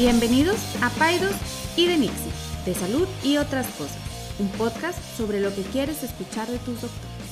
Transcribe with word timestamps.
Bienvenidos 0.00 0.56
a 0.80 0.88
Paidos 0.88 1.34
y 1.76 1.86
de 1.86 1.98
Nixie, 1.98 2.32
de 2.64 2.72
salud 2.72 3.06
y 3.22 3.36
otras 3.36 3.66
cosas, 3.72 3.98
un 4.38 4.48
podcast 4.52 4.98
sobre 5.14 5.42
lo 5.42 5.54
que 5.54 5.60
quieres 5.60 6.02
escuchar 6.02 6.48
de 6.48 6.56
tus 6.60 6.80
doctores. 6.80 7.28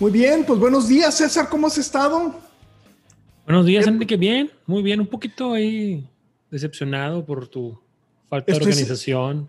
Muy 0.00 0.10
bien, 0.10 0.44
pues 0.44 0.58
buenos 0.58 0.88
días, 0.88 1.16
César, 1.16 1.48
¿cómo 1.48 1.68
has 1.68 1.78
estado? 1.78 2.34
Buenos 3.46 3.64
días, 3.64 3.86
Enrique, 3.86 4.16
bien, 4.16 4.50
muy 4.66 4.82
bien, 4.82 4.98
un 4.98 5.06
poquito 5.06 5.52
ahí 5.52 6.04
decepcionado 6.50 7.24
por 7.24 7.46
tu 7.46 7.80
falta 8.28 8.50
de 8.50 8.58
organización. 8.58 9.48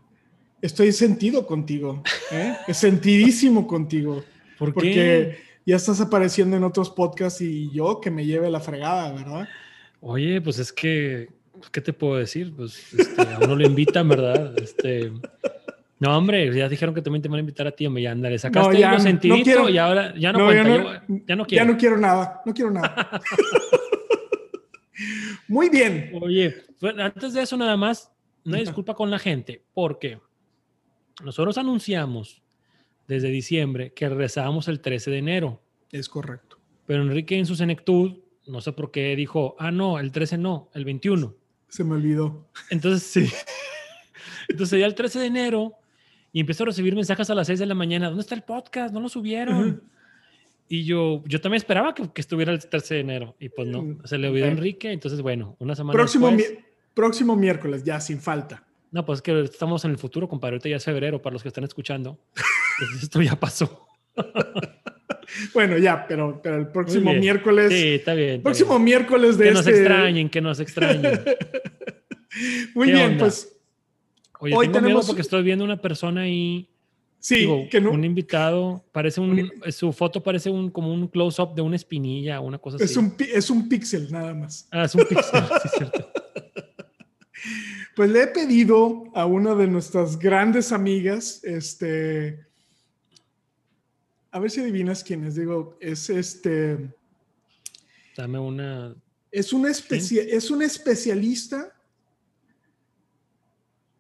Estoy 0.62 0.92
sentido 0.92 1.48
contigo, 1.48 2.04
¿eh? 2.32 2.58
sentidísimo 2.74 3.66
contigo. 3.66 4.24
¿Por 4.60 4.72
porque 4.72 5.40
ya 5.66 5.78
estás 5.78 6.00
apareciendo 6.00 6.58
en 6.58 6.64
otros 6.64 6.92
podcasts 6.92 7.42
y 7.42 7.72
yo 7.72 8.00
que 8.00 8.12
me 8.12 8.24
lleve 8.24 8.52
la 8.52 8.60
fregada, 8.60 9.14
¿verdad? 9.14 9.50
Oye, 10.00 10.40
pues 10.42 10.60
es 10.60 10.72
que 10.72 11.41
¿qué 11.72 11.82
te 11.82 11.94
puedo 11.94 12.18
decir? 12.18 12.54
Pues 12.56 12.94
este, 12.94 13.22
a 13.22 13.40
uno 13.40 13.56
lo 13.56 13.66
invitan, 13.66 14.08
¿verdad? 14.08 14.58
Este, 14.58 15.12
no, 16.00 16.18
hombre, 16.18 16.54
ya 16.56 16.68
dijeron 16.68 16.96
que 16.96 17.02
también 17.02 17.22
te 17.22 17.30
van 17.30 17.38
a 17.38 17.42
invitar 17.42 17.68
a 17.68 17.72
ti, 17.72 17.86
hombre, 17.86 18.04
ya 18.04 18.12
andale. 18.12 18.40
Sacaste 18.40 18.74
no, 18.74 18.80
ya, 18.80 19.00
sentidito 19.00 19.70
y 19.70 19.78
ahora 19.78 20.14
ya 20.18 20.32
no, 20.32 20.46
cuenta. 20.46 21.04
Ya 21.28 21.36
no, 21.36 21.46
quiero. 21.46 21.66
Ya 21.66 21.72
no 21.72 21.78
quiero 21.78 21.98
nada, 21.98 22.42
no 22.46 22.54
quiero 22.54 22.72
nada. 22.72 23.22
Muy 25.48 25.70
bien. 25.70 26.12
Oye, 26.22 26.56
antes 26.98 27.34
de 27.34 27.42
eso 27.42 27.58
nada 27.58 27.78
más, 27.78 28.12
una 28.46 28.58
disculpa 28.58 28.96
con 28.96 29.12
la 29.12 29.20
gente, 29.20 29.64
porque 29.74 30.20
nosotros 31.24 31.58
anunciamos 31.58 32.42
desde 33.08 33.30
diciembre 33.30 33.94
que 33.94 34.10
regresábamos 34.10 34.68
el 34.68 34.80
13 34.80 35.12
de 35.12 35.18
enero. 35.18 35.62
Es 35.92 36.10
correcto. 36.10 36.58
Pero 36.86 37.04
Enrique 37.04 37.38
en 37.38 37.46
su 37.46 37.56
senectud, 37.56 38.20
no 38.48 38.62
sé 38.62 38.72
por 38.72 38.92
qué, 38.92 39.16
dijo, 39.16 39.56
ah, 39.60 39.72
no, 39.72 40.00
el 40.00 40.12
13 40.12 40.38
no, 40.38 40.70
el 40.74 40.86
21. 40.86 41.36
Se 41.72 41.86
me 41.86 41.96
olvidó. 41.96 42.50
Entonces, 42.70 43.04
sí. 43.04 43.34
Entonces, 44.50 44.78
ya 44.78 44.86
el 44.86 44.94
13 44.94 45.20
de 45.20 45.26
enero 45.26 45.78
y 46.34 46.42
empezó 46.42 46.64
a 46.64 46.68
recibir 46.68 46.96
mensajes 46.96 47.30
a 47.30 47.36
las 47.36 47.48
6 47.48 47.60
de 47.60 47.66
la 47.66 47.76
mañana. 47.76 48.08
¿Dónde 48.08 48.22
está 48.22 48.36
el 48.36 48.44
podcast? 48.44 48.94
No 48.94 49.00
lo 49.00 49.08
subieron. 49.08 49.82
Y 50.68 50.84
yo, 50.84 51.24
yo 51.26 51.40
también 51.40 51.58
esperaba 51.58 51.96
que, 51.96 52.12
que, 52.12 52.20
estuviera 52.20 52.52
el 52.52 52.60
13 52.60 52.96
de 52.96 53.00
enero. 53.00 53.36
Y 53.40 53.50
pues 53.50 53.70
no, 53.70 53.98
se 54.04 54.18
le 54.18 54.28
olvidó 54.28 54.46
a 54.46 54.50
Enrique. 54.50 54.92
Entonces, 54.92 55.22
bueno, 55.22 55.56
una 55.60 55.74
semana 55.74 55.94
próximo 55.94 56.30
después. 56.30 56.60
próximo 56.94 57.38
miércoles, 57.38 57.86
ya 57.86 58.02
sin 58.02 58.20
falta. 58.20 58.66
No, 58.92 59.06
pues 59.06 59.20
es 59.20 59.24
que 59.24 59.42
estamos 59.42 59.86
en 59.86 59.92
el 59.92 59.98
futuro, 59.98 60.28
compadre. 60.28 60.56
Ahorita 60.56 60.68
ya 60.68 60.76
es 60.76 60.84
febrero 60.84 61.22
para 61.22 61.34
los 61.34 61.42
que 61.42 61.48
están 61.48 61.64
escuchando. 61.64 62.20
esto 63.02 63.22
ya 63.22 63.40
pasó. 63.40 63.88
bueno, 65.54 65.78
ya, 65.78 66.06
pero, 66.08 66.40
pero 66.42 66.58
el 66.58 66.68
próximo 66.68 67.14
miércoles. 67.14 67.72
Sí, 67.72 67.96
está 67.96 68.14
bien. 68.14 68.42
próximo 68.42 68.80
miércoles 68.80 69.38
de 69.38 69.46
Que 69.46 69.52
nos 69.52 69.68
este 69.68 69.80
extrañen, 69.80 70.30
que 70.30 70.42
nos 70.42 70.60
extrañen. 70.60 71.22
Muy 72.76 72.92
bien, 72.92 73.18
pues. 73.18 73.56
Oye, 74.40 74.56
hoy 74.56 74.68
tengo 74.68 74.80
tenemos... 74.80 75.06
porque 75.06 75.22
estoy 75.22 75.44
viendo 75.44 75.64
una 75.64 75.80
persona 75.80 76.22
ahí. 76.22 76.68
Sí, 77.20 77.48
que 77.70 77.80
no. 77.80 77.92
Un 77.92 78.04
invitado, 78.04 78.84
parece 78.92 79.22
un, 79.22 79.52
su 79.70 79.94
foto 79.94 80.24
parece 80.24 80.50
un, 80.50 80.72
como 80.72 80.92
un 80.92 81.08
close-up 81.08 81.54
de 81.54 81.62
una 81.62 81.76
espinilla, 81.76 82.40
una 82.40 82.58
cosa 82.58 82.78
es 82.78 82.84
así. 82.84 82.98
Un, 82.98 83.16
es 83.20 83.50
un 83.52 83.70
píxel 83.70 84.12
nada 84.12 84.34
más. 84.34 84.68
Ah, 84.72 84.86
es 84.86 84.96
un 84.96 85.06
píxel, 85.06 85.44
sí, 85.44 85.60
es 85.66 85.72
cierto. 85.78 86.12
Pues 87.96 88.10
le 88.10 88.24
he 88.24 88.28
pedido 88.28 89.04
a 89.14 89.26
una 89.26 89.54
de 89.54 89.68
nuestras 89.68 90.18
grandes 90.18 90.72
amigas, 90.72 91.44
este, 91.44 92.40
a 94.32 94.40
ver 94.40 94.50
si 94.50 94.62
adivinas 94.62 95.04
quién 95.04 95.26
es. 95.26 95.36
Digo, 95.36 95.78
es 95.80 96.10
este. 96.10 96.94
Dame 98.16 98.40
una. 98.40 98.96
Es 99.32 99.54
un, 99.54 99.66
es 99.66 100.52
un 100.52 100.62
especialista 100.62 101.74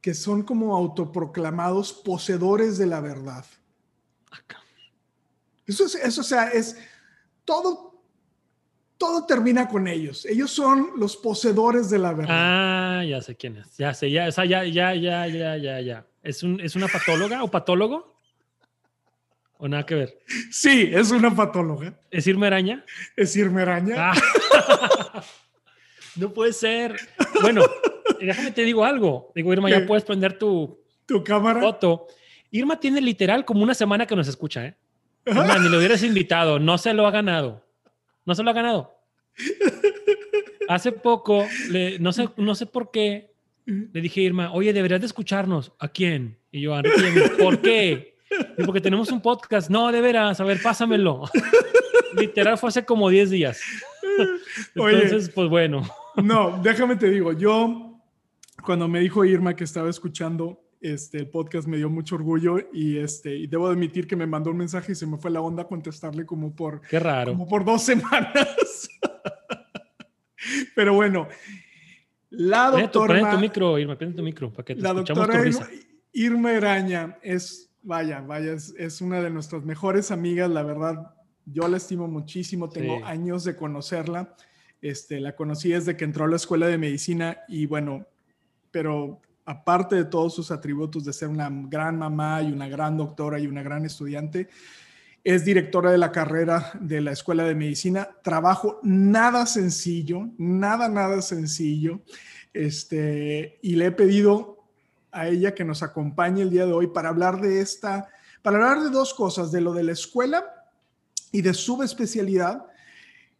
que 0.01 0.13
son 0.13 0.41
como 0.41 0.75
autoproclamados 0.75 1.93
poseedores 1.93 2.77
de 2.77 2.87
la 2.87 2.99
verdad. 2.99 3.45
Eso 5.65 5.85
es, 5.85 5.95
eso, 5.95 6.21
o 6.21 6.23
sea, 6.23 6.49
es 6.49 6.75
todo, 7.45 8.03
todo 8.97 9.25
termina 9.25 9.67
con 9.67 9.87
ellos. 9.87 10.25
Ellos 10.25 10.51
son 10.51 10.89
los 10.97 11.15
poseedores 11.15 11.89
de 11.89 11.99
la 11.99 12.13
verdad. 12.13 12.35
Ah, 12.99 13.05
ya 13.05 13.21
sé 13.21 13.37
quién 13.37 13.57
es. 13.57 13.77
Ya 13.77 13.93
sé, 13.93 14.11
ya, 14.11 14.27
o 14.27 14.31
sea, 14.31 14.45
ya, 14.45 14.65
ya, 14.65 14.95
ya, 14.95 15.27
ya, 15.27 15.55
ya, 15.57 15.79
ya. 15.79 16.07
¿Es, 16.23 16.43
un, 16.43 16.59
¿Es 16.59 16.75
una 16.75 16.87
patóloga 16.87 17.43
o 17.43 17.49
patólogo? 17.49 18.10
¿O 19.63 19.67
nada 19.67 19.85
que 19.85 19.93
ver? 19.93 20.17
Sí, 20.49 20.89
es 20.91 21.11
una 21.11 21.35
patóloga. 21.35 21.93
¿Es 22.09 22.25
Irma 22.25 22.47
Araña? 22.47 22.83
Es 23.15 23.35
Irma 23.35 23.61
Araña. 23.61 23.93
Ah. 23.95 25.23
no 26.15 26.33
puede 26.33 26.51
ser. 26.51 26.95
Bueno, 27.43 27.61
déjame 28.19 28.49
te 28.49 28.63
digo 28.63 28.83
algo. 28.83 29.31
Digo, 29.35 29.53
Irma, 29.53 29.69
ya 29.69 29.85
puedes 29.85 30.03
prender 30.03 30.39
tu, 30.39 30.79
tu 31.05 31.23
cámara. 31.23 31.61
Foto. 31.61 32.07
Irma 32.49 32.79
tiene 32.79 33.01
literal 33.01 33.45
como 33.45 33.61
una 33.61 33.75
semana 33.75 34.07
que 34.07 34.15
nos 34.15 34.27
escucha, 34.27 34.65
¿eh? 34.65 34.75
Irma, 35.27 35.59
ni 35.59 35.69
lo 35.69 35.77
hubieras 35.77 36.01
invitado. 36.01 36.57
No 36.57 36.79
se 36.79 36.95
lo 36.95 37.05
ha 37.05 37.11
ganado. 37.11 37.63
No 38.25 38.33
se 38.33 38.41
lo 38.41 38.49
ha 38.49 38.53
ganado. 38.53 38.97
Hace 40.69 40.91
poco, 40.91 41.45
le, 41.69 41.99
no, 41.99 42.11
sé, 42.13 42.29
no 42.35 42.55
sé 42.55 42.65
por 42.65 42.89
qué, 42.89 43.29
le 43.67 44.01
dije 44.01 44.21
a 44.21 44.23
Irma, 44.23 44.53
oye, 44.53 44.73
deberías 44.73 45.01
de 45.01 45.05
escucharnos. 45.05 45.71
¿A 45.77 45.87
quién? 45.87 46.39
Y 46.51 46.61
yo, 46.61 46.73
¿por 47.37 47.61
qué? 47.61 48.15
Porque 48.65 48.81
tenemos 48.81 49.11
un 49.11 49.21
podcast. 49.21 49.69
No, 49.69 49.91
de 49.91 50.01
veras, 50.01 50.39
a 50.39 50.43
ver, 50.43 50.61
pásamelo. 50.61 51.23
Literal 52.17 52.57
fue 52.57 52.69
hace 52.69 52.85
como 52.85 53.09
10 53.09 53.29
días. 53.29 53.61
Entonces, 54.75 55.29
pues 55.29 55.49
bueno. 55.49 55.83
No, 56.15 56.59
déjame 56.61 56.95
te 56.95 57.09
digo, 57.09 57.33
yo 57.33 57.99
cuando 58.63 58.87
me 58.87 58.99
dijo 58.99 59.23
Irma 59.25 59.55
que 59.55 59.63
estaba 59.63 59.89
escuchando 59.89 60.61
este, 60.81 61.19
el 61.19 61.29
podcast 61.29 61.67
me 61.67 61.77
dio 61.77 61.89
mucho 61.89 62.15
orgullo 62.15 62.57
y, 62.73 62.97
este, 62.97 63.35
y 63.35 63.47
debo 63.47 63.67
admitir 63.67 64.07
que 64.07 64.15
me 64.15 64.25
mandó 64.25 64.49
un 64.49 64.57
mensaje 64.57 64.93
y 64.93 64.95
se 64.95 65.05
me 65.05 65.17
fue 65.17 65.29
la 65.29 65.39
onda 65.39 65.65
contestarle 65.65 66.25
como 66.25 66.55
por, 66.55 66.81
Qué 66.81 66.99
raro. 66.99 67.33
Como 67.33 67.47
por 67.47 67.63
dos 67.63 67.81
semanas. 67.83 68.89
Pero 70.75 70.95
bueno, 70.95 71.27
la 72.31 72.71
doctora... 72.71 73.13
Prende 73.13 73.31
tu, 73.31 73.39
micro, 73.39 73.77
Irma, 73.77 73.95
prende 73.95 74.17
tu 74.17 74.23
micro 74.23 74.51
para 74.51 74.65
que 74.65 74.75
te 74.75 74.81
la 74.81 74.93
doctora 74.93 75.37
tu 75.37 75.43
risa. 75.43 75.69
Irma 76.13 76.49
Araña 76.49 77.17
es 77.21 77.70
vaya, 77.83 78.21
vaya, 78.21 78.53
es, 78.53 79.01
una 79.01 79.21
de 79.21 79.29
nuestras 79.29 79.63
mejores 79.63 80.11
amigas, 80.11 80.49
la 80.49 80.63
verdad, 80.63 81.13
yo 81.45 81.67
la 81.67 81.77
estimo 81.77 82.07
muchísimo, 82.07 82.69
tengo 82.69 83.03
años 83.05 83.43
de 83.43 83.55
conocerla, 83.55 84.35
este, 84.81 85.19
la 85.19 85.35
conocí 85.35 85.69
desde 85.69 85.97
que 85.97 86.05
entró 86.05 86.25
a 86.25 86.27
la 86.27 86.35
escuela 86.35 86.67
de 86.67 86.77
medicina 86.77 87.39
y 87.47 87.65
bueno, 87.65 88.05
pero 88.71 89.21
aparte 89.45 89.95
de 89.95 90.05
todos 90.05 90.33
sus 90.33 90.51
atributos 90.51 91.03
de 91.03 91.13
ser 91.13 91.27
una 91.27 91.49
gran 91.51 91.97
mamá 91.97 92.41
y 92.41 92.51
una 92.51 92.67
gran 92.69 92.97
doctora 92.97 93.39
y 93.39 93.47
una 93.47 93.63
gran 93.63 93.85
estudiante, 93.85 94.47
es 95.23 95.45
directora 95.45 95.91
de 95.91 95.97
la 95.97 96.11
carrera 96.11 96.71
de 96.79 97.01
la 97.01 97.11
escuela 97.11 97.43
de 97.43 97.53
medicina, 97.53 98.09
trabajo 98.23 98.79
nada 98.81 99.45
sencillo, 99.45 100.29
nada, 100.37 100.87
nada 100.89 101.21
sencillo, 101.21 102.01
este, 102.53 103.59
y 103.61 103.75
le 103.75 103.87
he 103.87 103.91
pedido 103.91 104.60
a 105.11 105.27
ella 105.27 105.53
que 105.53 105.65
nos 105.65 105.83
acompañe 105.83 106.41
el 106.41 106.49
día 106.49 106.65
de 106.65 106.73
hoy 106.73 106.87
para 106.87 107.09
hablar 107.09 107.41
de 107.41 107.61
esta, 107.61 108.09
para 108.41 108.57
hablar 108.57 108.83
de 108.83 108.89
dos 108.89 109.13
cosas, 109.13 109.51
de 109.51 109.61
lo 109.61 109.73
de 109.73 109.83
la 109.83 109.91
escuela 109.91 110.45
y 111.31 111.41
de 111.41 111.53
su 111.53 111.81
especialidad, 111.83 112.65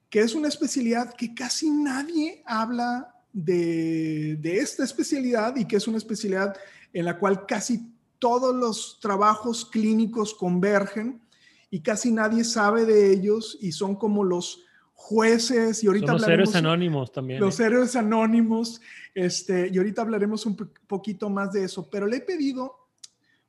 que 0.10 0.22
es 0.22 0.36
una 0.36 0.48
especialidad 0.48 1.14
que 1.14 1.34
casi 1.34 1.70
nadie 1.70 2.44
habla 2.46 3.16
de, 3.34 4.38
de 4.40 4.58
esta 4.58 4.84
especialidad 4.84 5.56
y 5.56 5.66
que 5.66 5.78
es 5.78 5.88
una 5.88 5.98
especialidad 5.98 6.56
en 6.94 7.06
la 7.06 7.18
cual 7.18 7.46
casi 7.46 7.92
todos 8.20 8.56
los 8.56 9.00
trabajos 9.00 9.66
clínicos 9.66 10.34
convergen 10.34 11.22
y 11.70 11.82
casi 11.82 12.12
nadie 12.12 12.44
sabe 12.44 12.86
de 12.86 13.12
ellos 13.12 13.58
y 13.62 13.72
son 13.72 13.96
como 13.96 14.24
los 14.24 14.66
jueces 15.02 15.84
y 15.84 15.88
ahorita 15.88 16.14
los 16.14 16.28
héroes 16.28 16.56
anónimos 16.56 17.12
también. 17.12 17.40
Los 17.40 17.60
¿eh? 17.60 17.66
héroes 17.66 17.96
anónimos, 17.96 18.82
este, 19.16 19.70
y 19.74 19.78
ahorita 19.78 20.04
hablaremos 20.04 20.46
un 20.46 20.56
poquito 20.88 21.30
más 21.30 21.52
de 21.52 21.64
eso, 21.64 21.90
pero 21.90 22.06
le 22.06 22.18
he 22.18 22.22
pedido, 22.22 22.88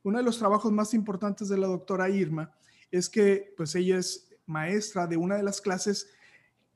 uno 0.03 0.19
de 0.19 0.25
los 0.25 0.39
trabajos 0.39 0.73
más 0.73 0.95
importantes 0.95 1.49
de 1.49 1.59
la 1.59 1.67
doctora 1.67 2.09
Irma 2.09 2.53
es 2.91 3.09
que 3.09 3.53
pues 3.57 3.75
ella 3.75 3.99
es 3.99 4.31
maestra 4.47 5.07
de 5.07 5.17
una 5.17 5.37
de 5.37 5.43
las 5.43 5.61
clases 5.61 6.11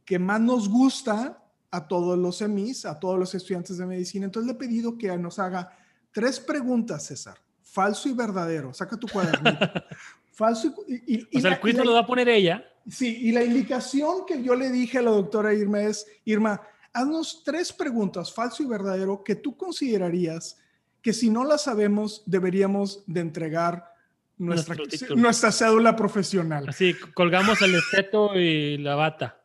que 0.05 0.19
más 0.19 0.41
nos 0.41 0.69
gusta 0.69 1.43
a 1.71 1.89
todos 1.89 2.17
los 2.19 2.37
semis, 2.37 2.85
a 2.85 3.01
todos 3.01 3.19
los 3.19 3.35
estudiantes 3.35 3.79
de 3.79 3.87
medicina. 3.87 4.27
Entonces 4.27 4.47
le 4.47 4.53
he 4.53 4.59
pedido 4.59 4.97
que 4.97 5.17
nos 5.17 5.39
haga 5.39 5.77
tres 6.13 6.39
preguntas, 6.39 7.07
César, 7.07 7.39
falso 7.63 8.09
y 8.09 8.13
verdadero. 8.13 8.73
Saca 8.73 8.97
tu 8.97 9.09
cuadernito. 9.09 9.67
falso 10.33 10.73
y, 10.87 11.17
y, 11.17 11.39
o 11.39 11.41
sea, 11.41 11.55
el 11.55 11.61
quiz 11.61 11.75
lo 11.77 11.95
va 11.95 12.01
a 12.01 12.07
poner 12.07 12.29
ella. 12.29 12.65
Sí, 12.89 13.19
y 13.23 13.33
la 13.33 13.43
indicación 13.43 14.25
que 14.27 14.43
yo 14.43 14.55
le 14.55 14.71
dije 14.71 14.99
a 14.99 15.03
la 15.03 15.11
doctora 15.11 15.53
Irma 15.53 15.83
es, 15.83 16.07
Irma, 16.25 16.61
haznos 16.93 17.43
tres 17.45 17.73
preguntas, 17.73 18.33
falso 18.33 18.63
y 18.63 18.67
verdadero, 18.67 19.25
que 19.25 19.35
tú 19.35 19.57
considerarías 19.57 20.59
que 21.03 21.13
si 21.13 21.31
no 21.31 21.45
las 21.45 21.65
sabemos, 21.65 22.23
deberíamos 22.27 23.05
de 23.07 23.21
entregar 23.21 23.93
nuestra, 24.39 24.77
nuestra 25.15 25.53
cédula 25.53 25.95
profesional. 25.95 26.69
Así, 26.69 26.95
colgamos 27.15 27.61
el 27.63 27.75
esteto 27.75 28.39
y 28.39 28.79
la 28.79 28.95
bata. 28.95 29.41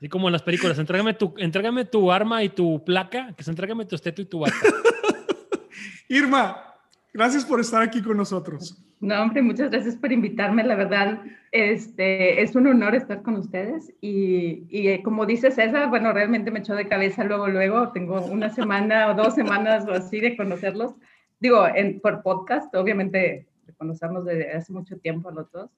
Y 0.00 0.08
como 0.08 0.28
en 0.28 0.32
las 0.32 0.42
películas, 0.42 0.78
entrégame 0.78 1.14
tu, 1.14 1.34
entrégame 1.36 1.84
tu 1.84 2.10
arma 2.10 2.42
y 2.42 2.48
tu 2.48 2.84
placa, 2.84 3.34
que 3.36 3.44
se 3.44 3.50
entrégame 3.50 3.84
tu 3.84 3.94
esteto 3.94 4.20
y 4.20 4.24
tu 4.24 4.40
bata. 4.40 4.56
Irma, 6.08 6.71
gracias 7.12 7.44
por 7.44 7.60
estar 7.60 7.82
aquí 7.82 8.02
con 8.02 8.16
nosotros. 8.16 8.82
No, 9.00 9.20
hombre, 9.20 9.42
muchas 9.42 9.70
gracias 9.70 9.96
por 9.96 10.12
invitarme. 10.12 10.62
La 10.62 10.76
verdad, 10.76 11.22
este, 11.50 12.40
es 12.40 12.54
un 12.54 12.68
honor 12.68 12.94
estar 12.94 13.22
con 13.22 13.34
ustedes. 13.34 13.92
Y, 14.00 14.64
y 14.68 14.88
eh, 14.88 15.02
como 15.02 15.26
dice 15.26 15.50
César, 15.50 15.90
bueno, 15.90 16.12
realmente 16.12 16.52
me 16.52 16.60
echó 16.60 16.76
de 16.76 16.86
cabeza 16.86 17.24
luego, 17.24 17.48
luego. 17.48 17.90
Tengo 17.90 18.24
una 18.26 18.50
semana 18.50 19.10
o 19.10 19.14
dos 19.14 19.34
semanas 19.34 19.86
o 19.88 19.92
así 19.92 20.20
de 20.20 20.36
conocerlos. 20.36 20.94
Digo, 21.40 21.66
en, 21.66 22.00
por 22.00 22.22
podcast, 22.22 22.72
obviamente, 22.76 23.48
conocernos 23.76 24.24
desde 24.24 24.52
hace 24.52 24.72
mucho 24.72 24.96
tiempo 24.98 25.32
los 25.32 25.50
dos. 25.50 25.68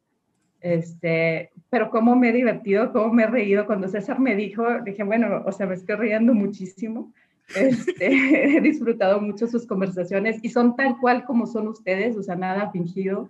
Este, 0.61 1.51
pero 1.71 1.91
cómo 1.91 2.17
me 2.17 2.29
he 2.29 2.33
divertido, 2.33 2.93
cómo 2.93 3.13
me 3.13 3.23
he 3.23 3.27
reído. 3.27 3.65
Cuando 3.65 3.89
César 3.89 4.21
me 4.21 4.37
dijo, 4.37 4.67
dije, 4.85 5.03
bueno, 5.03 5.43
o 5.47 5.53
sea, 5.53 5.67
me 5.67 5.75
estoy 5.75 5.97
riendo 5.97 6.35
muchísimo. 6.35 7.13
Este, 7.55 8.07
he 8.57 8.61
disfrutado 8.61 9.21
mucho 9.21 9.47
sus 9.47 9.67
conversaciones 9.67 10.39
y 10.43 10.51
son 10.51 10.77
tal 10.77 10.99
cual 10.99 11.25
como 11.25 11.47
son 11.47 11.69
ustedes, 11.69 12.17
o 12.17 12.23
sea, 12.23 12.37
nada 12.37 12.71
fingido. 12.71 13.29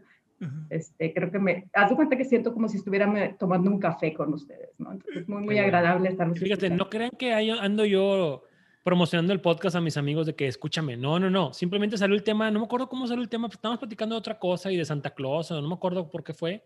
Este, 0.69 1.15
creo 1.15 1.31
que 1.31 1.39
me, 1.39 1.71
haz 1.73 1.95
cuenta 1.95 2.19
que 2.19 2.25
siento 2.27 2.53
como 2.53 2.69
si 2.69 2.77
estuviera 2.77 3.35
tomando 3.39 3.71
un 3.71 3.79
café 3.79 4.13
con 4.13 4.35
ustedes, 4.35 4.71
¿no? 4.79 4.93
Entonces, 4.93 5.23
es 5.23 5.29
muy, 5.29 5.43
muy 5.43 5.59
agradable 5.59 6.11
estar. 6.11 6.31
Fíjate, 6.37 6.69
no 6.69 6.91
crean 6.91 7.13
que 7.13 7.33
ando 7.33 7.87
yo 7.87 8.45
promocionando 8.83 9.33
el 9.33 9.41
podcast 9.41 9.77
a 9.77 9.81
mis 9.81 9.97
amigos 9.97 10.27
de 10.27 10.35
que 10.35 10.47
escúchame. 10.47 10.99
No, 10.99 11.19
no, 11.19 11.31
no. 11.31 11.55
Simplemente 11.55 11.97
salió 11.97 12.15
el 12.15 12.23
tema, 12.23 12.51
no 12.51 12.59
me 12.59 12.67
acuerdo 12.67 12.91
cómo 12.91 13.07
salió 13.07 13.23
el 13.23 13.31
tema, 13.31 13.49
estábamos 13.49 13.79
platicando 13.79 14.15
de 14.15 14.19
otra 14.19 14.39
cosa 14.39 14.71
y 14.71 14.77
de 14.77 14.85
Santa 14.85 15.11
Claus, 15.11 15.51
no 15.51 15.67
me 15.67 15.75
acuerdo 15.75 16.11
por 16.11 16.23
qué 16.23 16.35
fue. 16.35 16.63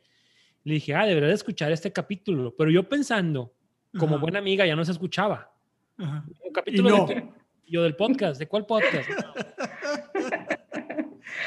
Le 0.65 0.75
dije, 0.75 0.95
ah, 0.97 1.07
debería 1.07 1.29
de 1.29 1.35
escuchar 1.35 1.71
este 1.71 1.93
capítulo. 1.93 2.53
Pero 2.59 2.71
yo 2.71 2.89
pensando, 2.89 3.53
como 3.97 4.19
buena 4.19 4.41
amiga, 4.41 4.67
ya 4.67 4.75
no 4.75 4.85
se 4.85 4.91
escuchaba. 4.91 5.53
Un 5.97 6.53
capítulo 6.53 7.07
yo 7.71 7.83
del 7.83 7.97
podcast. 7.97 8.39
¿De 8.39 8.47
cuál 8.47 8.67
podcast? 8.67 9.09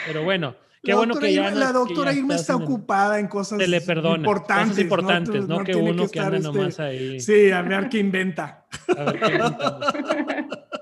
Pero 0.07 0.23
bueno, 0.23 0.55
qué 0.83 0.93
bueno 0.93 1.15
que 1.15 1.33
ya. 1.33 1.51
la 1.51 1.71
doctora 1.71 2.13
Irma 2.13 2.35
está 2.35 2.55
ocupada 2.55 3.19
en 3.19 3.27
cosas 3.27 3.59
importantes. 3.59 4.33
Cosas 4.43 4.79
importantes, 4.79 5.47
no, 5.47 5.63
que 5.63 5.75
uno 5.75 6.07
que, 6.09 6.19
anda 6.19 6.37
este, 6.37 6.47
nomás 6.47 6.79
ahí. 6.79 7.19
Sí, 7.19 7.51
a 7.51 7.61
ver 7.61 7.89
qué 7.89 7.99
inventa. 7.99 8.65
A 8.97 9.03
ver 9.03 9.19
qué 9.19 9.37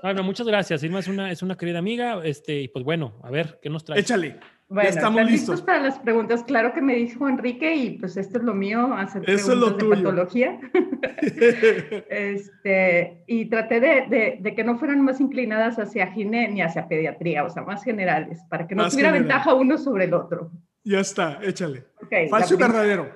bueno, 0.02 0.22
muchas 0.22 0.46
gracias. 0.46 0.82
Irma 0.82 1.00
es 1.00 1.08
una, 1.08 1.30
es 1.30 1.42
una 1.42 1.56
querida 1.56 1.78
amiga. 1.78 2.20
Este, 2.24 2.62
y 2.62 2.68
pues 2.68 2.84
bueno, 2.84 3.18
a 3.22 3.30
ver, 3.30 3.58
¿qué 3.62 3.68
nos 3.68 3.84
trae? 3.84 4.00
Échale. 4.00 4.38
Bueno, 4.70 4.88
ya 4.88 4.94
estamos 4.94 5.28
listos. 5.28 5.62
para 5.62 5.80
las 5.80 5.98
preguntas. 5.98 6.44
Claro 6.44 6.72
que 6.72 6.80
me 6.80 6.94
dijo 6.94 7.28
Enrique 7.28 7.74
y 7.74 7.98
pues 7.98 8.16
esto 8.16 8.38
es 8.38 8.44
lo 8.44 8.54
mío, 8.54 8.94
hacer 8.94 9.28
Eso 9.28 9.48
preguntas 9.48 9.88
de 9.88 9.96
patología. 9.96 10.60
este, 12.08 13.24
y 13.26 13.46
traté 13.46 13.80
de, 13.80 14.38
de, 14.40 14.54
que 14.54 14.62
no 14.62 14.78
fueran 14.78 15.00
más 15.00 15.20
inclinadas 15.20 15.80
hacia 15.80 16.06
gine 16.12 16.46
ni 16.46 16.62
hacia 16.62 16.86
pediatría, 16.86 17.42
o 17.42 17.50
sea, 17.50 17.64
más 17.64 17.82
generales, 17.82 18.38
para 18.48 18.68
que 18.68 18.76
no 18.76 18.88
tuviera 18.88 19.10
ventaja 19.10 19.54
uno 19.54 19.76
sobre 19.76 20.04
el 20.04 20.14
otro. 20.14 20.52
Ya 20.84 21.00
está, 21.00 21.40
échale. 21.42 21.86
Falso 22.30 22.54
y 22.54 22.56
verdadero. 22.56 23.10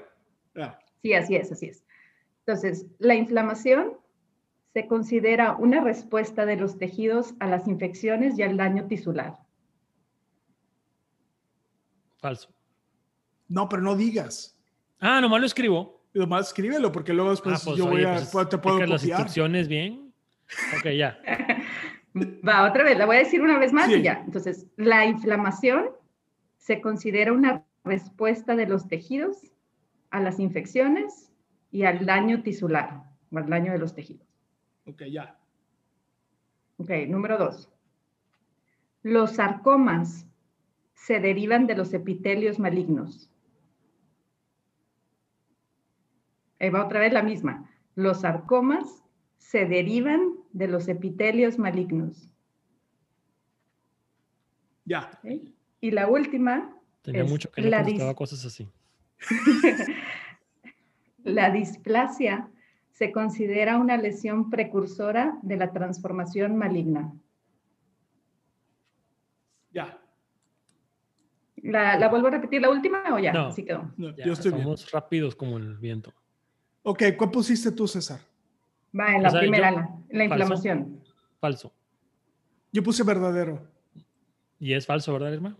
Sí, 1.02 1.14
así 1.14 1.36
es, 1.36 1.52
así 1.52 1.66
es. 1.66 1.84
Entonces, 2.40 2.86
la 2.98 3.14
inflamación 3.14 3.92
se 4.72 4.88
considera 4.88 5.54
una 5.56 5.80
respuesta 5.80 6.46
de 6.46 6.56
los 6.56 6.78
tejidos 6.78 7.34
a 7.38 7.46
las 7.46 7.68
infecciones 7.68 8.36
y 8.40 8.42
al 8.42 8.56
daño 8.56 8.86
tisular. 8.88 9.43
Falso. 12.24 12.48
No, 13.48 13.68
pero 13.68 13.82
no 13.82 13.94
digas. 13.94 14.58
Ah, 14.98 15.20
nomás 15.20 15.40
lo 15.40 15.46
escribo. 15.46 16.00
Nomás 16.14 16.46
escríbelo, 16.46 16.90
porque 16.90 17.12
luego 17.12 17.32
después 17.32 17.60
ah, 17.60 17.62
pues, 17.62 17.76
yo 17.76 17.86
voy 17.86 18.02
a, 18.02 18.14
pues, 18.32 18.48
te 18.48 18.56
puedo 18.56 18.76
copiar. 18.76 18.88
las 18.88 19.04
instrucciones 19.04 19.68
bien. 19.68 20.10
Ok, 20.78 20.88
ya. 20.96 21.18
Va, 22.48 22.66
otra 22.66 22.82
vez, 22.82 22.96
la 22.96 23.04
voy 23.04 23.16
a 23.16 23.18
decir 23.18 23.42
una 23.42 23.58
vez 23.58 23.74
más 23.74 23.90
y 23.90 24.00
ya. 24.00 24.22
Entonces, 24.24 24.66
la 24.76 25.04
inflamación 25.04 25.90
se 26.56 26.80
considera 26.80 27.30
una 27.30 27.66
respuesta 27.84 28.56
de 28.56 28.68
los 28.68 28.88
tejidos 28.88 29.52
a 30.08 30.18
las 30.20 30.38
infecciones 30.38 31.30
y 31.72 31.84
al 31.84 32.06
daño 32.06 32.42
tisular, 32.42 33.02
o 33.32 33.36
al 33.36 33.50
daño 33.50 33.72
de 33.72 33.78
los 33.78 33.94
tejidos. 33.94 34.26
Ok, 34.86 35.02
ya. 35.10 35.38
Ok, 36.78 36.88
número 37.06 37.36
dos. 37.36 37.70
Los 39.02 39.32
sarcomas 39.32 40.26
se 40.94 41.20
derivan 41.20 41.66
de 41.66 41.76
los 41.76 41.92
epitelios 41.92 42.58
malignos. 42.58 43.30
Ahí 46.58 46.70
va 46.70 46.84
otra 46.84 47.00
vez 47.00 47.12
la 47.12 47.22
misma. 47.22 47.70
Los 47.94 48.22
sarcomas 48.22 49.04
se 49.38 49.66
derivan 49.66 50.34
de 50.52 50.68
los 50.68 50.88
epitelios 50.88 51.58
malignos. 51.58 52.30
Ya. 54.84 55.20
Y 55.80 55.90
la 55.90 56.08
última. 56.08 56.76
Tenía 57.02 57.24
mucho 57.24 57.50
que 57.50 57.62
no 57.62 58.14
cosas 58.14 58.44
así. 58.44 58.68
la 61.24 61.50
displasia 61.50 62.50
se 62.92 63.12
considera 63.12 63.78
una 63.78 63.96
lesión 63.96 64.50
precursora 64.50 65.38
de 65.42 65.56
la 65.56 65.72
transformación 65.72 66.56
maligna. 66.56 67.12
Ya. 69.72 70.03
¿La, 71.64 72.08
vuelvo 72.08 72.28
a 72.28 72.32
repetir 72.32 72.60
la 72.60 72.68
última 72.68 73.02
o 73.14 73.18
ya? 73.18 73.32
No, 73.32 73.46
Así 73.46 73.64
quedó. 73.64 73.90
yo 73.96 74.34
estoy 74.34 74.50
somos 74.50 74.90
rápidos 74.90 75.34
como 75.34 75.56
el 75.56 75.78
viento. 75.78 76.12
Ok, 76.82 77.04
¿cuál 77.16 77.30
pusiste 77.30 77.72
tú, 77.72 77.88
César? 77.88 78.20
Va, 78.98 79.16
en 79.16 79.22
la 79.22 79.30
primera, 79.30 79.88
la, 80.10 80.24
inflamación. 80.24 81.00
Falso. 81.40 81.72
Yo 82.70 82.82
puse 82.82 83.02
verdadero. 83.02 83.66
¿Y 84.60 84.74
es 84.74 84.86
falso, 84.86 85.14
verdad, 85.14 85.32
Irma? 85.32 85.56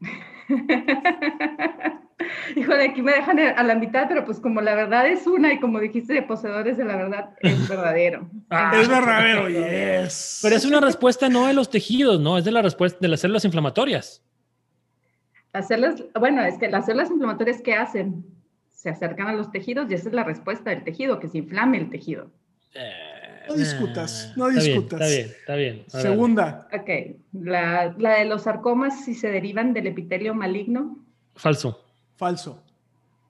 Híjole, 2.54 2.84
aquí 2.84 3.00
me 3.00 3.12
dejan 3.12 3.38
a 3.38 3.62
la 3.62 3.74
mitad, 3.76 4.08
pero 4.08 4.26
pues 4.26 4.40
como 4.40 4.60
la 4.60 4.74
verdad 4.74 5.06
es 5.06 5.26
una 5.26 5.54
y 5.54 5.60
como 5.60 5.80
dijiste 5.80 6.12
de 6.12 6.22
poseedores 6.22 6.76
de 6.76 6.84
la 6.84 6.96
verdad, 6.96 7.30
es 7.40 7.66
verdadero. 7.68 8.28
Ah, 8.50 8.72
es 8.78 8.88
verdadero, 8.88 9.48
yes. 9.48 10.40
Pero 10.42 10.56
es 10.56 10.66
una 10.66 10.80
respuesta 10.80 11.30
no 11.30 11.46
de 11.46 11.54
los 11.54 11.70
tejidos, 11.70 12.20
¿no? 12.20 12.36
Es 12.36 12.44
de 12.44 12.52
la 12.52 12.60
respuesta 12.60 12.98
de 13.00 13.08
las 13.08 13.20
células 13.20 13.46
inflamatorias. 13.46 14.22
Las 15.52 15.68
células, 15.68 16.02
bueno, 16.18 16.42
es 16.42 16.58
que 16.58 16.68
las 16.68 16.86
células 16.86 17.10
inflamatorias, 17.10 17.60
¿qué 17.62 17.74
hacen? 17.74 18.24
Se 18.70 18.88
acercan 18.88 19.28
a 19.28 19.32
los 19.32 19.50
tejidos 19.50 19.90
y 19.90 19.94
esa 19.94 20.08
es 20.08 20.14
la 20.14 20.24
respuesta 20.24 20.70
del 20.70 20.84
tejido, 20.84 21.18
que 21.18 21.28
se 21.28 21.38
inflame 21.38 21.78
el 21.78 21.90
tejido. 21.90 22.30
Eh, 22.74 22.90
no 23.48 23.54
discutas, 23.54 24.32
no 24.36 24.48
discutas. 24.48 25.00
Está 25.00 25.06
bien, 25.06 25.34
está 25.36 25.56
bien. 25.56 25.84
Segunda. 25.88 26.68
Ok, 26.72 27.16
la, 27.32 27.94
la, 27.98 28.18
de 28.18 28.24
los 28.26 28.42
sarcomas, 28.42 29.04
si 29.04 29.14
se 29.14 29.30
derivan 29.30 29.74
del 29.74 29.88
epitelio 29.88 30.34
maligno. 30.34 30.98
Falso. 31.34 31.84
Falso. 32.16 32.62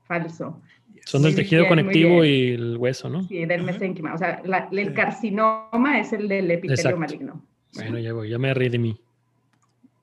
Falso. 0.04 0.60
Son 1.06 1.22
del 1.22 1.34
tejido 1.34 1.66
conectivo 1.66 2.24
y 2.24 2.50
el 2.50 2.76
hueso, 2.76 3.08
¿no? 3.08 3.22
Sí, 3.24 3.44
del 3.46 3.62
mesénquima. 3.62 4.14
O 4.14 4.18
sea, 4.18 4.42
el 4.70 4.92
carcinoma 4.92 5.98
es 5.98 6.12
el 6.12 6.28
del 6.28 6.50
epitelio 6.50 6.96
maligno. 6.96 7.42
Bueno, 7.74 7.98
ya 7.98 8.12
voy, 8.12 8.28
ya 8.28 8.38
me 8.38 8.52
reí 8.52 8.68
de 8.68 8.78
mí. 8.78 9.00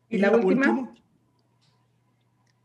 ¿Y, 0.10 0.18
la, 0.18 0.32
última? 0.32 0.92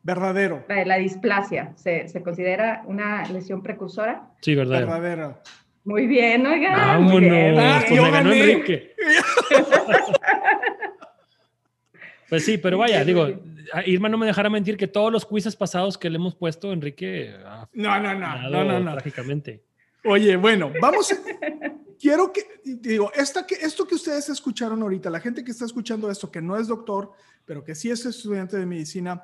Verdadero. 0.03 0.65
La, 0.69 0.97
displasia, 0.97 1.73
¿se, 1.77 2.23
considera 2.23 2.83
una 2.87 3.25
lesión 3.29 3.63
precursora? 3.63 4.31
Sí, 4.41 4.55
verdadero. 4.55 4.87
Verdadero. 4.87 5.39
Muy 5.85 6.07
bien, 6.07 6.47
oiga. 6.47 6.77
Vámonos, 6.77 7.21
bien, 7.21 7.55
pues 7.89 8.01
me 8.01 8.11
ganó 8.11 8.33
Enrique. 8.33 8.95
pues 12.29 12.45
sí, 12.45 12.59
pero 12.59 12.79
vaya, 12.79 13.05
digo, 13.05 13.29
Irma 13.87 14.09
no 14.09 14.19
me 14.19 14.27
dejará 14.27 14.51
mentir 14.51 14.77
que 14.77 14.87
todos 14.87 15.13
los 15.13 15.27
quizzes 15.27 15.57
pasados 15.57 15.99
que 15.99 16.11
le 16.11 16.17
hemos 16.17 16.35
puesto, 16.35 16.73
Enrique. 16.73 17.35
no, 17.73 18.01
no, 18.01 18.15
no, 18.15 18.51
no, 18.51 18.65
no, 18.65 18.81
no. 18.81 18.93
Trágicamente. 18.93 19.63
Oye, 20.05 20.37
bueno, 20.37 20.73
vamos. 20.81 21.15
quiero 22.03 22.33
que, 22.33 22.45
digo, 22.65 23.13
esta, 23.15 23.47
que, 23.47 23.55
esto 23.55 23.87
que 23.87 23.95
ustedes 23.95 24.29
escucharon 24.29 24.83
ahorita, 24.83 25.09
la 25.09 25.21
gente 25.21 25.45
que 25.45 25.53
está 25.53 25.65
escuchando 25.65 26.11
esto, 26.11 26.33
que 26.33 26.43
no 26.43 26.57
es 26.57 26.67
doctor, 26.67 27.13
pero 27.45 27.63
que 27.63 27.77
sí 27.77 27.91
es 27.91 28.05
estudiante 28.05 28.57
de 28.57 28.67
medicina, 28.67 29.23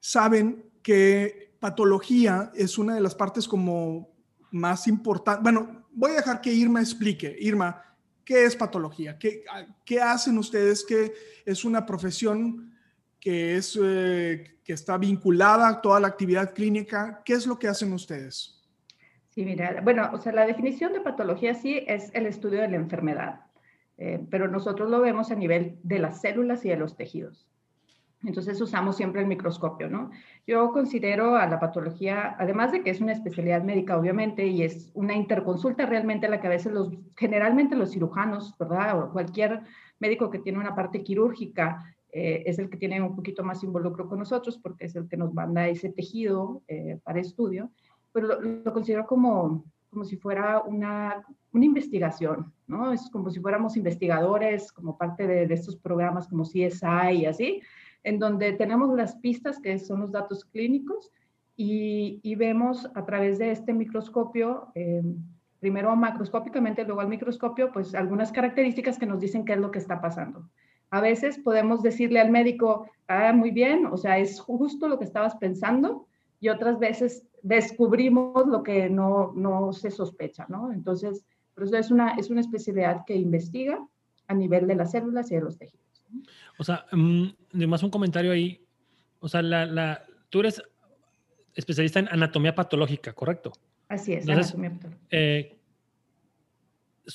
saben 0.00 0.64
que 0.82 1.54
patología 1.60 2.50
es 2.54 2.78
una 2.78 2.94
de 2.94 3.00
las 3.00 3.14
partes 3.14 3.46
como 3.48 4.10
más 4.50 4.86
importantes. 4.86 5.42
Bueno, 5.42 5.86
voy 5.92 6.12
a 6.12 6.16
dejar 6.16 6.40
que 6.40 6.52
Irma 6.52 6.80
explique. 6.80 7.36
Irma, 7.38 7.82
¿qué 8.24 8.44
es 8.44 8.56
patología? 8.56 9.18
¿Qué, 9.18 9.44
qué 9.84 10.00
hacen 10.00 10.38
ustedes? 10.38 10.84
¿Qué 10.86 11.12
es 11.44 11.64
una 11.64 11.84
profesión 11.84 12.74
que, 13.20 13.56
es, 13.56 13.78
eh, 13.82 14.58
que 14.64 14.72
está 14.72 14.96
vinculada 14.96 15.68
a 15.68 15.80
toda 15.80 16.00
la 16.00 16.08
actividad 16.08 16.54
clínica? 16.54 17.22
¿Qué 17.24 17.34
es 17.34 17.46
lo 17.46 17.58
que 17.58 17.68
hacen 17.68 17.92
ustedes? 17.92 18.58
Sí, 19.30 19.44
mira, 19.44 19.80
bueno, 19.82 20.10
o 20.12 20.18
sea, 20.18 20.32
la 20.32 20.46
definición 20.46 20.92
de 20.92 21.00
patología 21.00 21.54
sí 21.54 21.84
es 21.86 22.10
el 22.14 22.26
estudio 22.26 22.60
de 22.60 22.68
la 22.68 22.76
enfermedad, 22.76 23.42
eh, 23.96 24.20
pero 24.30 24.48
nosotros 24.48 24.90
lo 24.90 25.00
vemos 25.00 25.30
a 25.30 25.36
nivel 25.36 25.78
de 25.82 26.00
las 26.00 26.20
células 26.20 26.64
y 26.64 26.70
de 26.70 26.76
los 26.76 26.96
tejidos. 26.96 27.48
Entonces 28.24 28.60
usamos 28.60 28.96
siempre 28.96 29.20
el 29.20 29.28
microscopio, 29.28 29.88
¿no? 29.88 30.10
Yo 30.46 30.72
considero 30.72 31.36
a 31.36 31.46
la 31.46 31.60
patología, 31.60 32.34
además 32.38 32.72
de 32.72 32.82
que 32.82 32.90
es 32.90 33.00
una 33.00 33.12
especialidad 33.12 33.62
médica, 33.62 33.96
obviamente, 33.96 34.46
y 34.46 34.62
es 34.62 34.90
una 34.94 35.14
interconsulta 35.14 35.86
realmente 35.86 36.28
la 36.28 36.40
que 36.40 36.48
a 36.48 36.50
veces 36.50 36.72
los, 36.72 36.90
generalmente 37.16 37.76
los 37.76 37.92
cirujanos, 37.92 38.56
¿verdad? 38.58 39.00
O 39.00 39.12
cualquier 39.12 39.62
médico 40.00 40.30
que 40.30 40.40
tiene 40.40 40.58
una 40.58 40.74
parte 40.74 41.04
quirúrgica 41.04 41.94
eh, 42.10 42.42
es 42.46 42.58
el 42.58 42.68
que 42.70 42.76
tiene 42.76 43.00
un 43.00 43.14
poquito 43.14 43.44
más 43.44 43.62
involucro 43.62 44.08
con 44.08 44.18
nosotros 44.18 44.58
porque 44.58 44.86
es 44.86 44.96
el 44.96 45.08
que 45.08 45.16
nos 45.16 45.32
manda 45.32 45.68
ese 45.68 45.90
tejido 45.90 46.62
eh, 46.66 46.98
para 47.04 47.20
estudio, 47.20 47.70
pero 48.12 48.40
lo, 48.40 48.72
considero 48.72 49.06
como, 49.06 49.64
como 49.90 50.04
si 50.04 50.16
fuera 50.16 50.60
una, 50.62 51.24
una 51.52 51.64
investigación, 51.64 52.52
¿no? 52.66 52.92
Es 52.92 53.08
como 53.10 53.30
si 53.30 53.38
fuéramos 53.38 53.76
investigadores, 53.76 54.72
como 54.72 54.98
parte 54.98 55.26
de, 55.28 55.46
de 55.46 55.54
estos 55.54 55.76
programas 55.76 56.26
como 56.26 56.42
CSI 56.42 57.12
y 57.12 57.26
así, 57.26 57.62
en 58.04 58.18
donde 58.18 58.52
tenemos 58.52 58.94
las 58.96 59.16
pistas, 59.16 59.60
que 59.60 59.78
son 59.78 60.00
los 60.00 60.12
datos 60.12 60.44
clínicos, 60.44 61.10
y, 61.56 62.34
vemos 62.36 62.88
a 62.94 63.04
través 63.04 63.38
de 63.38 63.50
este 63.50 63.72
microscopio, 63.72 64.68
eh, 64.76 65.02
primero 65.58 65.94
macroscópicamente, 65.96 66.84
luego 66.84 67.00
al 67.00 67.08
microscopio, 67.08 67.72
pues 67.72 67.96
algunas 67.96 68.30
características 68.30 68.96
que 68.96 69.06
nos 69.06 69.18
dicen 69.18 69.44
qué 69.44 69.54
es 69.54 69.58
lo 69.58 69.72
que 69.72 69.80
está 69.80 70.00
pasando. 70.00 70.48
A 70.90 71.00
veces 71.00 71.38
podemos 71.38 71.82
decirle 71.82 72.20
al 72.20 72.30
médico, 72.30 72.86
ah, 73.08 73.32
muy 73.32 73.50
bien, 73.50 73.86
o 73.86 73.96
sea, 73.96 74.18
es 74.18 74.38
justo 74.38 74.86
lo 74.86 74.98
que 74.98 75.04
estabas 75.04 75.34
pensando, 75.36 76.06
y 76.38 76.48
otras 76.48 76.78
veces 76.78 77.26
descubrimos 77.42 78.46
lo 78.46 78.62
que 78.62 78.88
no, 78.88 79.32
no 79.34 79.72
se 79.72 79.90
sospecha, 79.90 80.46
¿no? 80.48 80.72
Entonces, 80.72 81.24
por 81.54 81.64
eso 81.64 81.76
es 81.76 81.90
una, 81.90 82.12
es 82.12 82.30
una 82.30 82.40
especialidad 82.40 83.04
que 83.04 83.16
investiga 83.16 83.84
a 84.28 84.34
nivel 84.34 84.68
de 84.68 84.76
las 84.76 84.92
células 84.92 85.30
y 85.32 85.34
de 85.34 85.40
los 85.40 85.58
tejidos. 85.58 85.87
O 86.58 86.64
sea, 86.64 86.86
um, 86.92 87.32
más 87.52 87.82
un 87.82 87.90
comentario 87.90 88.32
ahí. 88.32 88.64
O 89.20 89.28
sea, 89.28 89.42
la, 89.42 89.66
la, 89.66 90.04
tú 90.28 90.40
eres 90.40 90.62
especialista 91.54 91.98
en 92.00 92.08
anatomía 92.08 92.54
patológica, 92.54 93.12
¿correcto? 93.12 93.52
Así 93.88 94.12
es, 94.12 94.28
anatomía 94.28 94.70
patológica. 94.70 95.06
Eh, 95.10 95.56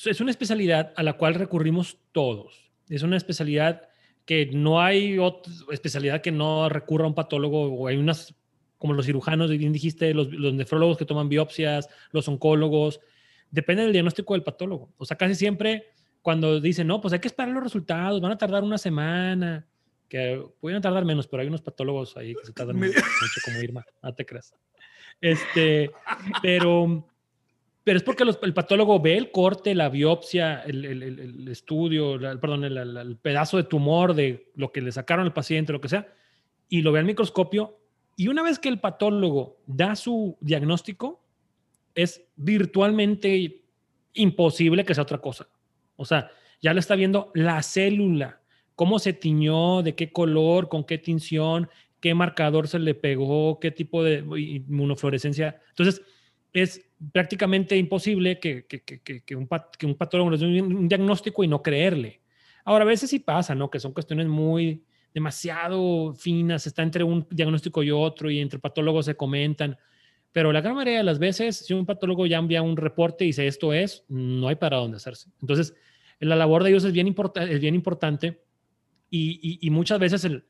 es 0.06 0.22
una 0.22 0.32
especialidad 0.32 0.94
a 0.96 1.04
la 1.04 1.14
cual 1.14 1.36
recurrimos 1.36 1.98
todos. 2.12 2.72
Es 2.90 3.04
una 3.04 3.18
especialidad 3.18 3.90
que 4.26 4.48
no 4.48 4.82
hay 4.82 5.20
otra 5.20 5.52
especialidad 5.72 6.22
que 6.22 6.32
no 6.32 6.70
recurra 6.70 7.06
a 7.06 7.10
un 7.10 7.16
patólogo 7.16 7.74
o 7.74 7.88
hay 7.88 7.98
unas, 7.98 8.34
como 8.78 8.94
los 8.94 9.06
cirujanos, 9.06 9.50
bien 9.52 9.74
dijiste, 9.74 10.14
los, 10.14 10.32
los 10.32 10.54
nefrólogos 10.54 10.98
que 10.98 11.06
toman 11.06 11.30
biopsias, 11.30 11.90
los 12.12 12.28
oncólogos. 12.28 13.02
Depende 13.52 13.84
del 13.84 13.92
diagnóstico 13.92 14.34
del 14.34 14.44
patólogo. 14.44 14.94
O 14.98 15.06
sea, 15.06 15.18
casi 15.18 15.36
siempre 15.36 15.94
cuando 16.24 16.62
dicen, 16.62 16.88
no, 16.88 17.02
pues 17.02 17.14
hay 17.14 17.20
que 17.20 17.28
esperar 17.28 17.52
los 17.52 17.62
resultados, 17.62 18.22
van 18.22 18.32
a 18.32 18.38
tardar 18.38 18.64
una 18.64 18.78
semana, 18.78 19.68
que 20.08 20.42
pueden 20.62 20.82
tardar 20.82 21.04
menos, 21.04 21.28
pero 21.28 21.42
hay 21.42 21.48
unos 21.48 21.62
patólogos 21.62 22.16
ahí 22.16 22.34
que 22.34 22.46
se 22.46 22.54
tardan 22.54 22.78
mucho, 22.78 23.00
como 23.44 23.62
Irma, 23.62 23.86
no 24.02 24.16
te 24.16 24.26
creas. 24.26 24.56
Este, 25.20 25.92
pero, 26.42 27.06
pero 27.84 27.98
es 27.98 28.04
porque 28.04 28.24
el 28.24 28.54
patólogo 28.54 29.02
ve 29.02 29.18
el 29.18 29.32
corte, 29.32 29.76
la 29.76 29.90
biopsia, 29.90 30.62
el, 30.62 30.86
el, 30.86 31.04
el 31.04 31.48
estudio, 31.50 32.18
perdón, 32.40 32.64
el, 32.64 33.18
pedazo 33.22 33.58
de 33.58 33.64
tumor 33.64 34.14
de 34.14 34.52
lo 34.56 34.72
que 34.72 34.82
le 34.82 34.94
sacaron 34.94 35.26
al 35.26 35.34
paciente, 35.34 35.74
lo 35.74 35.82
que 35.82 35.90
sea, 35.90 36.08
y 36.70 36.84
lo 36.84 36.94
ve 36.94 37.00
al 37.00 37.06
microscopio. 37.06 37.80
Y 38.16 38.30
una 38.30 38.44
vez 38.44 38.60
que 38.60 38.70
el 38.70 38.80
patólogo 38.80 39.58
da 39.66 39.98
su 39.98 40.38
diagnóstico, 40.40 41.22
es 41.96 42.24
virtualmente 42.38 43.62
imposible 44.14 44.86
que 44.86 44.96
sea 44.96 45.04
otra 45.04 45.18
cosa. 45.18 45.50
O 45.96 46.06
sea, 46.06 46.32
ya 46.62 46.74
lo 46.74 46.80
está 46.80 46.96
viendo 46.96 47.32
la 47.36 47.62
célula, 47.62 48.42
cómo 48.76 49.00
se 49.00 49.14
tiñó, 49.14 49.84
de 49.84 49.96
qué 49.96 50.12
color, 50.12 50.70
con 50.70 50.84
qué 50.84 50.98
tinción, 50.98 51.70
qué 52.00 52.14
marcador 52.14 52.68
se 52.68 52.80
le 52.80 52.96
pegó, 52.96 53.60
qué 53.60 53.72
tipo 53.72 54.04
de 54.04 54.20
inmunofluorescencia. 54.20 55.62
Entonces, 55.70 56.02
es 56.54 56.90
prácticamente 57.12 57.76
imposible 57.76 58.40
que, 58.40 58.66
un, 59.36 59.48
patólogo 59.98 60.30
nos 60.30 60.40
dé 60.40 60.62
un, 60.62 60.88
diagnóstico 60.88 61.44
y 61.44 61.48
no 61.48 61.62
creerle. 61.62 62.22
Ahora, 62.66 62.84
a 62.84 62.88
veces 62.88 63.10
sí 63.10 63.20
pasa, 63.20 63.56
¿no? 63.56 63.70
Que 63.70 63.80
son 63.80 63.94
cuestiones 63.94 64.28
muy 64.28 64.84
demasiado 65.14 66.14
finas, 66.14 66.66
está 66.66 66.82
entre 66.82 67.04
un 67.04 67.28
diagnóstico 67.30 67.84
y 67.84 67.92
otro 67.92 68.30
y 68.32 68.40
entre 68.40 68.60
patólogos 68.60 69.06
se 69.06 69.16
comentan. 69.16 69.78
Pero 70.34 70.52
la 70.52 70.62
gran 70.62 70.76
mayoría 70.76 70.98
de 70.98 71.04
las 71.04 71.20
veces, 71.20 71.58
si 71.58 71.74
un 71.74 71.86
patólogo 71.86 72.26
ya 72.26 72.40
envía 72.40 72.62
un 72.62 72.76
reporte 72.76 73.24
y 73.24 73.28
dice 73.28 73.48
esto 73.48 73.72
es, 73.72 74.04
no 74.10 74.48
hay 74.48 74.56
para 74.56 74.78
dónde 74.78 74.98
hacerse. 74.98 75.30
Entonces, 75.40 75.76
la 76.20 76.36
labor 76.36 76.64
de 76.64 76.72
ellos 76.72 76.84
es 76.84 76.92
bien, 76.92 77.16
es 77.36 77.60
bien 77.60 77.76
importante 77.76 78.44
y, 79.10 79.70
muchas 79.70 80.00
veces, 80.00 80.26
el, 80.26 80.44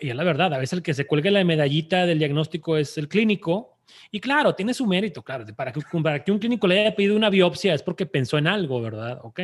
y 0.00 0.10
es 0.10 0.16
la 0.16 0.24
verdad, 0.24 0.52
a 0.52 0.58
veces 0.58 0.74
el 0.78 0.82
que 0.82 0.92
se 0.92 1.06
cuelgue 1.06 1.30
la 1.30 1.44
medallita 1.44 2.04
del 2.04 2.18
diagnóstico 2.18 2.76
es 2.76 2.98
el 2.98 3.08
clínico. 3.08 3.78
Y 4.10 4.18
claro, 4.18 4.56
tiene 4.56 4.74
su 4.74 4.86
mérito, 4.86 5.22
claro, 5.22 5.46
para 5.54 5.72
que, 5.72 5.80
para 6.02 6.24
que 6.24 6.32
un 6.32 6.40
clínico 6.40 6.66
le 6.66 6.80
haya 6.80 6.96
pedido 6.96 7.14
una 7.14 7.30
biopsia 7.30 7.74
es 7.74 7.84
porque 7.84 8.06
pensó 8.06 8.38
en 8.38 8.48
algo, 8.48 8.82
¿verdad? 8.82 9.20
Ok. 9.22 9.40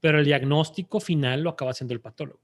Pero 0.00 0.18
el 0.18 0.24
diagnóstico 0.24 0.98
final 0.98 1.42
lo 1.42 1.50
acaba 1.50 1.72
haciendo 1.72 1.92
el 1.92 2.00
patólogo. 2.00 2.40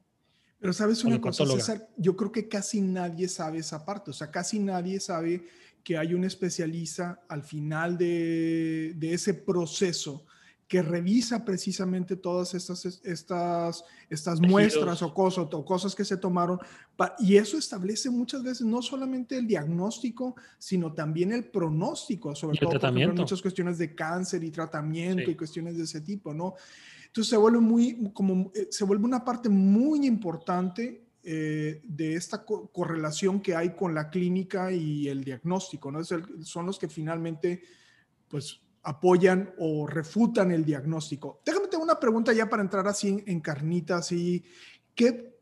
Pero 0.58 0.74
sabes 0.74 1.02
una 1.04 1.18
cosa, 1.18 1.46
César, 1.46 1.88
yo 1.96 2.14
creo 2.14 2.30
que 2.30 2.46
casi 2.46 2.82
nadie 2.82 3.28
sabe 3.28 3.58
esa 3.60 3.82
parte, 3.82 4.10
o 4.10 4.12
sea, 4.12 4.30
casi 4.30 4.58
nadie 4.58 5.00
sabe 5.00 5.46
que 5.84 5.96
hay 5.96 6.14
un 6.14 6.24
especialista 6.24 7.22
al 7.28 7.42
final 7.42 7.96
de, 7.96 8.96
ese 9.00 9.34
proceso 9.34 10.24
que 10.68 10.82
revisa 10.82 11.44
precisamente 11.44 12.14
todas 12.14 12.54
estas, 12.54 12.84
estas, 13.04 13.84
estas 14.08 14.40
muestras 14.40 15.02
o 15.02 15.12
cosas, 15.12 15.48
o 15.52 15.64
cosas 15.64 15.96
que 15.96 16.04
se 16.04 16.16
tomaron. 16.16 16.60
Y 17.18 17.36
eso 17.36 17.58
establece 17.58 18.08
muchas 18.08 18.44
veces 18.44 18.64
no 18.64 18.80
solamente 18.80 19.36
el 19.36 19.48
diagnóstico, 19.48 20.36
sino 20.58 20.92
también 20.92 21.32
el 21.32 21.46
pronóstico, 21.46 22.36
sobre 22.36 22.58
todo 22.58 22.78
porque 22.78 23.08
muchas 23.08 23.42
cuestiones 23.42 23.78
de 23.78 23.94
cáncer 23.96 24.44
y 24.44 24.50
tratamiento 24.50 25.28
y 25.28 25.34
cuestiones 25.34 25.76
de 25.76 25.84
ese 25.84 26.02
tipo, 26.02 26.32
¿no? 26.32 26.54
Entonces 27.10 27.30
se 27.30 27.36
vuelve, 27.36 27.58
muy, 27.58 28.12
como, 28.12 28.52
eh, 28.54 28.68
se 28.70 28.84
vuelve 28.84 29.04
una 29.04 29.24
parte 29.24 29.48
muy 29.48 30.06
importante 30.06 30.99
eh, 31.22 31.82
de 31.84 32.14
esta 32.14 32.44
correlación 32.44 33.40
que 33.40 33.54
hay 33.54 33.74
con 33.74 33.94
la 33.94 34.08
clínica 34.08 34.72
y 34.72 35.08
el 35.08 35.22
diagnóstico, 35.22 35.92
¿no? 35.92 36.02
son 36.04 36.66
los 36.66 36.78
que 36.78 36.88
finalmente, 36.88 37.62
pues, 38.28 38.60
apoyan 38.82 39.52
o 39.58 39.86
refutan 39.86 40.50
el 40.50 40.64
diagnóstico. 40.64 41.42
Déjame 41.44 41.68
tener 41.68 41.84
una 41.84 42.00
pregunta 42.00 42.32
ya 42.32 42.48
para 42.48 42.62
entrar 42.62 42.86
así 42.88 43.22
en, 43.26 43.40
carnita, 43.40 44.00
¿qué, 44.94 45.38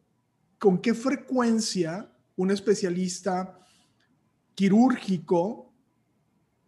¿con 0.59 0.79
qué 0.79 0.95
frecuencia 0.95 2.11
un 2.35 2.51
especialista 2.51 3.59
quirúrgico 4.55 5.73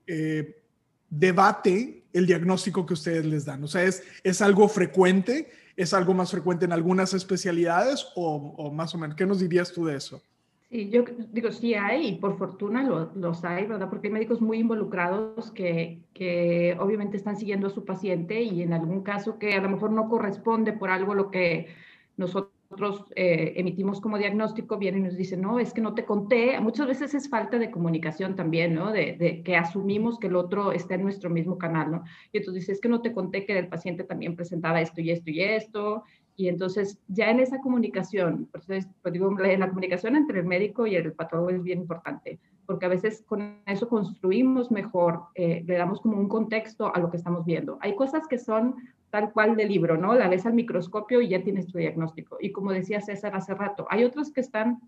eh, 0.07 0.63
debate 1.09 2.00
el 2.13 2.27
diagnóstico 2.27 2.87
que 2.87 2.95
ustedes 2.95 3.25
les 3.25 3.45
dan? 3.45 3.63
O 3.65 3.69
sea, 3.69 3.85
¿es, 3.85 4.03
es 4.23 4.43
algo 4.43 4.69
frecuente? 4.69 5.51
¿Es 5.77 5.95
algo 5.95 6.15
más 6.15 6.31
frecuente 6.31 6.65
en 6.65 6.73
algunas 6.73 7.15
especialidades 7.15 8.07
o, 8.15 8.71
más 8.71 8.95
o 8.95 8.99
menos? 8.99 9.17
¿Qué 9.17 9.27
nos 9.27 9.41
dirías 9.41 9.73
tú 9.73 9.87
de 9.87 9.97
eso? 9.97 10.23
Sí, 10.69 10.89
yo 10.89 11.05
digo, 11.33 11.51
sí 11.51 11.75
hay, 11.75 12.09
y 12.09 12.15
por 12.17 12.39
fortuna 12.39 12.83
los 13.15 13.45
hay, 13.45 13.67
¿verdad? 13.67 13.89
Porque 13.89 14.07
hay 14.07 14.13
médicos 14.13 14.41
muy 14.41 14.59
involucrados 14.59 15.51
que, 15.51 16.03
que 16.15 16.77
obviamente 16.79 17.17
están 17.17 17.37
siguiendo 17.37 17.67
a 17.67 17.71
su 17.71 17.85
paciente 17.85 18.43
y 18.43 18.63
en 18.63 18.73
algún 18.73 19.03
caso 19.03 19.39
que 19.39 19.55
a 19.55 19.61
lo 19.61 19.69
mejor 19.69 19.91
no 19.91 20.09
corresponde 20.09 20.73
por 20.73 20.91
algo 20.91 21.15
lo 21.15 21.31
que 21.31 21.69
nosotros 22.17 22.53
nosotros 22.71 23.05
eh, 23.17 23.55
emitimos 23.57 24.01
como 24.01 24.17
diagnóstico, 24.17 24.79
vienen 24.79 25.03
y 25.03 25.09
nos 25.09 25.17
dicen, 25.17 25.41
no, 25.41 25.59
es 25.59 25.75
que 25.75 25.81
no 25.81 25.95
te 25.95 26.05
conté. 26.05 26.61
Muchas 26.61 26.87
veces 26.87 27.15
es 27.15 27.29
falta 27.29 27.59
de 27.59 27.71
comunicación 27.71 28.37
también, 28.37 28.77
¿no? 28.77 28.93
De, 28.93 29.43
que 29.45 29.57
asumimos 29.57 30.21
que 30.21 30.29
el 30.29 30.37
otro 30.37 30.71
está 30.71 30.95
en 30.95 31.03
nuestro 31.03 31.31
mismo 31.31 31.59
canal, 31.59 31.91
¿no? 31.91 32.05
Y 32.33 32.39
entonces 32.39 32.63
dice, 32.63 32.73
es 32.73 32.81
que 32.81 32.89
no 32.89 33.03
te 33.03 33.13
conté 33.13 33.45
que 33.45 33.59
el 33.59 33.67
paciente 33.67 34.05
también 34.05 34.37
presentaba 34.37 34.81
esto 34.81 35.01
y 35.01 35.11
esto 35.11 35.31
y 35.31 35.41
esto. 35.41 36.05
Y 36.37 36.47
entonces 36.47 37.01
ya 37.09 37.29
en 37.31 37.41
esa 37.41 37.59
comunicación, 37.59 38.49
pues, 38.53 38.87
pues 39.03 39.13
digo, 39.13 39.37
la 39.37 39.69
comunicación 39.69 40.15
entre 40.15 40.39
el 40.39 40.47
médico 40.47 40.87
y 40.87 40.95
el 40.95 41.13
patólogo 41.13 41.51
es 41.51 41.63
bien 41.65 41.81
importante, 41.81 42.39
porque 42.67 42.87
a 42.87 42.89
veces 42.89 43.25
con 43.27 43.57
eso 43.67 43.89
construimos 43.89 44.71
mejor, 44.71 45.25
eh, 45.35 45.65
le 45.67 45.75
damos 45.75 46.01
como 46.01 46.17
un 46.19 46.29
contexto 46.29 46.95
a 46.95 47.01
lo 47.01 47.11
que 47.11 47.17
estamos 47.17 47.45
viendo. 47.45 47.79
Hay 47.81 47.97
cosas 47.97 48.29
que 48.29 48.39
son 48.39 48.77
tal 49.11 49.33
cual 49.33 49.57
de 49.57 49.67
libro, 49.67 49.97
¿no? 49.97 50.15
La 50.15 50.29
ves 50.29 50.47
al 50.47 50.55
microscopio 50.55 51.21
y 51.21 51.29
ya 51.29 51.43
tienes 51.43 51.67
tu 51.67 51.79
diagnóstico. 51.79 52.39
Y 52.41 52.53
como 52.53 52.73
decía 52.73 53.01
César 53.01 53.35
hace 53.35 53.55
rato, 53.55 53.87
hay 53.91 54.05
otros 54.05 54.33
que 54.33 54.41
están 54.41 54.81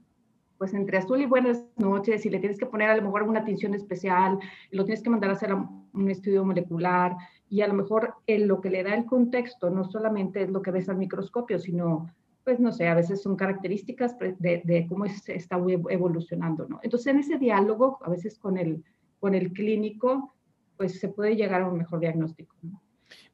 pues 0.59 0.75
entre 0.75 0.99
azul 0.99 1.21
y 1.21 1.27
buenas 1.27 1.65
noches 1.77 2.25
y 2.25 2.31
le 2.31 2.39
tienes 2.39 2.57
que 2.57 2.67
poner 2.67 2.89
a 2.89 2.97
lo 2.97 3.03
mejor 3.03 3.25
una 3.25 3.41
atención 3.41 3.75
especial, 3.75 4.39
lo 4.71 4.85
tienes 4.85 5.03
que 5.03 5.11
mandar 5.11 5.31
a 5.31 5.33
hacer 5.33 5.53
un 5.53 6.09
estudio 6.09 6.45
molecular 6.45 7.17
y 7.49 7.63
a 7.63 7.67
lo 7.67 7.75
mejor 7.75 8.15
en 8.29 8.47
lo 8.47 8.61
que 8.61 8.71
le 8.71 8.85
da 8.85 8.95
el 8.95 9.05
contexto 9.05 9.71
no 9.71 9.85
solamente 9.85 10.41
es 10.43 10.51
lo 10.51 10.63
que 10.63 10.71
ves 10.71 10.89
al 10.89 10.99
microscopio, 10.99 11.59
sino 11.59 12.09
pues 12.45 12.61
no 12.61 12.73
sé, 12.73 12.89
a 12.89 12.95
veces 12.95 13.23
son 13.23 13.37
características 13.37 14.17
de, 14.19 14.63
de 14.65 14.87
cómo 14.89 15.05
está 15.05 15.61
evolucionando, 15.91 16.67
¿no? 16.69 16.81
Entonces 16.83 17.09
en 17.09 17.21
ese 17.21 17.39
diálogo, 17.39 17.99
a 18.03 18.11
veces 18.11 18.39
con 18.39 18.57
el, 18.57 18.85
con 19.21 19.35
el 19.35 19.53
clínico, 19.53 20.33
pues 20.77 20.99
se 20.99 21.09
puede 21.09 21.37
llegar 21.37 21.63
a 21.63 21.69
un 21.69 21.79
mejor 21.79 22.01
diagnóstico, 22.01 22.57
¿no? 22.63 22.81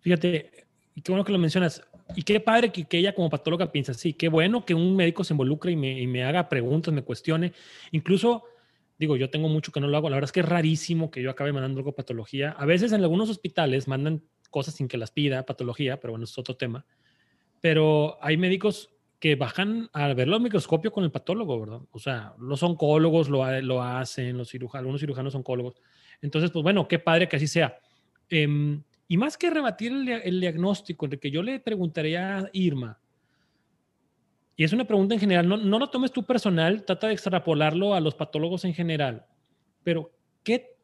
Fíjate, 0.00 0.67
y 0.98 1.00
qué 1.00 1.12
bueno 1.12 1.24
que 1.24 1.30
lo 1.30 1.38
mencionas. 1.38 1.80
y 2.16 2.24
qué 2.24 2.40
padre 2.40 2.72
que, 2.72 2.84
que, 2.84 2.98
ella 2.98 3.14
como 3.14 3.30
patóloga 3.30 3.70
piensa 3.70 3.92
así, 3.92 4.14
qué 4.14 4.28
bueno 4.28 4.64
que 4.64 4.74
un 4.74 4.96
médico 4.96 5.22
se 5.22 5.32
involucre 5.32 5.70
y 5.70 5.76
me, 5.76 6.00
y 6.00 6.08
me 6.08 6.24
haga 6.24 6.48
preguntas, 6.48 6.92
me 6.92 7.02
cuestione. 7.02 7.52
Incluso, 7.92 8.42
digo, 8.98 9.16
yo 9.16 9.30
tengo 9.30 9.48
mucho 9.48 9.70
que 9.70 9.78
no 9.78 9.86
lo 9.86 9.96
hago, 9.96 10.10
la 10.10 10.16
verdad 10.16 10.26
es 10.26 10.32
que 10.32 10.40
es 10.40 10.48
rarísimo 10.48 11.08
que 11.08 11.22
yo 11.22 11.30
acabe 11.30 11.52
mandando 11.52 11.78
algo 11.78 11.92
patología. 11.92 12.50
A 12.58 12.66
veces 12.66 12.90
en 12.90 13.00
algunos 13.02 13.30
hospitales 13.30 13.86
mandan 13.86 14.24
cosas 14.50 14.74
sin 14.74 14.88
que 14.88 14.98
las 14.98 15.12
pida, 15.12 15.46
patología, 15.46 16.00
pero 16.00 16.14
bueno, 16.14 16.24
es 16.24 16.36
otro 16.36 16.56
tema. 16.56 16.84
Pero 17.60 18.18
hay 18.20 18.36
médicos 18.36 18.90
que 19.20 19.36
bajan 19.36 19.90
a 19.92 20.12
verlo 20.14 20.34
al 20.34 20.42
microscopio 20.42 20.90
con 20.90 21.04
el 21.04 21.12
patólogo, 21.12 21.60
¿verdad? 21.60 21.80
O 21.92 22.00
sea, 22.00 22.34
los 22.40 22.64
oncólogos 22.64 23.28
lo, 23.28 23.48
lo 23.60 23.84
hacen, 23.84 24.36
los 24.36 24.50
cirujanos, 24.50 24.80
algunos 24.80 25.00
cirujanos 25.00 25.36
oncólogos. 25.36 25.76
Entonces, 26.22 26.50
pues 26.50 26.64
bueno, 26.64 26.88
qué 26.88 26.98
padre 26.98 27.28
que 27.28 27.36
así 27.36 27.46
sea. 27.46 27.78
Eh, 28.30 28.80
y 29.08 29.16
más 29.16 29.36
que 29.36 29.50
rebatir 29.50 29.90
el, 29.92 30.08
el 30.08 30.40
diagnóstico, 30.40 31.06
el 31.06 31.18
que 31.18 31.30
yo 31.30 31.42
le 31.42 31.58
preguntaría 31.58 32.38
a 32.38 32.50
Irma, 32.52 33.00
y 34.54 34.64
es 34.64 34.72
una 34.72 34.84
pregunta 34.84 35.14
en 35.14 35.20
general, 35.20 35.48
no, 35.48 35.56
no 35.56 35.78
lo 35.78 35.88
tomes 35.88 36.10
tú 36.10 36.24
personal, 36.24 36.84
trata 36.84 37.06
de 37.06 37.12
extrapolarlo 37.12 37.94
a 37.94 38.00
los 38.00 38.16
patólogos 38.16 38.64
en 38.64 38.74
general, 38.74 39.24
pero 39.84 40.10
¿qué 40.42 40.76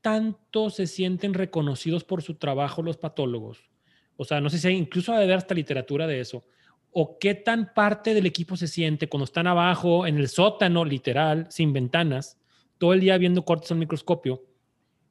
tanto 0.00 0.70
se 0.70 0.86
sienten 0.86 1.34
reconocidos 1.34 2.04
por 2.04 2.22
su 2.22 2.36
trabajo 2.36 2.82
los 2.82 2.96
patólogos? 2.96 3.68
O 4.16 4.24
sea, 4.24 4.40
no 4.40 4.48
sé 4.48 4.58
si 4.58 4.68
incluso 4.68 5.12
de 5.12 5.24
haber 5.24 5.36
hasta 5.36 5.54
literatura 5.54 6.06
de 6.06 6.20
eso. 6.20 6.44
¿O 6.92 7.18
qué 7.18 7.34
tan 7.34 7.74
parte 7.74 8.14
del 8.14 8.26
equipo 8.26 8.56
se 8.56 8.68
siente 8.68 9.08
cuando 9.08 9.24
están 9.24 9.48
abajo 9.48 10.06
en 10.06 10.16
el 10.16 10.28
sótano, 10.28 10.84
literal, 10.84 11.46
sin 11.50 11.72
ventanas, 11.72 12.38
todo 12.78 12.94
el 12.94 13.00
día 13.00 13.18
viendo 13.18 13.44
cortes 13.44 13.72
al 13.72 13.78
microscopio 13.78 14.44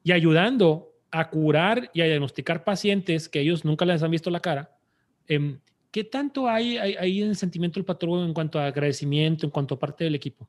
y 0.04 0.14
ayudando 0.14 0.95
a 1.16 1.30
curar 1.30 1.90
y 1.94 2.02
a 2.02 2.06
diagnosticar 2.06 2.66
pacientes 2.66 3.30
que 3.30 3.40
ellos 3.40 3.64
nunca 3.64 3.86
les 3.86 4.04
han 4.04 4.12
visto 4.12 4.30
la 4.30 4.42
cara, 4.42 4.76
em, 5.28 5.60
¿qué 5.90 6.04
tanto 6.04 6.50
hay 6.50 6.78
ahí 6.78 7.22
en 7.22 7.30
el 7.30 7.36
sentimiento 7.38 7.80
del 7.80 7.86
patólogo 7.86 8.26
en 8.26 8.34
cuanto 8.34 8.60
a 8.60 8.66
agradecimiento, 8.66 9.46
en 9.46 9.52
cuanto 9.52 9.76
a 9.76 9.80
parte 9.80 10.04
del 10.04 10.16
equipo? 10.16 10.46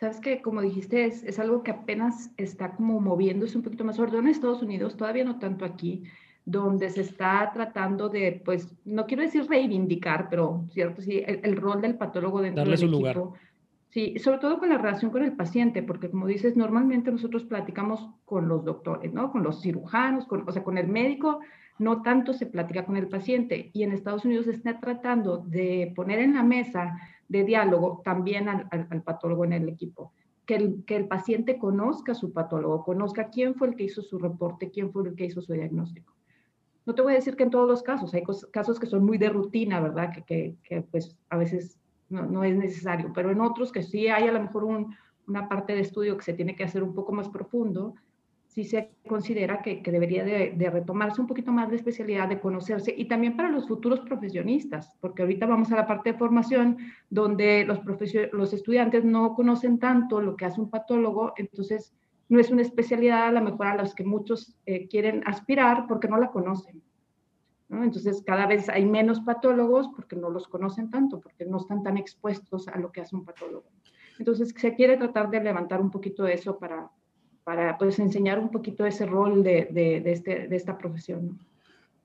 Sabes 0.00 0.18
que, 0.18 0.40
como 0.40 0.62
dijiste, 0.62 1.04
es, 1.04 1.22
es, 1.24 1.38
algo 1.38 1.62
que 1.62 1.72
apenas 1.72 2.30
está 2.38 2.74
como 2.74 3.00
moviéndose 3.00 3.58
un 3.58 3.62
poquito 3.62 3.84
más, 3.84 3.96
sobre 3.96 4.12
todo 4.12 4.20
en 4.20 4.28
Estados 4.28 4.62
Unidos, 4.62 4.96
todavía 4.96 5.24
no 5.24 5.38
tanto 5.38 5.66
aquí, 5.66 6.04
donde 6.46 6.88
se 6.88 7.02
está 7.02 7.50
tratando 7.52 8.08
de, 8.08 8.40
pues, 8.44 8.74
no 8.86 9.04
quiero 9.06 9.22
decir 9.22 9.46
reivindicar, 9.46 10.28
pero 10.30 10.64
cierto, 10.72 11.02
sí, 11.02 11.22
el, 11.26 11.40
el 11.42 11.56
rol 11.56 11.82
del 11.82 11.96
patólogo 11.96 12.40
dentro 12.40 12.62
Darle 12.62 12.76
del 12.76 12.80
su 12.80 12.86
equipo. 12.86 12.98
lugar. 12.98 13.40
Sí, 13.94 14.18
sobre 14.18 14.38
todo 14.38 14.58
con 14.58 14.70
la 14.70 14.78
relación 14.78 15.12
con 15.12 15.22
el 15.22 15.36
paciente, 15.36 15.80
porque 15.80 16.10
como 16.10 16.26
dices, 16.26 16.56
normalmente 16.56 17.12
nosotros 17.12 17.44
platicamos 17.44 18.10
con 18.24 18.48
los 18.48 18.64
doctores, 18.64 19.14
¿no? 19.14 19.30
Con 19.30 19.44
los 19.44 19.62
cirujanos, 19.62 20.26
con, 20.26 20.42
o 20.48 20.50
sea, 20.50 20.64
con 20.64 20.78
el 20.78 20.88
médico, 20.88 21.38
no 21.78 22.02
tanto 22.02 22.32
se 22.32 22.46
platica 22.46 22.84
con 22.84 22.96
el 22.96 23.06
paciente. 23.06 23.70
Y 23.72 23.84
en 23.84 23.92
Estados 23.92 24.24
Unidos 24.24 24.48
está 24.48 24.80
tratando 24.80 25.38
de 25.38 25.92
poner 25.94 26.18
en 26.18 26.34
la 26.34 26.42
mesa 26.42 26.98
de 27.28 27.44
diálogo 27.44 28.02
también 28.04 28.48
al, 28.48 28.66
al, 28.72 28.88
al 28.90 29.02
patólogo 29.04 29.44
en 29.44 29.52
el 29.52 29.68
equipo. 29.68 30.12
Que 30.44 30.56
el, 30.56 30.84
que 30.84 30.96
el 30.96 31.06
paciente 31.06 31.56
conozca 31.56 32.12
a 32.12 32.16
su 32.16 32.32
patólogo, 32.32 32.82
conozca 32.82 33.28
quién 33.30 33.54
fue 33.54 33.68
el 33.68 33.76
que 33.76 33.84
hizo 33.84 34.02
su 34.02 34.18
reporte, 34.18 34.72
quién 34.72 34.90
fue 34.90 35.08
el 35.08 35.14
que 35.14 35.26
hizo 35.26 35.40
su 35.40 35.52
diagnóstico. 35.52 36.12
No 36.84 36.96
te 36.96 37.02
voy 37.02 37.12
a 37.12 37.16
decir 37.16 37.36
que 37.36 37.44
en 37.44 37.50
todos 37.50 37.68
los 37.68 37.84
casos, 37.84 38.12
hay 38.12 38.24
casos 38.50 38.80
que 38.80 38.86
son 38.86 39.04
muy 39.04 39.18
de 39.18 39.28
rutina, 39.28 39.78
¿verdad? 39.78 40.10
Que, 40.12 40.24
que, 40.24 40.56
que 40.64 40.82
pues 40.82 41.16
a 41.30 41.36
veces 41.36 41.78
no, 42.22 42.44
es 42.44 42.56
necesario, 42.56 43.12
pero 43.14 43.30
en 43.30 43.40
otros 43.40 43.72
que 43.72 43.82
sí 43.82 44.08
hay 44.08 44.28
a 44.28 44.32
lo 44.32 44.40
mejor 44.40 44.64
un, 44.64 44.94
una 45.26 45.48
parte 45.48 45.74
de 45.74 45.80
estudio 45.80 46.16
que 46.16 46.24
se 46.24 46.34
tiene 46.34 46.54
que 46.54 46.64
hacer 46.64 46.82
un 46.82 46.94
poco 46.94 47.12
más 47.12 47.28
profundo, 47.28 47.94
sí 48.46 48.62
se 48.64 48.92
considera 49.08 49.60
que, 49.62 49.82
debería 49.84 50.22
de, 50.24 50.52
de, 50.56 50.70
retomarse 50.70 51.20
un 51.20 51.26
poquito 51.26 51.50
más 51.50 51.68
la 51.68 51.74
especialidad, 51.74 52.28
de 52.28 52.40
conocerse 52.40 52.94
y 52.96 53.06
también 53.06 53.36
para 53.36 53.48
los 53.48 53.66
futuros 53.66 54.00
profesionistas, 54.00 54.96
porque 55.00 55.22
ahorita 55.22 55.46
vamos 55.46 55.72
a 55.72 55.76
la 55.76 55.86
parte 55.86 56.12
de 56.12 56.18
formación 56.18 56.78
donde 57.10 57.64
los, 57.64 57.80
los 58.32 58.52
estudiantes 58.52 59.04
no 59.04 59.34
conocen 59.34 59.80
tanto 59.80 60.20
lo 60.20 60.36
que 60.36 60.44
hace 60.44 60.60
un 60.60 60.70
patólogo, 60.70 61.32
entonces 61.36 61.94
no 62.28 62.38
es 62.38 62.50
una 62.50 62.62
especialidad 62.62 63.28
a 63.28 63.32
lo 63.32 63.42
mejor 63.42 63.66
a 63.66 63.76
las 63.76 63.94
que 63.94 64.04
muchos 64.04 64.56
eh, 64.66 64.88
quieren 64.88 65.22
aspirar 65.26 65.86
porque 65.88 66.08
no 66.08 66.18
la 66.18 66.30
conocen. 66.30 66.82
¿No? 67.74 67.84
Entonces, 67.84 68.22
cada 68.24 68.46
vez 68.46 68.68
hay 68.68 68.86
menos 68.86 69.20
patólogos 69.20 69.88
porque 69.94 70.16
no 70.16 70.30
los 70.30 70.48
conocen 70.48 70.90
tanto, 70.90 71.20
porque 71.20 71.44
no 71.44 71.58
están 71.58 71.82
tan 71.82 71.96
expuestos 71.96 72.68
a 72.68 72.78
lo 72.78 72.92
que 72.92 73.00
hace 73.00 73.16
un 73.16 73.24
patólogo. 73.24 73.64
Entonces, 74.18 74.54
se 74.56 74.74
quiere 74.74 74.96
tratar 74.96 75.30
de 75.30 75.40
levantar 75.40 75.80
un 75.80 75.90
poquito 75.90 76.26
eso 76.26 76.58
para, 76.58 76.90
para 77.42 77.76
pues, 77.76 77.98
enseñar 77.98 78.38
un 78.38 78.50
poquito 78.50 78.86
ese 78.86 79.06
rol 79.06 79.42
de, 79.42 79.68
de, 79.70 80.00
de, 80.00 80.12
este, 80.12 80.48
de 80.48 80.56
esta 80.56 80.78
profesión. 80.78 81.26
¿no? 81.26 81.38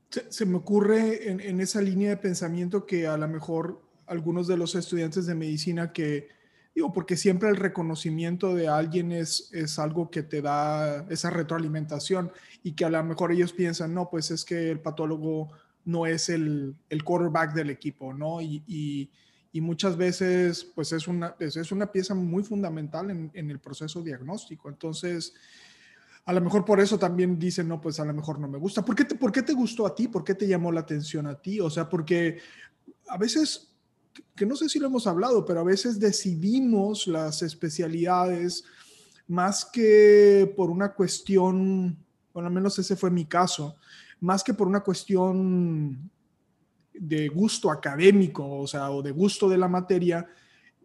Se, 0.09 0.31
se, 0.31 0.45
me 0.45 0.57
ocurre 0.57 1.29
en, 1.29 1.39
en, 1.39 1.61
esa 1.61 1.81
línea 1.81 2.09
de 2.09 2.17
pensamiento 2.17 2.85
que 2.85 3.05
a 3.05 3.15
lo 3.15 3.27
mejor 3.27 3.79
algunos 4.07 4.47
de 4.47 4.57
los 4.57 4.73
estudiantes 4.73 5.27
de 5.27 5.35
medicina 5.35 5.93
que, 5.93 6.38
digo, 6.73 6.93
porque 6.93 7.17
siempre 7.17 7.49
el 7.49 7.55
reconocimiento 7.55 8.55
de 8.55 8.67
alguien 8.67 9.11
es, 9.11 9.49
es 9.53 9.79
algo 9.79 10.09
que 10.09 10.23
te 10.23 10.41
da 10.41 11.05
esa 11.09 11.29
retroalimentación 11.29 12.31
y 12.63 12.73
que 12.73 12.85
a 12.85 12.89
lo 12.89 13.03
mejor 13.03 13.31
ellos 13.31 13.53
piensan, 13.53 13.93
no, 13.93 14.09
pues 14.09 14.31
es 14.31 14.45
que 14.45 14.71
el 14.71 14.79
patólogo 14.79 15.49
no 15.85 16.05
es 16.05 16.29
el, 16.29 16.75
el 16.89 17.03
quarterback 17.03 17.53
del 17.53 17.69
equipo, 17.69 18.13
¿no? 18.13 18.41
Y, 18.41 18.63
y, 18.67 19.09
muchas 19.61 19.97
veces, 19.97 20.63
pues 20.63 20.93
es 20.93 21.07
una, 21.07 21.35
es 21.37 21.71
una 21.73 21.91
pieza 21.91 22.15
muy 22.15 22.43
fundamental 22.43 23.11
en, 23.11 23.29
en, 23.33 23.51
el 23.51 23.59
proceso 23.59 24.01
diagnóstico. 24.01 24.69
Entonces, 24.69 25.33
a 26.23 26.31
lo 26.31 26.39
mejor 26.39 26.63
por 26.63 26.79
eso 26.79 26.97
también 26.97 27.37
dicen, 27.37 27.67
no, 27.67 27.81
pues 27.81 27.99
a 27.99 28.05
lo 28.05 28.13
mejor 28.13 28.39
no 28.39 28.47
me 28.47 28.57
gusta. 28.57 28.85
¿Por 28.85 28.95
qué 28.95 29.03
te, 29.03 29.15
por 29.15 29.31
qué 29.31 29.41
te 29.41 29.53
gustó 29.53 29.85
a 29.85 29.95
ti? 29.95 30.07
¿Por 30.07 30.23
qué 30.23 30.35
te 30.35 30.47
llamó 30.47 30.71
la 30.71 30.81
atención 30.81 31.27
a 31.27 31.35
ti? 31.35 31.59
O 31.59 31.69
sea, 31.69 31.89
porque 31.89 32.39
a 33.09 33.17
veces 33.17 33.68
que 34.35 34.45
no 34.45 34.55
sé 34.55 34.69
si 34.69 34.79
lo 34.79 34.87
hemos 34.87 35.07
hablado, 35.07 35.45
pero 35.45 35.59
a 35.59 35.63
veces 35.63 35.99
decidimos 35.99 37.07
las 37.07 37.41
especialidades 37.41 38.63
más 39.27 39.65
que 39.65 40.51
por 40.55 40.69
una 40.69 40.93
cuestión, 40.93 41.97
bueno, 42.33 42.47
al 42.47 42.53
menos 42.53 42.77
ese 42.79 42.95
fue 42.95 43.11
mi 43.11 43.25
caso, 43.25 43.75
más 44.21 44.43
que 44.43 44.53
por 44.53 44.67
una 44.67 44.81
cuestión 44.81 46.09
de 46.93 47.27
gusto 47.29 47.71
académico, 47.71 48.59
o 48.59 48.67
sea, 48.67 48.91
o 48.91 49.01
de 49.01 49.11
gusto 49.11 49.47
de 49.47 49.57
la 49.57 49.67
materia, 49.67 50.27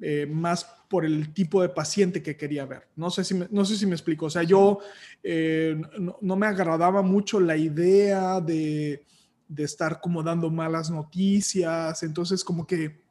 eh, 0.00 0.26
más 0.26 0.64
por 0.88 1.04
el 1.04 1.32
tipo 1.32 1.62
de 1.62 1.68
paciente 1.70 2.22
que 2.22 2.36
quería 2.36 2.66
ver. 2.66 2.88
No 2.96 3.10
sé 3.10 3.24
si 3.24 3.34
me, 3.34 3.48
no 3.50 3.64
sé 3.64 3.76
si 3.76 3.86
me 3.86 3.94
explico. 3.94 4.26
O 4.26 4.30
sea, 4.30 4.42
yo 4.42 4.78
eh, 5.22 5.80
no, 5.98 6.18
no, 6.20 6.36
me 6.36 6.46
agradaba 6.46 7.02
mucho 7.02 7.40
la 7.40 7.56
idea 7.56 8.40
de, 8.40 9.04
de 9.48 9.62
estar 9.64 10.00
como 10.00 10.22
dando 10.22 10.50
malas 10.50 10.90
noticias, 10.90 12.02
entonces 12.02 12.44
como 12.44 12.66
que 12.66 13.03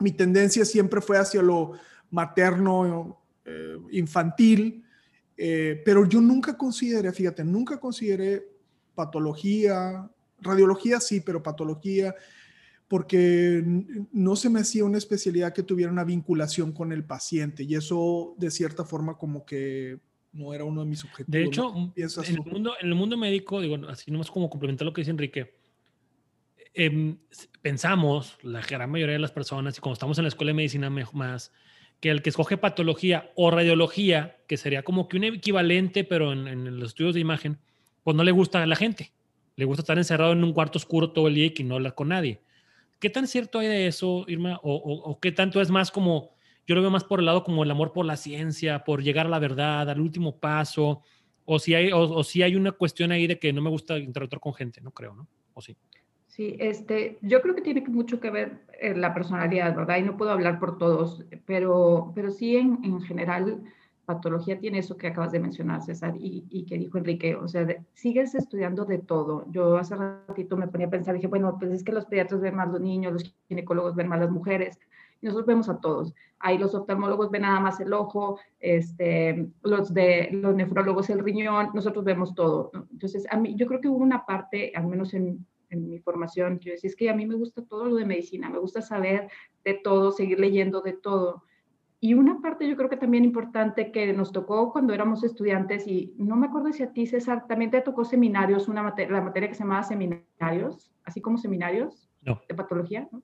mi 0.00 0.12
tendencia 0.12 0.64
siempre 0.64 1.00
fue 1.00 1.18
hacia 1.18 1.42
lo 1.42 1.72
materno, 2.10 3.20
eh, 3.44 3.76
infantil, 3.92 4.84
eh, 5.36 5.80
pero 5.84 6.06
yo 6.06 6.20
nunca 6.20 6.56
consideré, 6.56 7.12
fíjate, 7.12 7.44
nunca 7.44 7.78
consideré 7.78 8.46
patología, 8.94 10.10
radiología 10.40 11.00
sí, 11.00 11.20
pero 11.20 11.42
patología, 11.42 12.14
porque 12.88 13.62
no 14.12 14.36
se 14.36 14.50
me 14.50 14.60
hacía 14.60 14.84
una 14.84 14.98
especialidad 14.98 15.52
que 15.52 15.62
tuviera 15.62 15.92
una 15.92 16.04
vinculación 16.04 16.72
con 16.72 16.92
el 16.92 17.04
paciente 17.04 17.62
y 17.62 17.74
eso 17.74 18.34
de 18.36 18.50
cierta 18.50 18.84
forma 18.84 19.16
como 19.16 19.46
que 19.46 19.98
no 20.32 20.52
era 20.52 20.64
uno 20.64 20.82
de 20.82 20.88
mis 20.88 21.04
objetivos. 21.04 21.32
De 21.32 21.44
hecho, 21.44 21.72
¿no? 21.72 21.92
en, 21.96 22.34
el 22.34 22.40
mundo, 22.44 22.72
en 22.80 22.88
el 22.88 22.94
mundo 22.94 23.16
médico, 23.16 23.60
digo, 23.60 23.76
así 23.88 24.10
nomás 24.10 24.30
como 24.30 24.50
complementar 24.50 24.86
lo 24.86 24.92
que 24.92 25.02
dice 25.02 25.10
Enrique, 25.10 25.59
eh, 26.74 27.16
pensamos, 27.62 28.38
la 28.42 28.60
gran 28.60 28.90
mayoría 28.90 29.14
de 29.14 29.20
las 29.20 29.32
personas, 29.32 29.76
y 29.78 29.80
como 29.80 29.92
estamos 29.92 30.18
en 30.18 30.24
la 30.24 30.28
escuela 30.28 30.50
de 30.50 30.54
medicina 30.54 30.90
más, 30.90 31.52
que 32.00 32.10
el 32.10 32.22
que 32.22 32.30
escoge 32.30 32.56
patología 32.56 33.30
o 33.36 33.50
radiología, 33.50 34.38
que 34.48 34.56
sería 34.56 34.82
como 34.82 35.08
que 35.08 35.16
un 35.16 35.24
equivalente, 35.24 36.04
pero 36.04 36.32
en, 36.32 36.48
en, 36.48 36.80
los 36.80 36.90
estudios 36.90 37.14
de 37.14 37.20
imagen, 37.20 37.58
pues 38.02 38.16
no 38.16 38.24
le 38.24 38.32
gusta 38.32 38.62
a 38.62 38.66
la 38.66 38.76
gente. 38.76 39.12
Le 39.56 39.66
gusta 39.66 39.82
estar 39.82 39.98
encerrado 39.98 40.32
en 40.32 40.42
un 40.42 40.52
cuarto 40.54 40.78
oscuro 40.78 41.12
todo 41.12 41.28
el 41.28 41.34
día 41.34 41.52
y 41.54 41.64
no 41.64 41.74
hablar 41.74 41.94
con 41.94 42.08
nadie. 42.08 42.40
¿Qué 42.98 43.10
tan 43.10 43.26
cierto 43.26 43.58
hay 43.58 43.66
de 43.66 43.86
eso, 43.86 44.24
Irma? 44.28 44.58
O, 44.62 44.74
o, 44.74 45.20
qué 45.20 45.32
tanto 45.32 45.60
es 45.60 45.70
más 45.70 45.90
como, 45.90 46.36
yo 46.66 46.74
lo 46.74 46.80
veo 46.80 46.90
más 46.90 47.04
por 47.04 47.20
el 47.20 47.26
lado 47.26 47.44
como 47.44 47.62
el 47.64 47.70
amor 47.70 47.92
por 47.92 48.06
la 48.06 48.16
ciencia, 48.16 48.84
por 48.84 49.02
llegar 49.02 49.26
a 49.26 49.30
la 49.30 49.38
verdad, 49.38 49.88
al 49.90 50.00
último 50.00 50.38
paso, 50.38 51.02
o 51.44 51.58
si 51.58 51.74
hay, 51.74 51.90
o 51.92 52.22
si 52.24 52.42
hay 52.42 52.56
una 52.56 52.72
cuestión 52.72 53.12
ahí 53.12 53.26
de 53.26 53.38
que 53.38 53.52
no 53.52 53.60
me 53.60 53.70
gusta 53.70 53.98
interactuar 53.98 54.40
con 54.40 54.54
gente, 54.54 54.80
no 54.80 54.92
creo, 54.92 55.14
¿no? 55.14 55.28
¿O 55.52 55.60
sí? 55.60 55.76
Sí, 56.40 56.56
este, 56.58 57.18
yo 57.20 57.42
creo 57.42 57.54
que 57.54 57.60
tiene 57.60 57.84
mucho 57.86 58.18
que 58.18 58.30
ver 58.30 58.64
eh, 58.80 58.94
la 58.94 59.12
personalidad, 59.12 59.76
¿verdad? 59.76 59.98
Y 59.98 60.02
no 60.04 60.16
puedo 60.16 60.30
hablar 60.30 60.58
por 60.58 60.78
todos, 60.78 61.22
pero, 61.44 62.12
pero 62.14 62.30
sí 62.30 62.56
en, 62.56 62.82
en 62.82 63.02
general 63.02 63.62
patología 64.06 64.58
tiene 64.58 64.78
eso 64.78 64.96
que 64.96 65.08
acabas 65.08 65.32
de 65.32 65.38
mencionar, 65.38 65.82
César, 65.82 66.14
y, 66.18 66.46
y 66.48 66.64
que 66.64 66.78
dijo 66.78 66.96
Enrique, 66.96 67.36
o 67.36 67.46
sea, 67.46 67.66
de, 67.66 67.82
sigues 67.92 68.34
estudiando 68.34 68.86
de 68.86 68.96
todo. 68.96 69.44
Yo 69.50 69.76
hace 69.76 69.94
ratito 69.96 70.56
me 70.56 70.66
ponía 70.66 70.86
a 70.86 70.90
pensar, 70.90 71.14
dije, 71.14 71.26
bueno, 71.26 71.58
pues 71.58 71.72
es 71.72 71.84
que 71.84 71.92
los 71.92 72.06
pediatras 72.06 72.40
ven 72.40 72.56
más 72.56 72.70
los 72.70 72.80
niños, 72.80 73.12
los 73.12 73.34
ginecólogos 73.46 73.94
ven 73.94 74.08
más 74.08 74.20
las 74.20 74.30
mujeres, 74.30 74.80
y 75.20 75.26
nosotros 75.26 75.46
vemos 75.46 75.68
a 75.68 75.78
todos. 75.78 76.14
Ahí 76.38 76.56
los 76.56 76.74
oftalmólogos 76.74 77.30
ven 77.30 77.42
nada 77.42 77.60
más 77.60 77.80
el 77.80 77.92
ojo, 77.92 78.40
este, 78.60 79.46
los, 79.62 79.92
de, 79.92 80.30
los 80.32 80.54
nefrólogos 80.54 81.10
el 81.10 81.18
riñón, 81.18 81.68
nosotros 81.74 82.02
vemos 82.02 82.34
todo. 82.34 82.70
Entonces, 82.90 83.26
a 83.30 83.36
mí, 83.36 83.54
yo 83.56 83.66
creo 83.66 83.82
que 83.82 83.88
hubo 83.88 83.98
una 83.98 84.24
parte, 84.24 84.72
al 84.74 84.86
menos 84.86 85.12
en, 85.12 85.46
en 85.70 85.88
mi 85.88 85.98
formación. 85.98 86.58
Yo 86.60 86.72
decía, 86.72 86.88
es 86.88 86.96
que 86.96 87.10
a 87.10 87.14
mí 87.14 87.26
me 87.26 87.34
gusta 87.34 87.64
todo 87.64 87.86
lo 87.86 87.96
de 87.96 88.04
medicina, 88.04 88.50
me 88.50 88.58
gusta 88.58 88.82
saber 88.82 89.28
de 89.64 89.74
todo, 89.74 90.12
seguir 90.12 90.38
leyendo 90.38 90.80
de 90.80 90.92
todo. 90.92 91.44
Y 92.02 92.14
una 92.14 92.40
parte 92.40 92.66
yo 92.68 92.76
creo 92.76 92.88
que 92.88 92.96
también 92.96 93.24
importante 93.24 93.92
que 93.92 94.12
nos 94.12 94.32
tocó 94.32 94.72
cuando 94.72 94.94
éramos 94.94 95.22
estudiantes, 95.22 95.86
y 95.86 96.14
no 96.16 96.34
me 96.36 96.46
acuerdo 96.46 96.72
si 96.72 96.82
a 96.82 96.92
ti, 96.92 97.06
César, 97.06 97.46
también 97.46 97.70
te 97.70 97.82
tocó 97.82 98.04
seminarios, 98.04 98.68
una 98.68 98.82
materia, 98.82 99.12
la 99.12 99.20
materia 99.20 99.48
que 99.48 99.54
se 99.54 99.64
llamaba 99.64 99.82
seminarios, 99.82 100.92
así 101.04 101.20
como 101.20 101.36
seminarios 101.36 102.08
de 102.22 102.54
patología. 102.54 103.06
¿no? 103.12 103.22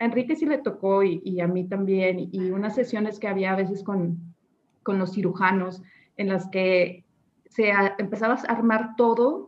A 0.00 0.04
Enrique 0.04 0.34
sí 0.34 0.44
le 0.44 0.58
tocó 0.58 1.04
y, 1.04 1.22
y, 1.24 1.40
a 1.40 1.46
mí 1.46 1.68
también, 1.68 2.18
y 2.18 2.50
unas 2.50 2.74
sesiones 2.74 3.20
que 3.20 3.28
había 3.28 3.52
a 3.52 3.56
veces 3.56 3.84
con, 3.84 4.34
con 4.82 4.98
los 4.98 5.12
cirujanos 5.12 5.82
en 6.16 6.28
las 6.28 6.48
que 6.48 7.04
se 7.48 7.70
empezaba 7.98 8.34
a 8.34 8.52
armar 8.52 8.96
todo 8.96 9.45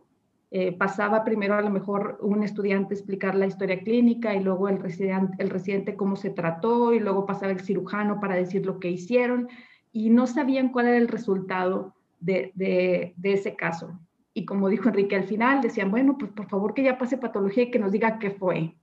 eh, 0.51 0.75
pasaba 0.75 1.23
primero 1.23 1.53
a 1.55 1.61
lo 1.61 1.69
mejor 1.69 2.17
un 2.21 2.43
estudiante 2.43 2.95
explicar 2.95 3.35
la 3.35 3.45
historia 3.45 3.81
clínica 3.81 4.33
y 4.33 4.43
luego 4.43 4.67
el 4.67 4.79
residente, 4.79 5.35
el 5.37 5.49
residente 5.49 5.95
cómo 5.95 6.15
se 6.15 6.31
trató 6.31 6.93
y 6.93 6.99
luego 6.99 7.25
pasaba 7.25 7.51
el 7.51 7.59
cirujano 7.59 8.19
para 8.19 8.35
decir 8.35 8.65
lo 8.65 8.79
que 8.79 8.89
hicieron 8.89 9.47
y 9.91 10.09
no 10.09 10.25
sabían 10.25 10.69
cuál 10.69 10.87
era 10.87 10.97
el 10.97 11.07
resultado 11.07 11.93
de, 12.19 12.51
de, 12.55 13.13
de 13.17 13.33
ese 13.33 13.55
caso. 13.55 13.99
Y 14.33 14.45
como 14.45 14.69
dijo 14.69 14.89
Enrique 14.89 15.15
al 15.15 15.25
final, 15.25 15.61
decían, 15.61 15.91
bueno, 15.91 16.17
pues 16.17 16.31
por 16.31 16.47
favor 16.47 16.73
que 16.73 16.83
ya 16.83 16.97
pase 16.97 17.17
patología 17.17 17.63
y 17.63 17.71
que 17.71 17.79
nos 17.79 17.91
diga 17.91 18.19
qué 18.19 18.31
fue. 18.31 18.75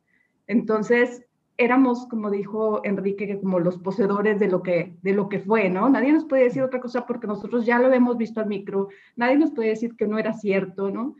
Entonces, 0.47 1.25
éramos, 1.57 2.07
como 2.07 2.31
dijo 2.31 2.81
Enrique, 2.85 3.39
como 3.41 3.59
los 3.59 3.79
poseedores 3.79 4.39
de 4.39 4.49
lo 4.49 4.63
que, 4.63 4.97
de 5.03 5.13
lo 5.13 5.29
que 5.29 5.41
fue, 5.41 5.71
¿no? 5.71 5.89
Nadie 5.89 6.13
nos 6.13 6.25
puede 6.25 6.45
decir 6.45 6.63
otra 6.63 6.81
cosa 6.81 7.07
porque 7.07 7.27
nosotros 7.27 7.65
ya 7.65 7.79
lo 7.79 7.93
hemos 7.93 8.17
visto 8.17 8.41
al 8.41 8.47
micro, 8.47 8.89
nadie 9.17 9.37
nos 9.37 9.53
puede 9.53 9.71
decir 9.71 9.97
que 9.97 10.07
no 10.07 10.19
era 10.19 10.33
cierto, 10.33 10.91
¿no? 10.91 11.17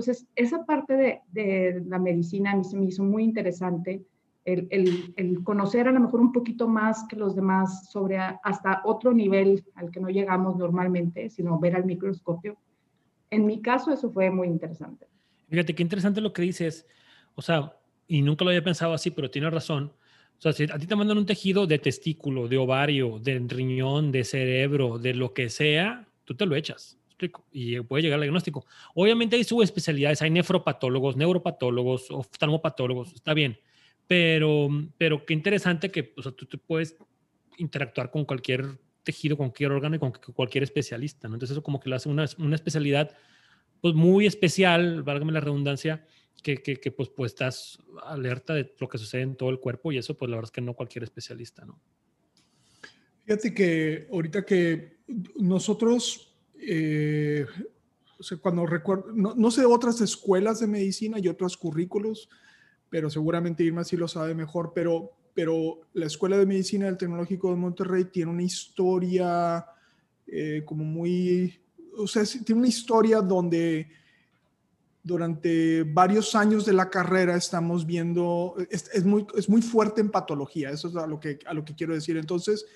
Entonces, 0.00 0.26
esa 0.34 0.64
parte 0.64 0.94
de, 0.94 1.20
de 1.30 1.82
la 1.86 1.98
medicina 1.98 2.52
a 2.52 2.56
mí 2.56 2.64
se 2.64 2.74
me 2.74 2.86
hizo 2.86 3.04
muy 3.04 3.22
interesante, 3.22 4.02
el, 4.46 4.66
el, 4.70 5.12
el, 5.18 5.44
conocer 5.44 5.86
a 5.88 5.92
lo 5.92 6.00
mejor 6.00 6.20
un 6.20 6.32
poquito 6.32 6.66
más 6.66 7.04
que 7.06 7.16
los 7.16 7.36
demás 7.36 7.90
sobre 7.90 8.16
hasta 8.16 8.80
otro 8.86 9.12
nivel 9.12 9.62
al 9.74 9.90
que 9.90 10.00
no 10.00 10.08
llegamos 10.08 10.56
normalmente, 10.56 11.28
sino 11.28 11.58
ver 11.58 11.76
al 11.76 11.84
microscopio. 11.84 12.56
En 13.28 13.44
mi 13.44 13.60
caso, 13.60 13.92
eso 13.92 14.10
fue 14.10 14.30
muy 14.30 14.48
interesante. 14.48 15.06
Fíjate, 15.50 15.74
qué 15.74 15.82
interesante 15.82 16.22
lo 16.22 16.32
que 16.32 16.40
dices. 16.40 16.86
O 17.34 17.42
sea, 17.42 17.76
y 18.08 18.22
nunca 18.22 18.42
lo 18.42 18.52
había 18.52 18.64
pensado 18.64 18.94
así, 18.94 19.10
pero 19.10 19.30
tienes 19.30 19.52
razón. 19.52 19.92
O 20.38 20.40
sea, 20.40 20.54
si 20.54 20.64
a 20.64 20.78
ti 20.78 20.86
te 20.86 20.96
mandan 20.96 21.18
un 21.18 21.26
tejido 21.26 21.66
de 21.66 21.78
testículo, 21.78 22.48
de 22.48 22.56
ovario, 22.56 23.18
de 23.18 23.38
riñón, 23.46 24.12
de 24.12 24.24
cerebro, 24.24 24.98
de 24.98 25.12
lo 25.12 25.34
que 25.34 25.50
sea, 25.50 26.08
tú 26.24 26.34
te 26.34 26.46
lo 26.46 26.56
echas 26.56 26.99
y 27.52 27.80
puede 27.80 28.02
llegar 28.02 28.16
al 28.16 28.22
diagnóstico. 28.22 28.66
Obviamente 28.94 29.36
hay 29.36 29.44
subespecialidades, 29.44 30.22
hay 30.22 30.30
nefropatólogos, 30.30 31.16
neuropatólogos, 31.16 32.10
oftalmopatólogos, 32.10 33.12
está 33.14 33.34
bien, 33.34 33.58
pero, 34.06 34.68
pero 34.98 35.24
qué 35.24 35.34
interesante 35.34 35.90
que 35.90 36.12
o 36.16 36.22
sea, 36.22 36.32
tú, 36.32 36.46
te 36.46 36.58
puedes 36.58 36.96
interactuar 37.58 38.10
con 38.10 38.24
cualquier 38.24 38.78
tejido, 39.02 39.36
con 39.36 39.48
cualquier 39.48 39.72
órgano 39.72 39.96
y 39.96 39.98
con 39.98 40.12
cualquier 40.34 40.64
especialista, 40.64 41.28
¿no? 41.28 41.34
Entonces 41.34 41.54
eso 41.54 41.62
como 41.62 41.80
que 41.80 41.88
lo 41.90 41.96
hace 41.96 42.08
una, 42.08 42.26
una 42.38 42.54
especialidad 42.54 43.16
pues 43.80 43.94
muy 43.94 44.26
especial, 44.26 45.02
válgame 45.02 45.32
la 45.32 45.40
redundancia, 45.40 46.06
que, 46.42 46.56
que, 46.56 46.76
que, 46.76 46.90
pues, 46.90 47.08
pues 47.10 47.32
estás 47.32 47.78
alerta 48.04 48.54
de 48.54 48.74
lo 48.78 48.88
que 48.88 48.98
sucede 48.98 49.22
en 49.22 49.36
todo 49.36 49.50
el 49.50 49.58
cuerpo 49.60 49.92
y 49.92 49.98
eso 49.98 50.16
pues 50.16 50.30
la 50.30 50.36
verdad 50.36 50.48
es 50.48 50.52
que 50.52 50.60
no 50.60 50.74
cualquier 50.74 51.04
especialista, 51.04 51.64
¿no? 51.64 51.80
Fíjate 53.24 53.54
que 53.54 54.08
ahorita 54.10 54.44
que 54.44 54.98
nosotros 55.36 56.29
eh, 56.62 57.46
cuando 58.40 58.66
recuerdo, 58.66 59.12
no, 59.14 59.50
sé 59.50 59.64
otras 59.64 60.00
escuelas 60.00 60.60
de 60.60 60.66
medicina 60.66 61.18
y 61.18 61.28
otros 61.28 61.56
currículos, 61.56 62.28
pero 62.90 63.08
seguramente 63.08 63.64
Irma 63.64 63.84
sí 63.84 63.96
lo 63.96 64.08
sabe 64.08 64.34
mejor, 64.34 64.72
pero, 64.74 65.12
pero 65.32 65.80
la 65.94 66.06
Escuela 66.06 66.36
de 66.36 66.46
Medicina 66.46 66.86
del 66.86 66.98
Tecnológico 66.98 67.50
de 67.50 67.56
Monterrey 67.56 68.04
tiene 68.04 68.30
una 68.30 68.42
historia 68.42 69.64
eh, 70.26 70.62
como 70.66 70.84
muy, 70.84 71.60
o 71.96 72.06
sea, 72.06 72.24
tiene 72.24 72.60
una 72.60 72.68
historia 72.68 73.20
donde 73.20 73.88
durante 75.02 75.82
varios 75.84 76.34
años 76.34 76.66
de 76.66 76.74
la 76.74 76.90
carrera 76.90 77.36
estamos 77.36 77.86
viendo, 77.86 78.54
es, 78.70 78.90
es, 78.92 79.04
muy, 79.04 79.26
es 79.34 79.48
muy 79.48 79.62
fuerte 79.62 80.02
en 80.02 80.10
patología, 80.10 80.70
eso 80.70 80.88
es 80.88 80.96
a 80.96 81.06
lo 81.06 81.18
que, 81.18 81.38
a 81.46 81.54
lo 81.54 81.64
que 81.64 81.74
quiero 81.74 81.94
decir. 81.94 82.18
Entonces, 82.18 82.66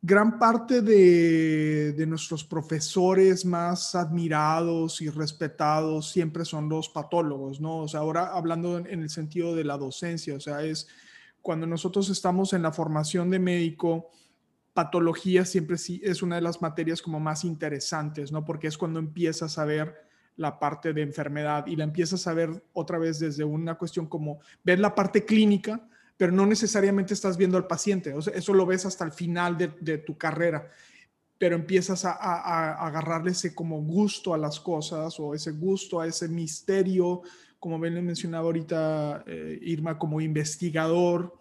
gran 0.00 0.38
parte 0.38 0.80
de, 0.80 2.06
nuestros 2.06 2.44
profesores 2.44 3.44
más 3.44 3.94
admirados 3.94 5.00
y 5.02 5.08
respetados 5.08 6.10
siempre 6.10 6.44
son 6.44 6.68
los 6.68 6.88
patólogos, 6.88 7.60
¿no? 7.60 7.78
O 7.78 7.88
sea, 7.88 8.00
ahora 8.00 8.32
hablando 8.34 8.78
en, 8.78 9.02
el 9.02 9.10
sentido 9.10 9.54
de 9.54 9.64
la 9.64 9.76
docencia, 9.76 10.34
o 10.34 10.40
sea, 10.40 10.62
es 10.62 10.86
cuando 11.42 11.66
nosotros 11.66 12.08
estamos 12.10 12.52
en 12.52 12.62
la 12.62 12.72
formación 12.72 13.30
de 13.30 13.38
médico, 13.38 14.10
patología 14.72 15.44
siempre 15.44 15.76
sí 15.76 16.00
es 16.04 16.22
una 16.22 16.36
de 16.36 16.42
las 16.42 16.62
materias 16.62 17.02
como 17.02 17.18
más 17.18 17.44
interesantes, 17.44 18.30
¿no? 18.30 18.44
Porque 18.44 18.68
es 18.68 18.78
cuando 18.78 19.00
empiezas 19.00 19.58
a 19.58 19.64
ver 19.64 20.08
la 20.36 20.60
parte 20.60 20.92
de 20.92 21.02
enfermedad 21.02 21.66
y 21.66 21.74
la 21.74 21.82
empiezas 21.82 22.26
a 22.28 22.32
ver 22.32 22.62
otra 22.72 22.98
vez 22.98 23.18
desde 23.18 23.42
una 23.42 23.74
cuestión 23.74 24.06
como 24.06 24.38
ver 24.62 24.78
la 24.78 24.94
parte 24.94 25.24
clínica, 25.24 25.88
pero 26.18 26.32
no 26.32 26.44
necesariamente 26.44 27.14
estás 27.14 27.38
viendo 27.38 27.56
al 27.56 27.66
paciente. 27.66 28.12
Eso 28.34 28.52
lo 28.52 28.66
ves 28.66 28.84
hasta 28.84 29.04
el 29.04 29.12
final 29.12 29.56
de, 29.56 29.98
tu 29.98 30.18
carrera, 30.18 30.68
pero 31.38 31.54
empiezas 31.54 32.04
a, 32.04 32.84
agarrarle 32.84 33.30
ese 33.30 33.54
como 33.54 33.80
gusto 33.80 34.34
a 34.34 34.38
las 34.38 34.58
cosas 34.58 35.18
o 35.20 35.32
ese 35.32 35.52
gusto 35.52 36.00
a 36.00 36.06
ese 36.08 36.28
misterio, 36.28 37.22
como 37.60 37.78
bien 37.78 38.04
mencionaba 38.04 38.46
ahorita 38.46 39.24
eh, 39.26 39.58
Irma, 39.62 39.96
como 39.96 40.20
investigador, 40.20 41.38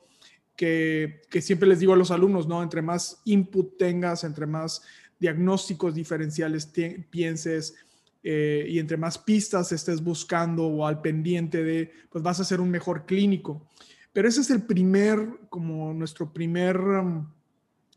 que, 0.55 1.21
siempre 1.41 1.67
les 1.67 1.79
digo 1.79 1.93
a 1.93 1.97
los 1.97 2.11
alumnos, 2.11 2.47
¿no? 2.47 2.61
Entre 2.61 2.83
más 2.83 3.21
input 3.25 3.77
tengas, 3.77 4.23
entre 4.23 4.45
más 4.45 4.83
diagnósticos 5.19 5.95
diferenciales 5.95 6.71
pienses, 7.09 7.75
eh, 8.23 8.65
y 8.69 8.77
entre 8.77 8.97
más 8.97 9.17
pistas 9.17 9.71
estés 9.71 10.03
buscando 10.03 10.67
o 10.67 10.85
al 10.85 11.01
pendiente 11.01 11.63
de, 11.63 11.91
pues 12.11 12.23
vas 12.23 12.39
a 12.39 12.43
ser 12.43 12.61
un 12.61 12.69
mejor 12.69 13.05
clínico. 13.05 13.67
Pero 14.17 14.29
ese 14.29 14.41
es 14.41 14.49
el 14.49 14.63
primer, 14.63 15.41
como 15.47 15.93
nuestro 15.93 16.33
primer, 16.33 16.75
um, 16.75 17.31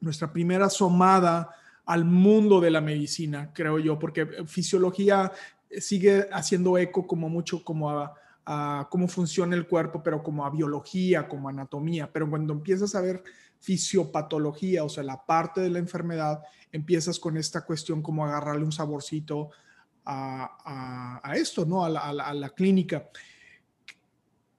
nuestra 0.03 0.31
primera 0.31 0.67
asomada 0.67 1.49
al 1.87 2.05
mundo 2.05 2.61
de 2.61 2.71
la 2.71 2.83
medicina, 2.83 3.51
creo 3.55 3.79
yo, 3.79 3.99
porque 3.99 4.27
fisiología 4.47 5.33
sigue 5.79 6.29
haciendo 6.31 6.77
eco 6.77 7.07
como 7.07 7.31
mucho 7.31 7.65
como 7.65 7.89
a, 7.89 8.87
cómo 8.91 9.09
funciona 9.09 9.57
el 9.57 9.67
cuerpo, 9.67 10.03
pero 10.03 10.23
como 10.23 10.45
a 10.45 10.51
biología, 10.51 11.27
como 11.27 11.49
anatomía. 11.49 12.13
Pero 12.13 12.29
cuando 12.29 12.53
empiezas 12.53 12.95
a 12.95 13.01
ver 13.01 13.25
fisiopatología, 13.59 14.85
o 14.85 14.91
sea, 14.91 15.03
la 15.03 15.25
parte 15.25 15.63
de 15.63 15.71
la 15.71 15.79
enfermedad, 15.79 16.43
empiezas 16.71 17.19
con 17.19 17.39
esta 17.39 17.65
cuestión 17.65 18.03
como 18.03 18.27
agarrarle 18.27 18.67
un 18.67 18.73
saborcito 18.73 19.53
a, 20.05 21.33
esto, 21.35 21.65
¿no? 21.65 21.83
A 21.83 21.89
la, 21.89 22.01
a 22.01 22.35
la, 22.35 22.51
clínica. 22.51 23.09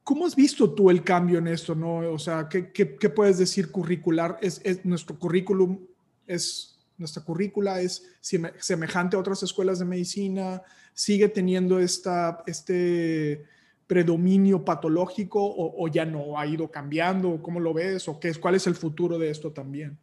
¿Cómo 0.04 0.26
has 0.26 0.36
visto 0.36 0.74
tú 0.74 0.90
el 0.90 1.04
cambio 1.04 1.40
en 1.40 1.48
esto? 1.48 1.76
¿no? 1.76 1.98
O 2.12 2.20
sea, 2.20 2.50
¿qué, 2.50 2.86
puedes 3.16 3.38
decir 3.38 3.72
curricular? 3.72 4.38
¿Es, 4.42 4.62
¿Es, 4.64 4.84
nuestro 4.86 5.18
currículum, 5.18 5.80
es, 6.26 6.80
nuestra 6.98 7.24
currícula 7.24 7.82
es 7.82 8.04
semejante 8.20 9.16
a 9.16 9.20
otras 9.20 9.44
escuelas 9.44 9.80
de 9.80 9.86
medicina? 9.86 10.62
¿Sigue 10.94 11.30
teniendo 11.30 11.80
esta, 11.80 12.44
este 12.48 13.44
predominio 13.88 14.64
patológico 14.64 15.40
o, 15.44 15.88
ya 15.88 16.06
no 16.06 16.40
ha 16.40 16.48
ido 16.48 16.72
cambiando? 16.72 17.42
¿Cómo 17.42 17.60
lo 17.60 17.74
ves? 17.74 18.08
¿O 18.08 18.20
qué 18.20 18.34
cuál 18.36 18.56
es 18.56 18.66
el 18.66 18.76
futuro 18.76 19.20
de 19.20 19.30
esto 19.30 19.52
también? 19.52 19.98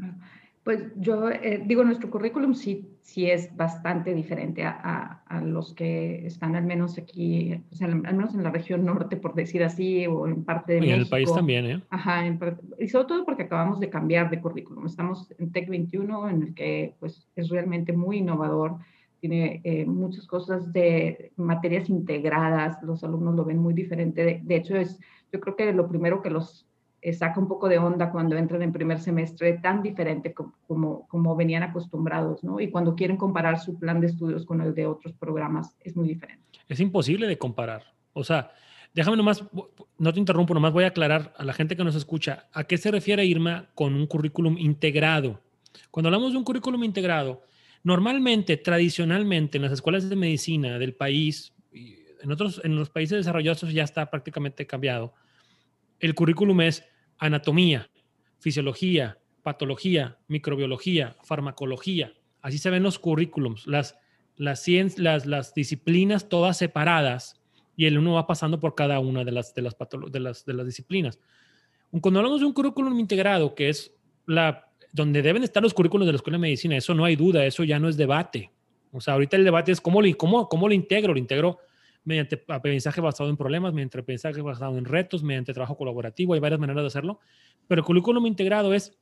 Ah, 0.00 0.16
pues 0.64 0.82
yo 0.96 1.28
eh, 1.28 1.62
digo, 1.66 1.84
nuestro 1.84 2.10
currículum 2.10 2.54
sí, 2.54 2.96
sí 3.02 3.30
es 3.30 3.54
bastante 3.54 4.14
diferente 4.14 4.64
a, 4.64 5.22
a, 5.26 5.40
los 5.42 5.74
que 5.74 6.26
están 6.26 6.56
al 6.56 6.64
menos 6.64 6.96
aquí, 6.96 7.60
o 7.70 7.76
sea, 7.76 7.86
al 7.86 7.96
menos 7.96 8.34
en 8.34 8.42
la 8.42 8.50
región 8.50 8.82
norte, 8.82 9.18
por 9.18 9.34
decir 9.34 9.62
así, 9.62 10.06
o 10.06 10.26
en 10.26 10.42
parte 10.42 10.72
de 10.72 10.78
y 10.78 10.80
México. 10.80 10.94
en 10.94 11.00
el 11.02 11.08
país 11.08 11.34
también, 11.34 11.66
¿eh? 11.66 11.82
Ajá, 11.90 12.26
y 12.78 12.88
sobre 12.88 13.06
todo 13.06 13.26
porque 13.26 13.42
acabamos 13.42 13.78
de 13.78 13.90
cambiar 13.90 14.30
de 14.30 14.40
currículum. 14.40 14.86
Estamos 14.86 15.30
en 15.38 15.52
TEC 15.52 15.68
21, 15.68 16.30
en 16.30 16.42
el 16.42 16.54
que 16.54 16.94
pues 16.98 17.28
es 17.36 17.50
realmente 17.50 17.92
muy 17.92 18.18
innovador, 18.18 18.78
tiene 19.20 19.60
eh, 19.64 19.84
muchas 19.84 20.26
cosas 20.26 20.72
de 20.72 21.32
materias 21.36 21.90
integradas, 21.90 22.82
los 22.82 23.04
alumnos 23.04 23.34
lo 23.34 23.44
ven 23.44 23.58
muy 23.58 23.74
diferente. 23.74 24.24
De, 24.24 24.40
de 24.42 24.56
hecho, 24.56 24.76
es, 24.76 24.98
yo 25.30 25.40
creo 25.40 25.56
que 25.56 25.72
lo 25.74 25.88
primero 25.88 26.22
que 26.22 26.30
los 26.30 26.66
saca 27.12 27.38
un 27.38 27.48
poco 27.48 27.68
de 27.68 27.78
onda 27.78 28.10
cuando 28.10 28.36
entran 28.36 28.62
en 28.62 28.72
primer 28.72 28.98
semestre, 28.98 29.58
tan 29.58 29.82
diferente 29.82 30.32
como, 30.32 31.06
como, 31.06 31.36
venían 31.36 31.62
acostumbrados, 31.62 32.42
¿no? 32.42 32.60
Y 32.60 32.70
cuando 32.70 32.96
quieren 32.96 33.18
comparar 33.18 33.60
su 33.60 33.78
plan 33.78 34.00
de 34.00 34.06
estudios 34.06 34.46
con 34.46 34.62
el 34.62 34.74
de 34.74 34.86
otros 34.86 35.12
programas, 35.12 35.76
es 35.80 35.94
muy 35.96 36.08
diferente. 36.08 36.42
Es 36.66 36.80
imposible 36.80 37.26
de 37.26 37.36
comparar. 37.36 37.82
O 38.14 38.24
sea, 38.24 38.52
déjame 38.94 39.18
nomás, 39.18 39.44
no 39.98 40.12
te 40.12 40.18
interrumpo, 40.18 40.54
nomás 40.54 40.72
voy 40.72 40.84
a 40.84 40.88
aclarar 40.88 41.34
a 41.36 41.44
la 41.44 41.52
gente 41.52 41.76
que 41.76 41.84
nos 41.84 41.94
escucha, 41.94 42.48
¿a 42.52 42.64
qué 42.64 42.78
se 42.78 42.90
refiere 42.90 43.26
Irma 43.26 43.68
con 43.74 43.94
un 43.94 44.06
currículum 44.06 44.56
integrado? 44.56 45.40
Cuando 45.90 46.08
hablamos 46.08 46.32
de 46.32 46.38
un 46.38 46.44
currículum 46.44 46.84
integrado, 46.84 47.42
normalmente, 47.82 48.56
tradicionalmente, 48.56 49.58
en 49.58 49.62
las 49.62 49.72
escuelas 49.72 50.08
de 50.08 50.16
medicina 50.16 50.78
del 50.78 50.94
país, 50.94 51.52
en 51.72 52.32
otros, 52.32 52.62
en 52.64 52.76
los 52.76 52.88
países 52.88 53.18
desarrollados 53.18 53.60
ya 53.72 53.84
está 53.84 54.10
prácticamente 54.10 54.66
cambiado. 54.66 55.12
El 56.00 56.14
currículum 56.14 56.62
es 56.62 56.84
anatomía, 57.18 57.90
fisiología, 58.38 59.18
patología, 59.42 60.18
microbiología, 60.28 61.16
farmacología. 61.22 62.12
Así 62.42 62.58
se 62.58 62.70
ven 62.70 62.82
los 62.82 62.98
currículums, 62.98 63.66
las, 63.66 63.96
las, 64.36 64.66
las, 64.98 65.26
las 65.26 65.54
disciplinas 65.54 66.28
todas 66.28 66.56
separadas 66.56 67.40
y 67.76 67.86
el 67.86 67.98
uno 67.98 68.14
va 68.14 68.26
pasando 68.26 68.60
por 68.60 68.74
cada 68.74 69.00
una 69.00 69.24
de 69.24 69.32
las, 69.32 69.54
de 69.54 69.62
las, 69.62 69.76
de 70.10 70.20
las, 70.20 70.44
de 70.44 70.54
las 70.54 70.66
disciplinas. 70.66 71.18
Cuando 72.00 72.20
hablamos 72.20 72.40
de 72.40 72.46
un 72.46 72.52
currículum 72.52 72.98
integrado, 72.98 73.54
que 73.54 73.68
es 73.68 73.94
la, 74.26 74.68
donde 74.92 75.22
deben 75.22 75.44
estar 75.44 75.62
los 75.62 75.74
currículos 75.74 76.06
de 76.06 76.12
la 76.12 76.16
Escuela 76.16 76.36
de 76.36 76.42
Medicina, 76.42 76.76
eso 76.76 76.94
no 76.94 77.04
hay 77.04 77.16
duda, 77.16 77.44
eso 77.46 77.64
ya 77.64 77.78
no 77.78 77.88
es 77.88 77.96
debate. 77.96 78.50
O 78.92 79.00
sea, 79.00 79.14
ahorita 79.14 79.36
el 79.36 79.44
debate 79.44 79.72
es 79.72 79.80
cómo 79.80 80.00
lo, 80.00 80.16
cómo, 80.16 80.48
cómo 80.48 80.68
lo 80.68 80.74
integro. 80.74 81.12
Lo 81.12 81.18
integro 81.18 81.58
mediante 82.04 82.44
aprendizaje 82.48 83.00
basado 83.00 83.30
en 83.30 83.36
problemas, 83.36 83.72
mediante 83.72 83.98
aprendizaje 83.98 84.40
basado 84.42 84.76
en 84.78 84.84
retos, 84.84 85.22
mediante 85.22 85.52
trabajo 85.52 85.76
colaborativo. 85.76 86.34
Hay 86.34 86.40
varias 86.40 86.60
maneras 86.60 86.82
de 86.82 86.86
hacerlo. 86.88 87.20
Pero 87.66 87.80
el 87.80 87.84
currículum 87.84 88.26
integrado 88.26 88.74
es 88.74 88.96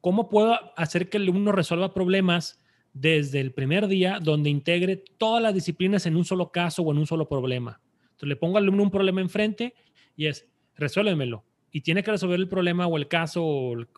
cómo 0.00 0.28
puedo 0.28 0.58
hacer 0.76 1.08
que 1.08 1.16
el 1.16 1.24
alumno 1.24 1.52
resuelva 1.52 1.92
problemas 1.92 2.60
desde 2.92 3.40
el 3.40 3.52
primer 3.52 3.88
día, 3.88 4.18
donde 4.20 4.50
integre 4.50 5.02
todas 5.18 5.42
las 5.42 5.54
disciplinas 5.54 6.06
en 6.06 6.16
un 6.16 6.24
solo 6.24 6.52
caso 6.52 6.82
o 6.82 6.92
en 6.92 6.98
un 6.98 7.06
solo 7.06 7.28
problema. 7.28 7.80
Entonces 8.04 8.28
le 8.28 8.36
pongo 8.36 8.58
al 8.58 8.64
alumno 8.64 8.82
un 8.82 8.90
problema 8.90 9.20
enfrente 9.20 9.74
y 10.16 10.26
es, 10.26 10.46
resuélvemelo. 10.76 11.44
Y 11.70 11.80
tiene 11.80 12.02
que 12.02 12.10
resolver 12.10 12.38
el 12.38 12.48
problema 12.48 12.86
o 12.86 12.96
el 12.96 13.08
caso 13.08 13.44
o 13.44 13.72
el, 13.74 13.88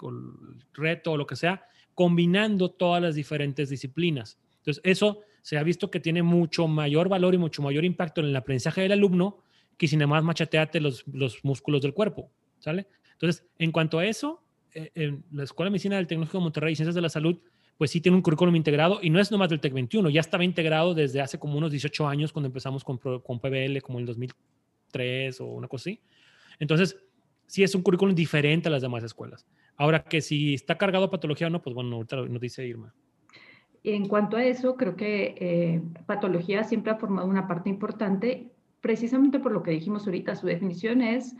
reto 0.72 1.12
o 1.12 1.16
lo 1.16 1.26
que 1.26 1.36
sea, 1.36 1.66
combinando 1.94 2.70
todas 2.70 3.02
las 3.02 3.16
diferentes 3.16 3.68
disciplinas. 3.68 4.38
Entonces, 4.58 4.80
eso 4.84 5.20
se 5.44 5.58
ha 5.58 5.62
visto 5.62 5.90
que 5.90 6.00
tiene 6.00 6.22
mucho 6.22 6.66
mayor 6.68 7.10
valor 7.10 7.34
y 7.34 7.38
mucho 7.38 7.60
mayor 7.60 7.84
impacto 7.84 8.22
en 8.22 8.28
el 8.28 8.36
aprendizaje 8.36 8.80
del 8.80 8.92
alumno 8.92 9.42
que 9.76 9.86
si 9.86 9.94
nada 9.94 10.06
más 10.06 10.24
machateate 10.24 10.80
los, 10.80 11.04
los 11.06 11.44
músculos 11.44 11.82
del 11.82 11.92
cuerpo, 11.92 12.30
¿sale? 12.60 12.86
Entonces, 13.12 13.46
en 13.58 13.70
cuanto 13.70 13.98
a 13.98 14.06
eso, 14.06 14.42
eh, 14.72 14.90
en 14.94 15.22
la 15.32 15.44
Escuela 15.44 15.66
de 15.66 15.72
Medicina 15.72 15.96
del 15.96 16.06
Tecnológico 16.06 16.38
de 16.38 16.44
Monterrey 16.44 16.72
y 16.72 16.76
Ciencias 16.76 16.94
de 16.94 17.02
la 17.02 17.10
Salud 17.10 17.38
pues 17.76 17.90
sí 17.90 18.00
tiene 18.00 18.16
un 18.16 18.22
currículum 18.22 18.56
integrado 18.56 19.00
y 19.02 19.10
no 19.10 19.20
es 19.20 19.30
nomás 19.30 19.50
del 19.50 19.60
TEC 19.60 19.74
21, 19.74 20.08
ya 20.08 20.20
estaba 20.20 20.44
integrado 20.44 20.94
desde 20.94 21.20
hace 21.20 21.38
como 21.38 21.58
unos 21.58 21.72
18 21.72 22.06
años 22.06 22.32
cuando 22.32 22.46
empezamos 22.46 22.84
con, 22.84 22.98
con 22.98 23.40
PBL, 23.40 23.82
como 23.82 23.98
el 23.98 24.06
2003 24.06 25.40
o 25.42 25.46
una 25.46 25.68
cosa 25.68 25.90
así. 25.90 26.00
Entonces, 26.58 26.96
sí 27.46 27.62
es 27.62 27.74
un 27.74 27.82
currículum 27.82 28.14
diferente 28.14 28.68
a 28.68 28.70
las 28.70 28.80
demás 28.80 29.02
escuelas. 29.02 29.44
Ahora 29.76 30.04
que 30.04 30.20
si 30.20 30.54
está 30.54 30.78
cargado 30.78 31.04
a 31.04 31.10
patología 31.10 31.48
o 31.48 31.50
no, 31.50 31.60
pues 31.60 31.74
bueno, 31.74 31.96
ahorita 31.96 32.16
nos 32.16 32.40
dice 32.40 32.66
Irma. 32.66 32.94
En 33.84 34.08
cuanto 34.08 34.36
a 34.36 34.44
eso, 34.44 34.76
creo 34.76 34.96
que 34.96 35.34
eh, 35.38 35.82
patología 36.06 36.64
siempre 36.64 36.90
ha 36.90 36.96
formado 36.96 37.28
una 37.28 37.46
parte 37.46 37.70
importante, 37.70 38.50
precisamente 38.80 39.38
por 39.38 39.52
lo 39.52 39.62
que 39.62 39.70
dijimos 39.70 40.06
ahorita, 40.06 40.34
su 40.34 40.46
definición 40.46 41.00
es 41.02 41.36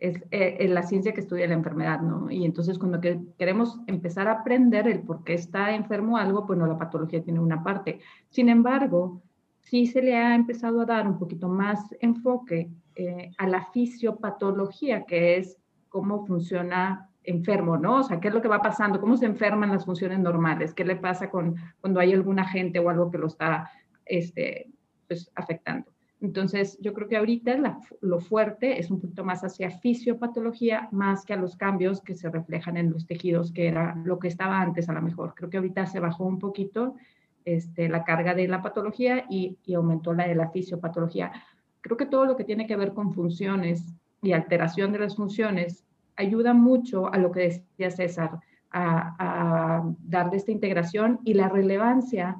es, 0.00 0.22
eh, 0.30 0.68
la 0.68 0.82
ciencia 0.82 1.12
que 1.12 1.20
estudia 1.20 1.46
la 1.46 1.54
enfermedad, 1.54 2.00
¿no? 2.00 2.30
Y 2.30 2.44
entonces 2.44 2.78
cuando 2.78 3.00
queremos 3.00 3.80
empezar 3.86 4.28
a 4.28 4.40
aprender 4.40 4.86
el 4.88 5.00
por 5.00 5.24
qué 5.24 5.34
está 5.34 5.74
enfermo 5.74 6.16
algo, 6.16 6.46
pues 6.46 6.58
la 6.58 6.78
patología 6.78 7.22
tiene 7.22 7.40
una 7.40 7.62
parte. 7.62 8.00
Sin 8.30 8.48
embargo, 8.48 9.22
sí 9.60 9.86
se 9.86 10.02
le 10.02 10.16
ha 10.16 10.34
empezado 10.34 10.80
a 10.80 10.86
dar 10.86 11.06
un 11.06 11.18
poquito 11.18 11.48
más 11.48 11.94
enfoque 12.00 12.70
eh, 12.94 13.30
a 13.38 13.46
la 13.46 13.66
fisiopatología, 13.72 15.04
que 15.04 15.36
es 15.36 15.58
cómo 15.88 16.26
funciona 16.26 17.07
enfermo, 17.28 17.76
¿no? 17.76 18.00
O 18.00 18.02
sea, 18.02 18.20
qué 18.20 18.28
es 18.28 18.34
lo 18.34 18.42
que 18.42 18.48
va 18.48 18.62
pasando, 18.62 19.00
cómo 19.00 19.16
se 19.16 19.26
enferman 19.26 19.70
las 19.70 19.84
funciones 19.84 20.18
normales, 20.18 20.74
qué 20.74 20.84
le 20.84 20.96
pasa 20.96 21.30
con, 21.30 21.56
cuando 21.80 22.00
hay 22.00 22.12
algún 22.12 22.38
agente 22.38 22.78
o 22.78 22.88
algo 22.88 23.10
que 23.10 23.18
lo 23.18 23.26
está 23.26 23.70
este, 24.04 24.70
pues, 25.06 25.30
afectando. 25.34 25.90
Entonces, 26.20 26.78
yo 26.80 26.92
creo 26.94 27.06
que 27.06 27.16
ahorita 27.16 27.56
lo 28.00 28.18
fuerte 28.18 28.80
es 28.80 28.90
un 28.90 29.00
poquito 29.00 29.24
más 29.24 29.44
hacia 29.44 29.70
fisiopatología, 29.70 30.88
más 30.90 31.24
que 31.24 31.32
a 31.32 31.36
los 31.36 31.56
cambios 31.56 32.00
que 32.00 32.16
se 32.16 32.28
reflejan 32.28 32.76
en 32.76 32.90
los 32.90 33.06
tejidos, 33.06 33.52
que 33.52 33.68
era 33.68 33.94
lo 34.04 34.18
que 34.18 34.26
estaba 34.26 34.60
antes 34.60 34.88
a 34.88 34.92
lo 34.94 35.02
mejor. 35.02 35.34
Creo 35.36 35.48
que 35.48 35.58
ahorita 35.58 35.86
se 35.86 36.00
bajó 36.00 36.24
un 36.24 36.40
poquito 36.40 36.96
este, 37.44 37.88
la 37.88 38.02
carga 38.02 38.34
de 38.34 38.48
la 38.48 38.62
patología 38.62 39.24
y, 39.30 39.56
aumentó 39.74 40.12
la 40.12 40.26
de 40.26 40.34
la 40.34 40.50
fisiopatología. 40.50 41.32
Creo 41.80 41.96
que 41.96 42.06
todo 42.06 42.26
lo 42.26 42.36
que 42.36 42.44
tiene 42.44 42.66
que 42.66 42.76
ver 42.76 42.92
con 42.94 43.14
funciones 43.14 43.94
y 44.20 44.32
alteración 44.32 44.92
de 44.92 44.98
las 44.98 45.14
funciones 45.14 45.87
ayuda 46.18 46.52
mucho 46.52 47.10
a 47.12 47.16
lo 47.16 47.32
que 47.32 47.40
decía 47.40 47.90
César, 47.90 48.38
a, 48.70 49.16
a 49.18 49.94
dar 50.00 50.30
de 50.30 50.36
esta 50.36 50.52
integración 50.52 51.20
y 51.24 51.32
la 51.32 51.48
relevancia 51.48 52.36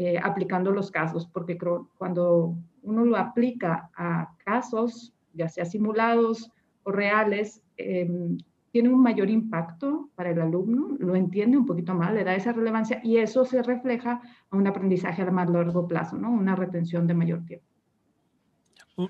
eh, 0.00 0.16
aplicando 0.22 0.70
los 0.70 0.92
casos, 0.92 1.26
porque 1.26 1.58
cuando 1.96 2.56
uno 2.82 3.04
lo 3.04 3.16
aplica 3.16 3.90
a 3.96 4.32
casos, 4.44 5.12
ya 5.32 5.48
sea 5.48 5.64
simulados 5.64 6.52
o 6.84 6.92
reales, 6.92 7.64
em, 7.76 8.38
tiene 8.70 8.90
un 8.90 9.02
mayor 9.02 9.28
impacto 9.28 10.08
para 10.14 10.30
el 10.30 10.40
alumno, 10.40 10.96
lo 11.00 11.16
entiende 11.16 11.56
un 11.56 11.66
poquito 11.66 11.94
más, 11.94 12.14
le 12.14 12.22
da 12.22 12.36
esa 12.36 12.52
relevancia 12.52 13.00
y 13.02 13.16
eso 13.16 13.44
se 13.44 13.60
refleja 13.60 14.22
a 14.48 14.56
un 14.56 14.68
aprendizaje 14.68 15.22
a 15.22 15.30
más 15.32 15.50
largo 15.50 15.88
plazo, 15.88 16.16
¿no? 16.16 16.30
Una 16.30 16.54
retención 16.54 17.08
de 17.08 17.14
mayor 17.14 17.44
tiempo. 17.44 17.66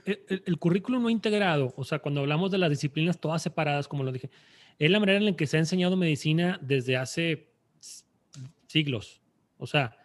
El, 0.04 0.42
el, 0.44 0.58
currículum 0.58 1.02
no 1.02 1.10
integrado, 1.10 1.72
o 1.76 1.84
sea, 1.84 1.98
cuando 1.98 2.20
hablamos 2.20 2.50
de 2.50 2.58
las 2.58 2.68
disciplinas 2.68 3.18
todas 3.18 3.42
separadas, 3.42 3.88
como 3.88 4.04
lo 4.04 4.12
dije, 4.12 4.30
es 4.78 4.90
la 4.90 5.00
manera 5.00 5.18
en 5.18 5.24
la 5.24 5.32
que 5.36 5.46
se 5.46 5.56
ha 5.56 5.60
enseñado 5.60 5.96
medicina 5.96 6.58
desde 6.62 6.96
hace 6.96 7.48
siglos. 8.66 9.22
O 9.56 9.66
sea, 9.66 9.96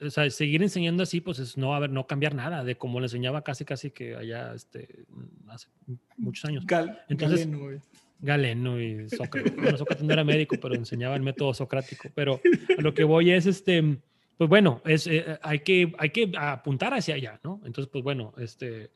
o 0.00 0.10
sea, 0.10 0.30
seguir 0.30 0.62
enseñando 0.62 1.02
así, 1.02 1.20
pues 1.20 1.38
es 1.38 1.56
no, 1.56 1.74
a 1.74 1.78
ver, 1.78 1.90
no 1.90 2.06
cambiar 2.06 2.34
nada 2.34 2.64
de 2.64 2.76
como 2.76 3.00
le 3.00 3.06
enseñaba 3.06 3.42
casi, 3.42 3.64
casi 3.64 3.90
que 3.90 4.16
allá, 4.16 4.54
este, 4.54 5.04
hace 5.48 5.68
muchos 6.16 6.44
años. 6.46 6.64
Entonces, 7.08 7.46
Galeno, 7.46 7.80
Galeno 8.20 8.80
y 8.80 9.08
Sócrates. 9.10 9.56
Bueno, 9.56 9.76
Sócrates 9.76 10.04
no 10.04 10.12
era 10.12 10.24
médico, 10.24 10.56
pero 10.60 10.74
enseñaba 10.74 11.16
el 11.16 11.22
método 11.22 11.52
socrático. 11.52 12.08
Pero 12.14 12.40
a 12.78 12.80
lo 12.80 12.94
que 12.94 13.04
voy 13.04 13.30
es, 13.30 13.46
este, 13.46 13.98
pues 14.38 14.48
bueno, 14.48 14.80
es, 14.86 15.06
eh, 15.06 15.38
hay, 15.42 15.60
que, 15.60 15.92
hay 15.98 16.10
que 16.10 16.32
apuntar 16.36 16.94
hacia 16.94 17.16
allá, 17.16 17.40
¿no? 17.44 17.60
Entonces, 17.66 17.90
pues 17.92 18.02
bueno, 18.02 18.32
este, 18.38 18.90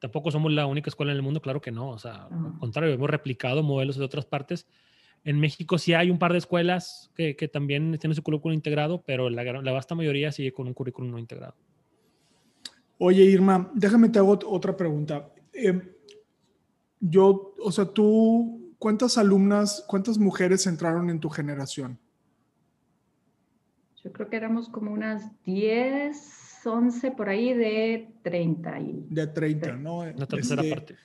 tampoco 0.00 0.30
somos 0.30 0.52
la 0.52 0.66
única 0.66 0.90
escuela 0.90 1.12
en 1.12 1.16
el 1.16 1.22
mundo, 1.22 1.40
claro 1.40 1.60
que 1.60 1.70
no. 1.70 1.90
O 1.90 1.98
sea, 1.98 2.28
al 2.30 2.58
contrario, 2.58 2.92
hemos 2.92 3.10
replicado 3.10 3.62
modelos 3.62 3.96
de 3.96 4.04
otras 4.04 4.24
partes 4.24 4.66
en 5.24 5.40
México 5.40 5.78
sí 5.78 5.94
hay 5.94 6.10
un 6.10 6.18
par 6.18 6.32
de 6.32 6.38
escuelas 6.38 7.10
que, 7.14 7.36
que 7.36 7.48
también 7.48 7.98
tienen 7.98 8.14
su 8.14 8.22
currículum 8.22 8.54
integrado, 8.54 9.02
pero 9.02 9.28
la, 9.30 9.42
la, 9.44 9.72
vasta 9.72 9.94
mayoría 9.94 10.32
sigue 10.32 10.52
con 10.52 10.66
un 10.66 10.74
currículum 10.74 11.10
no 11.10 11.18
integrado. 11.18 11.54
Oye, 12.98 13.24
Irma, 13.24 13.70
déjame 13.74 14.08
te 14.08 14.18
hago 14.18 14.38
otra 14.46 14.76
pregunta. 14.76 15.30
Em, 15.52 15.82
yo, 17.00 17.54
o 17.62 17.70
sea, 17.70 17.84
tú, 17.86 18.74
¿cuántas 18.78 19.18
alumnas, 19.18 19.84
cuántas 19.86 20.18
mujeres 20.18 20.66
entraron 20.66 21.10
en 21.10 21.20
tu 21.20 21.28
generación? 21.28 21.98
Yo 24.02 24.12
creo 24.12 24.28
que 24.28 24.36
éramos 24.36 24.68
como 24.68 24.92
unas 24.92 25.30
10, 25.42 26.47
11 26.66 27.10
por 27.12 27.28
ahí 27.28 27.54
de 27.54 28.08
30. 28.22 28.80
Y... 28.80 29.06
De 29.10 29.26
30, 29.26 29.76
¿no? 29.76 29.98
Una 29.98 30.26
tercera 30.26 30.62
este, 30.62 30.74
parte. 30.74 30.96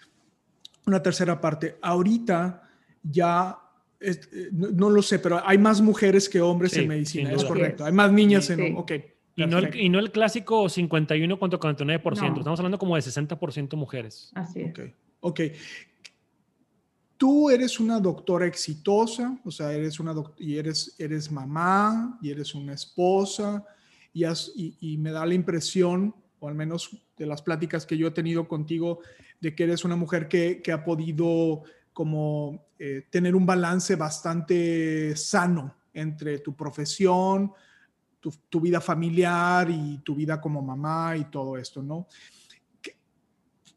Una 0.86 1.02
tercera 1.02 1.42
parte. 1.42 1.78
Ahorita 1.82 2.64
ya 3.04 3.58
eh, 4.00 4.50
no, 4.52 4.90
lo 4.90 5.02
sé, 5.02 5.20
pero 5.20 5.42
hay 5.46 5.58
más 5.58 5.82
mujeres 5.82 6.28
que 6.28 6.42
hombres 6.42 6.76
en 6.76 6.90
medicina, 6.90 7.32
es 7.32 7.46
correcto. 7.46 7.86
Hay 7.86 7.94
más 7.94 8.12
niñas 8.12 8.50
en... 8.50 8.76
Ok. 8.76 8.92
Y 9.36 9.48
no, 9.48 9.58
el, 9.58 9.76
y 9.76 9.90
no, 9.90 9.98
el, 9.98 10.12
clásico 10.12 10.70
51 10.70 11.40
contra 11.40 11.60
49%, 11.60 12.38
estamos 12.38 12.60
hablando 12.60 12.78
como 12.78 12.96
de 12.96 13.02
60% 13.02 13.76
mujeres. 13.76 14.32
Así 14.36 14.62
es. 14.62 14.74
Ok. 15.22 15.42
Tú 17.18 17.50
eres 17.50 17.80
una 17.80 18.00
doctora 18.00 18.46
exitosa, 18.46 19.40
o 19.46 19.50
sea, 19.50 19.72
eres 19.72 20.00
una 20.00 20.14
y 20.38 20.58
eres, 20.58 20.96
eres 21.00 21.32
mamá 21.32 22.20
y 22.22 22.30
eres 22.30 22.54
una 22.54 22.74
esposa 22.74 23.66
y, 24.14 24.98
me 24.98 25.12
da 25.12 25.26
la 25.26 25.34
impresión, 25.34 26.16
o 26.40 26.48
al 26.48 26.56
menos 26.56 26.98
de 27.18 27.26
las 27.26 27.42
pláticas 27.42 27.86
que 27.86 27.98
yo 27.98 28.08
he 28.08 28.12
tenido 28.12 28.48
contigo, 28.48 29.00
de 29.42 29.56
que 29.56 29.64
eres 29.64 29.84
una 29.84 29.96
mujer 29.96 30.28
que, 30.28 30.62
ha 30.72 30.84
podido 30.84 31.64
como 31.92 32.66
eh, 32.80 33.08
tener 33.10 33.36
un 33.36 33.46
balance 33.46 33.96
bastante 33.96 35.16
sano 35.16 35.76
entre 35.94 36.40
tu 36.40 36.56
profesión, 36.56 37.52
tu, 38.50 38.62
vida 38.62 38.80
familiar 38.80 39.70
y 39.70 39.98
tu 40.00 40.16
vida 40.16 40.40
como 40.40 40.62
mamá 40.62 41.18
y 41.18 41.26
todo 41.26 41.58
esto, 41.58 41.84
¿no? 41.84 42.08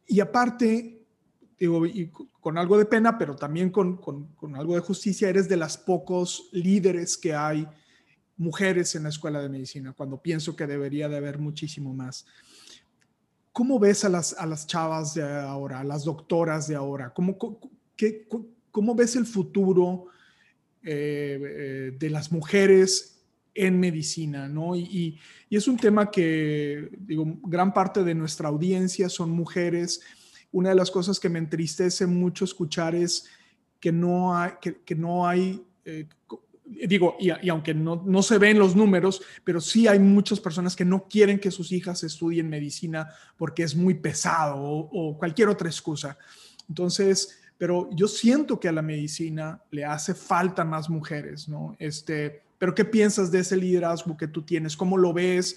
Y 0.07 0.21
aparte, 0.21 1.05
digo, 1.59 1.83
con 2.41 2.57
algo 2.59 2.79
de 2.79 2.87
pena, 2.87 3.19
pero 3.19 3.35
también 3.35 3.71
con, 3.71 3.99
algo 4.55 4.75
de 4.77 4.81
justicia, 4.81 5.29
eres 5.29 5.49
de 5.49 5.57
las 5.57 5.77
pocos 5.77 6.49
líderes 6.53 7.17
que 7.17 7.35
hay 7.35 7.67
mujeres 8.37 8.95
en 8.95 9.05
la 9.05 9.09
escuela 9.09 9.41
de 9.41 9.49
medicina, 9.49 9.93
cuando 9.93 10.21
pienso 10.21 10.57
que 10.57 10.67
debería 10.67 11.09
de 11.09 11.17
haber 11.17 11.39
muchísimo 11.39 11.95
más. 11.95 12.27
¿Cómo 13.53 13.79
ves 13.79 14.05
a 14.05 14.09
las, 14.09 14.35
a 14.35 14.45
las 14.47 14.67
chavas 14.67 15.15
de 15.15 15.23
ahora, 15.23 15.81
a 15.81 15.85
las 15.85 16.05
doctoras 16.05 16.69
de 16.69 16.75
ahora? 16.75 17.15
¿Cómo, 17.15 17.39
¿Cómo 18.71 18.95
ves 18.95 19.17
el 19.17 19.25
futuro 19.25 20.09
eh, 20.83 21.41
eh, 21.43 21.97
de 21.99 22.11
las 22.11 22.31
mujeres 22.31 23.25
en 23.57 23.81
medicina, 23.81 24.49
¿no? 24.49 24.77
Y, 24.77 25.19
es 25.51 25.67
un 25.67 25.79
tema 25.79 26.11
que, 26.11 26.91
digo, 26.99 27.25
gran 27.45 27.73
parte 27.73 28.05
de 28.05 28.15
nuestra 28.15 28.49
audiencia 28.49 29.09
son 29.09 29.31
mujeres. 29.31 30.03
Una 30.53 30.69
de 30.69 30.75
las 30.75 30.91
cosas 30.91 31.19
que 31.19 31.31
me 31.31 31.39
entristece 31.39 32.07
mucho 32.07 32.45
escuchar 32.45 32.95
es 32.95 33.27
que 33.81 33.91
no 33.91 34.37
hay, 34.37 34.53
que, 34.61 34.95
no 34.95 35.27
hay 35.27 35.65
eh, 35.85 36.07
digo, 36.67 37.17
y, 37.21 37.49
aunque 37.49 37.75
no, 37.75 38.03
no, 38.05 38.23
se 38.23 38.39
ven 38.39 38.59
los 38.59 38.75
números, 38.75 39.23
pero 39.45 39.61
sí 39.61 39.87
hay 39.87 39.99
muchas 39.99 40.41
personas 40.41 40.75
que 40.75 40.85
no 40.85 41.07
quieren 41.09 41.39
que 41.39 41.51
sus 41.51 41.73
hijas 41.73 42.03
estudien 42.03 42.49
medicina 42.49 43.09
porque 43.37 43.63
es 43.63 43.75
muy 43.75 43.95
pesado 43.95 44.57
o, 44.59 45.17
cualquier 45.17 45.49
otra 45.49 45.69
excusa. 45.69 46.19
Entonces, 46.69 47.39
pero 47.57 47.89
yo 47.93 48.09
siento 48.09 48.59
que 48.59 48.69
a 48.69 48.73
la 48.73 48.83
medicina 48.83 49.63
le 49.71 49.85
hace 49.85 50.15
falta 50.15 50.65
más 50.65 50.91
mujeres, 50.91 51.49
¿no? 51.49 51.77
Este, 51.79 52.43
pero 52.59 52.75
¿qué 52.75 52.85
piensas 52.85 53.31
de 53.31 53.41
ese 53.41 53.57
liderazgo 53.57 54.17
que 54.17 54.29
tú 54.29 54.43
tienes? 54.43 54.77
¿Cómo 54.77 54.99
lo 54.99 55.13
ves 55.13 55.57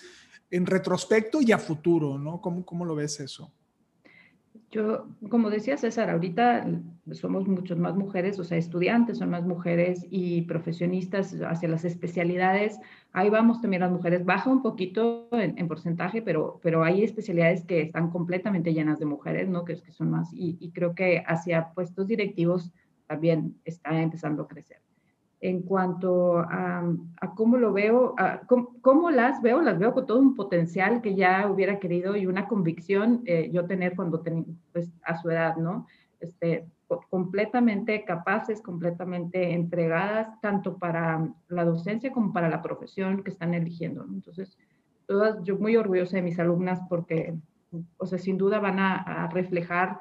en 0.52 0.66
retrospecto 0.66 1.42
y 1.42 1.52
a 1.52 1.58
futuro, 1.58 2.18
¿no? 2.18 2.40
¿Cómo, 2.42 2.66
cómo 2.66 2.86
lo 2.86 2.96
ves 2.96 3.20
eso? 3.20 3.52
Yo, 4.72 5.08
como 5.30 5.50
decía 5.50 5.78
César, 5.78 6.12
ahorita 6.12 6.68
somos 7.14 7.48
muchas 7.48 7.80
más 7.80 7.96
mujeres, 7.96 8.40
o 8.40 8.44
sea, 8.44 8.58
estudiantes 8.58 9.18
son 9.18 9.32
más 9.32 9.44
mujeres 9.44 10.06
y 10.12 10.44
profesionistas 10.44 11.36
hacia 11.42 11.70
las 11.70 11.86
especialidades. 11.86 12.80
Ahí 13.12 13.32
vamos 13.32 13.62
también 13.62 13.82
las 13.82 13.92
mujeres, 13.92 14.26
baja 14.26 14.50
un 14.52 14.62
poquito 14.62 15.28
en, 15.32 15.68
porcentaje, 15.68 16.22
pero, 16.22 16.60
pero 16.62 16.84
hay 16.84 17.04
especialidades 17.04 17.66
que 17.66 17.82
están 17.82 18.12
completamente 18.12 18.74
llenas 18.74 19.00
de 19.00 19.06
mujeres, 19.06 19.50
¿no? 19.50 19.66
Que, 19.66 19.82
que 19.82 19.92
son 19.92 20.12
más, 20.12 20.32
y, 20.34 20.58
y 20.60 20.72
creo 20.72 20.94
que 20.94 21.24
hacia 21.26 21.72
puestos 21.74 22.06
directivos 22.08 22.72
también 23.08 23.56
está 23.66 24.00
empezando 24.00 24.44
a 24.44 24.48
crecer 24.48 24.78
en 25.42 25.62
cuanto 25.62 26.40
a, 26.40 26.84
cómo 27.36 27.58
lo 27.58 27.72
veo, 27.72 28.16
cómo, 28.82 29.10
las 29.10 29.42
veo, 29.42 29.62
las 29.62 29.80
veo 29.80 29.94
con 29.94 30.06
todo 30.06 30.20
un 30.20 30.36
potencial 30.36 31.02
que 31.02 31.16
ya 31.16 31.50
hubiera 31.50 31.80
querido 31.80 32.16
y 32.18 32.26
una 32.26 32.48
convicción 32.48 33.22
eh, 33.26 33.50
yo 33.52 33.66
tener 33.66 33.96
cuando 33.96 34.20
tenía, 34.20 34.46
pues, 34.74 34.90
a 35.04 35.16
su 35.18 35.30
edad, 35.30 35.56
¿no? 35.56 35.88
Este, 36.20 36.68
completamente 37.10 38.04
capaces, 38.04 38.62
completamente 38.62 39.54
entregadas, 39.54 40.40
tanto 40.42 40.78
para 40.78 41.30
la 41.48 41.64
docencia 41.64 42.12
como 42.12 42.34
para 42.34 42.50
la 42.50 42.62
profesión 42.62 43.24
que 43.24 43.32
están 43.32 43.54
eligiendo. 43.54 44.04
Entonces, 44.04 44.58
todas, 45.06 45.42
yo 45.44 45.58
muy 45.58 45.78
orgullosa 45.78 46.18
de 46.18 46.24
mis 46.24 46.40
alumnas 46.40 46.82
porque, 46.90 47.36
o 47.98 48.06
sea, 48.06 48.18
sin 48.18 48.38
duda 48.38 48.60
van 48.60 48.80
a 48.80 49.30
reflejar 49.32 50.00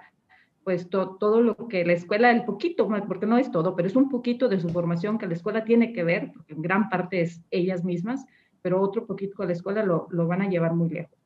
pues 0.68 0.90
todo 0.90 1.40
lo 1.40 1.57
que 1.66 1.83
la 1.87 1.94
escuela, 1.94 2.31
el 2.31 2.44
poquito, 2.44 2.87
porque 3.07 3.24
no 3.24 3.38
es 3.38 3.50
todo, 3.50 3.74
pero 3.74 3.88
es 3.88 3.96
un 3.96 4.11
poquito 4.11 4.50
de 4.50 4.61
su 4.61 4.68
formación 4.68 5.16
que 5.16 5.26
la 5.26 5.33
escuela 5.33 5.64
tiene 5.64 5.94
que 5.94 6.04
ver, 6.04 6.31
porque 6.31 6.52
en 6.52 6.61
gran 6.61 6.90
parte 6.90 7.22
es 7.22 7.40
ellas 7.50 7.85
mismas, 7.85 8.26
pero 8.61 8.83
otro 8.83 9.07
poquito 9.07 9.40
de 9.40 9.46
la 9.46 9.54
escuela 9.54 9.83
lo, 9.83 10.09
lo 10.11 10.26
van 10.26 10.42
a 10.42 10.48
llevar 10.50 10.74
muy 10.74 10.90
lejos. 10.90 11.18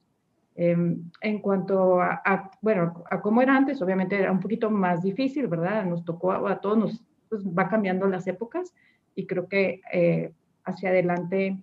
Em, 0.54 1.10
en 1.20 1.40
cuanto 1.40 2.00
a, 2.00 2.52
bueno, 2.60 3.02
a 3.10 3.20
cómo 3.20 3.42
era 3.42 3.56
antes, 3.56 3.82
obviamente 3.82 4.16
era 4.16 4.30
un 4.30 4.38
poquito 4.38 4.70
más 4.70 5.02
difícil, 5.02 5.48
¿verdad? 5.48 5.86
Nos 5.86 6.04
tocó 6.04 6.30
a, 6.30 6.60
todos, 6.60 6.78
nos 6.78 7.04
pues, 7.28 7.44
va 7.44 7.68
cambiando 7.68 8.06
las 8.06 8.28
épocas 8.28 8.72
y 9.16 9.26
creo 9.26 9.48
que 9.48 9.80
eh, 9.92 10.32
hacia 10.62 10.90
adelante, 10.90 11.58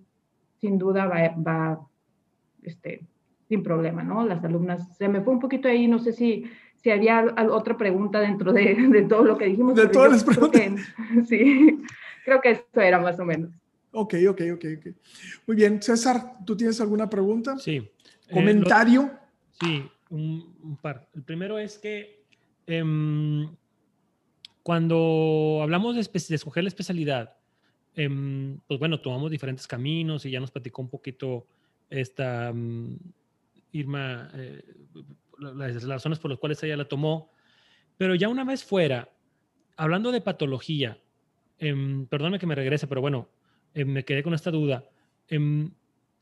sin 0.60 0.78
duda, 0.78 1.06
va, 1.06 1.30
va 1.30 1.80
este, 2.62 3.08
sin 3.48 3.64
problema, 3.64 4.04
¿no? 4.04 4.26
Las 4.26 4.44
alumnas, 4.44 4.98
se 4.98 5.08
me 5.08 5.22
fue 5.22 5.32
un 5.32 5.40
poquito 5.40 5.70
ahí, 5.70 5.88
no 5.88 6.00
sé 6.00 6.12
si 6.12 6.44
si 6.82 6.92
había 6.92 7.36
otra 7.50 7.78
pregunta 7.78 8.20
dentro 8.20 8.54
de, 8.54 8.76
de 8.90 9.02
todo 9.04 9.24
lo 9.24 9.38
que 9.38 9.46
dijimos. 9.46 9.76
De 9.76 9.88
todas 9.88 10.12
las 10.12 10.24
preguntas. 10.24 10.62
sí, 11.28 11.82
creo 12.26 12.42
que 12.42 12.52
esto 12.52 12.82
era 12.82 13.00
más 13.00 13.20
o 13.20 13.26
menos. 13.26 13.52
Ok, 13.92 14.16
ok, 14.30 14.42
ok, 14.54 14.66
ok. 14.78 14.88
Muy 15.48 15.56
bien. 15.56 15.82
César, 15.82 16.38
¿tú 16.46 16.56
tienes 16.56 16.80
alguna 16.80 17.10
pregunta? 17.10 17.58
Sí. 17.58 17.78
Eh, 17.78 17.90
¿Comentario? 18.32 19.12
sí, 19.60 19.84
un, 20.10 20.78
par. 20.82 21.08
El 21.16 21.24
primero 21.24 21.58
es 21.58 21.78
que 21.78 22.24
em, 22.68 23.50
cuando 24.64 25.60
hablamos 25.62 25.96
de, 25.96 26.04
de, 26.04 26.36
escoger 26.36 26.64
la 26.64 26.70
especialidad, 26.70 27.36
em, 27.96 28.60
pues 28.68 28.80
bueno, 28.80 29.02
tomamos 29.02 29.32
diferentes 29.32 29.68
caminos 29.68 30.26
y 30.26 30.32
ya 30.32 30.40
nos 30.40 30.52
platicó 30.52 30.82
un 30.82 30.90
poquito 30.90 31.48
esta 31.90 32.52
mm, 32.54 32.96
Irma 33.72 34.32
eh, 34.36 34.64
las 35.40 35.84
razones 35.84 36.20
por 36.20 36.32
las 36.32 36.40
cuales 36.40 36.62
ella 36.64 36.78
la 36.78 36.86
tomó. 36.86 37.32
Pero 37.98 38.16
ya 38.16 38.30
una 38.30 38.44
vez 38.44 38.64
fuera, 38.64 39.10
hablando 39.76 40.12
de 40.12 40.22
patología, 40.22 41.00
eh, 41.58 42.06
perdóname 42.10 42.40
que 42.40 42.48
me 42.48 42.56
regrese, 42.56 42.88
pero 42.88 43.02
bueno, 43.02 43.30
em, 43.74 43.88
me 43.88 44.06
quedé 44.06 44.24
con 44.24 44.34
esta 44.34 44.52
duda. 44.52 44.86
Em, 45.28 45.72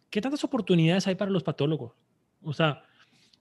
¿Qué 0.10 0.22
tantas 0.22 0.44
oportunidades 0.44 1.08
hay 1.08 1.16
para 1.16 1.32
los 1.32 1.44
patólogos? 1.44 1.94
O 2.42 2.54
sea, 2.54 2.84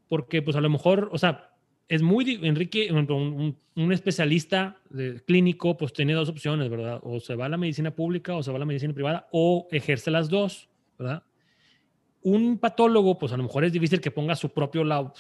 porque 0.09 0.43
pues 0.43 0.57
a 0.57 0.61
lo 0.61 0.69
mejor, 0.69 1.09
o 1.13 1.19
sea, 1.19 1.51
es 1.89 2.03
muy, 2.03 2.41
Enrique, 2.43 2.93
un, 2.93 3.57
un, 3.77 3.93
especialista 3.93 4.77
de, 4.91 5.23
clínico, 5.25 5.77
pues 5.77 5.93
tiene 5.93 6.15
dos 6.15 6.29
opciones, 6.29 6.69
¿verdad? 6.69 7.01
O 7.03 7.21
se 7.21 7.37
va 7.37 7.47
a 7.47 7.49
la 7.49 7.57
medicina 7.57 7.93
pública 7.93 8.35
o 8.35 8.43
se 8.43 8.51
va 8.51 8.57
a 8.57 8.61
la 8.61 8.67
medicina 8.67 8.93
privada 8.93 9.29
o 9.31 9.69
ejerce 9.71 10.11
las 10.11 10.29
dos, 10.29 10.69
¿verdad? 10.99 11.23
Un 12.23 12.59
patólogo, 12.59 13.19
pues 13.19 13.33
a 13.33 13.37
lo 13.37 13.45
mejor 13.45 13.65
es 13.65 13.73
difícil 13.73 14.01
que 14.01 14.11
ponga 14.11 14.35
su 14.35 14.49
propio 14.49 14.83
lab, 14.83 15.13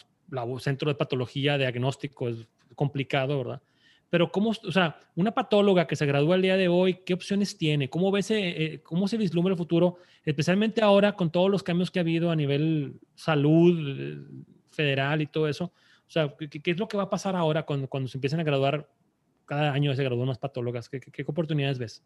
centro 0.59 0.91
de 0.91 0.95
patología 0.95 1.59
diagnóstico 1.59 2.29
es 2.29 2.47
complicado, 2.75 3.39
¿verdad? 3.39 3.63
Pero 4.09 4.31
cómo, 4.31 4.51
o 4.51 4.73
sea, 4.73 5.01
una 5.17 5.33
patóloga 5.33 5.87
que 5.87 5.97
se 5.97 6.07
gradúa 6.07 6.37
el 6.37 6.43
día 6.43 6.57
de 6.57 6.69
hoy, 6.69 7.01
¿qué 7.05 7.15
opciones 7.15 7.59
tiene? 7.59 7.91
¿Cómo, 7.91 8.13
ves, 8.13 8.31
eh, 8.31 8.81
cómo 8.85 9.09
se 9.09 9.17
vislumbra 9.17 9.53
el 9.53 9.59
futuro? 9.59 9.99
Especialmente 10.25 10.81
ahora 10.81 11.13
con 11.13 11.31
todos 11.31 11.51
los 11.51 11.63
cambios 11.63 11.91
que 11.91 11.99
ha 11.99 12.03
habido 12.03 12.31
a 12.31 12.37
nivel 12.37 13.01
salud 13.15 13.77
eh, 13.99 14.19
federal 14.71 15.23
y 15.23 15.27
todo 15.27 15.49
eso. 15.49 15.65
O 15.65 16.11
sea, 16.11 16.33
¿qué, 16.39 16.71
es 16.71 16.79
lo 16.79 16.87
que 16.87 16.97
va 16.97 17.05
a 17.05 17.11
pasar 17.11 17.35
ahora 17.35 17.65
cuando, 17.65 17.89
cuando 17.89 18.09
se 18.09 18.17
empiecen 18.17 18.39
a 18.39 18.45
graduar? 18.45 18.89
Cada 19.45 19.73
año 19.73 19.95
se 19.95 20.05
gradúan 20.05 20.29
más 20.29 20.39
patólogas. 20.39 20.89
¿Qué, 20.89 21.01
qué 21.01 21.25
oportunidades 21.27 21.79
ves? 21.79 22.05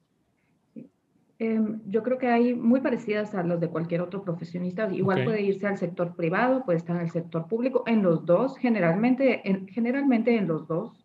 Em, 1.42 1.80
yo 1.86 2.02
creo 2.02 2.18
que 2.18 2.26
hay 2.28 2.52
muy 2.52 2.82
parecidas 2.82 3.34
a 3.34 3.42
los 3.42 3.58
de 3.60 3.70
cualquier 3.70 4.02
otro 4.02 4.22
profesionista. 4.22 4.92
Igual 4.92 5.24
puede 5.24 5.40
irse 5.40 5.66
al 5.66 5.78
sector 5.78 6.14
privado, 6.14 6.66
puede 6.66 6.76
estar 6.76 6.94
en 6.96 7.02
el 7.02 7.10
sector 7.10 7.48
público, 7.48 7.82
en 7.86 8.02
los 8.02 8.26
dos, 8.26 8.58
generalmente 8.58 9.40
en, 9.48 9.66
generalmente 9.66 10.36
en 10.36 10.46
los 10.46 10.68
dos. 10.68 11.02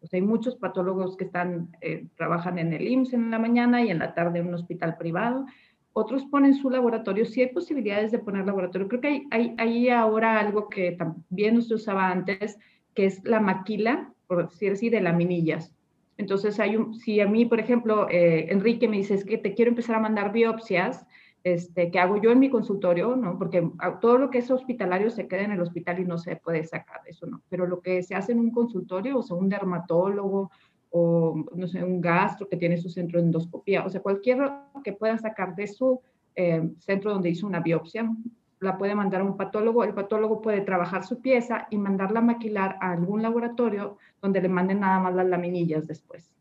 Pues 0.00 0.12
hay 0.12 0.22
muchos 0.22 0.56
patólogos 0.56 1.16
que 1.16 1.22
están, 1.22 1.70
eh, 1.80 2.08
trabajan 2.16 2.58
en 2.58 2.72
el 2.72 2.84
IMSS 2.84 3.12
en 3.14 3.30
la 3.30 3.38
mañana 3.38 3.80
y 3.80 3.90
en 3.90 4.00
la 4.00 4.12
tarde 4.12 4.40
en 4.40 4.48
un 4.48 4.54
hospital 4.54 4.96
privado. 4.96 5.46
Otros 5.92 6.24
ponen 6.24 6.54
su 6.54 6.68
laboratorio. 6.68 7.24
Sí 7.24 7.42
hay 7.42 7.52
posibilidades 7.52 8.10
de 8.10 8.18
poner 8.18 8.44
laboratorio. 8.44 8.88
Creo 8.88 9.00
que 9.00 9.06
hay, 9.06 9.26
hay, 9.30 9.54
hay 9.56 9.88
ahora 9.90 10.40
algo 10.40 10.68
que 10.68 10.92
también 10.98 11.54
no 11.54 11.60
se 11.60 11.74
usaba 11.74 12.10
antes, 12.10 12.58
que 12.92 13.06
es 13.06 13.22
la 13.22 13.38
maquila, 13.38 14.12
por 14.26 14.48
decir 14.48 14.72
así, 14.72 14.90
de 14.90 15.00
laminillas 15.00 15.75
entonces, 16.18 16.58
hay 16.60 16.76
un, 16.76 16.94
si 16.94 17.20
a 17.20 17.28
mí, 17.28 17.44
por 17.44 17.60
ejemplo, 17.60 18.08
eh, 18.10 18.46
Enrique 18.50 18.88
me 18.88 18.96
dice, 18.96 19.22
que 19.24 19.38
te 19.38 19.54
quiero 19.54 19.70
empezar 19.70 19.96
a 19.96 20.00
mandar 20.00 20.32
biopsias, 20.32 21.06
este, 21.44 21.90
que 21.90 21.98
hago 22.00 22.20
yo 22.20 22.32
en 22.32 22.40
mi 22.40 22.50
consultorio, 22.50 23.14
¿no? 23.14 23.38
Porque 23.38 23.70
todo 24.00 24.18
lo 24.18 24.30
que 24.30 24.38
es 24.38 24.50
hospitalario 24.50 25.10
se 25.10 25.28
queda 25.28 25.42
en 25.42 25.52
el 25.52 25.60
hospital 25.60 26.00
y 26.00 26.04
no 26.04 26.18
se 26.18 26.36
puede 26.36 26.64
sacar, 26.64 27.02
eso 27.06 27.26
no. 27.26 27.42
Pero 27.48 27.66
lo 27.66 27.80
que 27.80 28.02
se 28.02 28.16
hace 28.16 28.32
en 28.32 28.40
un 28.40 28.50
consultorio, 28.50 29.18
o 29.18 29.22
sea, 29.22 29.36
un 29.36 29.48
dermatólogo, 29.48 30.50
o 30.90 31.44
no 31.54 31.68
sé, 31.68 31.84
un 31.84 32.00
gastro 32.00 32.48
que 32.48 32.56
tiene 32.56 32.78
su 32.78 32.88
centro 32.88 33.20
de 33.20 33.26
endoscopía, 33.26 33.84
o 33.84 33.90
sea, 33.90 34.00
cualquier 34.00 34.38
que 34.82 34.92
pueda 34.92 35.18
sacar 35.18 35.54
de 35.54 35.66
su 35.68 36.00
eh, 36.34 36.68
centro 36.78 37.12
donde 37.12 37.30
hizo 37.30 37.46
una 37.46 37.60
biopsia, 37.60 38.10
la 38.60 38.78
puede 38.78 38.94
mandar 38.94 39.20
a 39.20 39.24
un 39.24 39.36
patólogo, 39.36 39.84
el 39.84 39.94
patólogo 39.94 40.40
puede 40.40 40.62
trabajar 40.62 41.04
su 41.04 41.20
pieza 41.20 41.66
y 41.70 41.78
mandarla 41.78 42.20
a 42.20 42.24
maquilar 42.24 42.76
a 42.80 42.92
algún 42.92 43.22
laboratorio 43.22 43.98
donde 44.22 44.40
le 44.40 44.48
manden 44.48 44.80
nada 44.80 44.98
más 44.98 45.14
las 45.14 45.26
laminillas 45.26 45.86
después. 45.86 46.34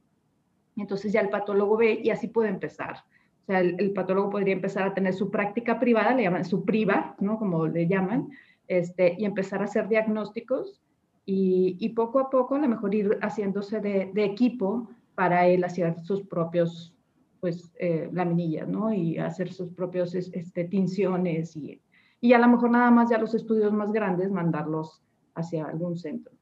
entonces 0.77 1.11
ya 1.11 1.21
el 1.21 1.29
patólogo 1.29 1.77
ve 1.77 1.99
y 2.03 2.09
así 2.09 2.27
puede 2.27 2.49
empezar. 2.49 3.03
O 3.43 3.45
sea, 3.45 3.59
el, 3.59 3.93
patólogo 3.93 4.31
podría 4.31 4.53
empezar 4.53 4.87
a 4.87 4.93
tener 4.93 5.13
su 5.13 5.29
práctica 5.29 5.79
privada, 5.79 6.15
le 6.15 6.23
llaman 6.23 6.45
su 6.45 6.65
priva, 6.65 7.15
¿no? 7.19 7.37
Como 7.37 7.67
le 7.67 7.87
llaman, 7.87 8.29
este, 8.67 9.15
y 9.19 9.25
empezar 9.25 9.61
a 9.61 9.65
hacer 9.65 9.87
diagnósticos 9.87 10.81
y, 11.25 11.89
poco 11.89 12.19
a 12.19 12.29
poco 12.29 12.55
a 12.55 12.59
lo 12.59 12.67
mejor 12.67 12.95
ir 12.95 13.19
haciéndose 13.21 13.79
de, 13.79 14.11
equipo 14.23 14.89
para 15.13 15.47
él 15.47 15.63
hacer 15.63 15.99
sus 16.01 16.23
propios 16.23 16.93
pues 17.39 17.71
eh, 17.79 18.09
laminillas, 18.11 18.67
¿no? 18.67 18.91
Y 18.91 19.19
hacer 19.19 19.53
sus 19.53 19.69
propios 19.69 20.15
este, 20.15 20.63
tinciones 20.63 21.55
y 21.55 21.79
y 22.21 22.33
a 22.33 22.39
lo 22.39 22.47
mejor 22.47 22.71
nada 22.71 22.91
más 22.91 23.09
ya 23.09 23.17
los 23.17 23.33
estudios 23.33 23.71
más 23.73 23.91
grandes 23.91 24.31
mandarlos 24.31 25.03
hacia 25.33 25.65
algún 25.65 25.97
centro. 25.97 26.33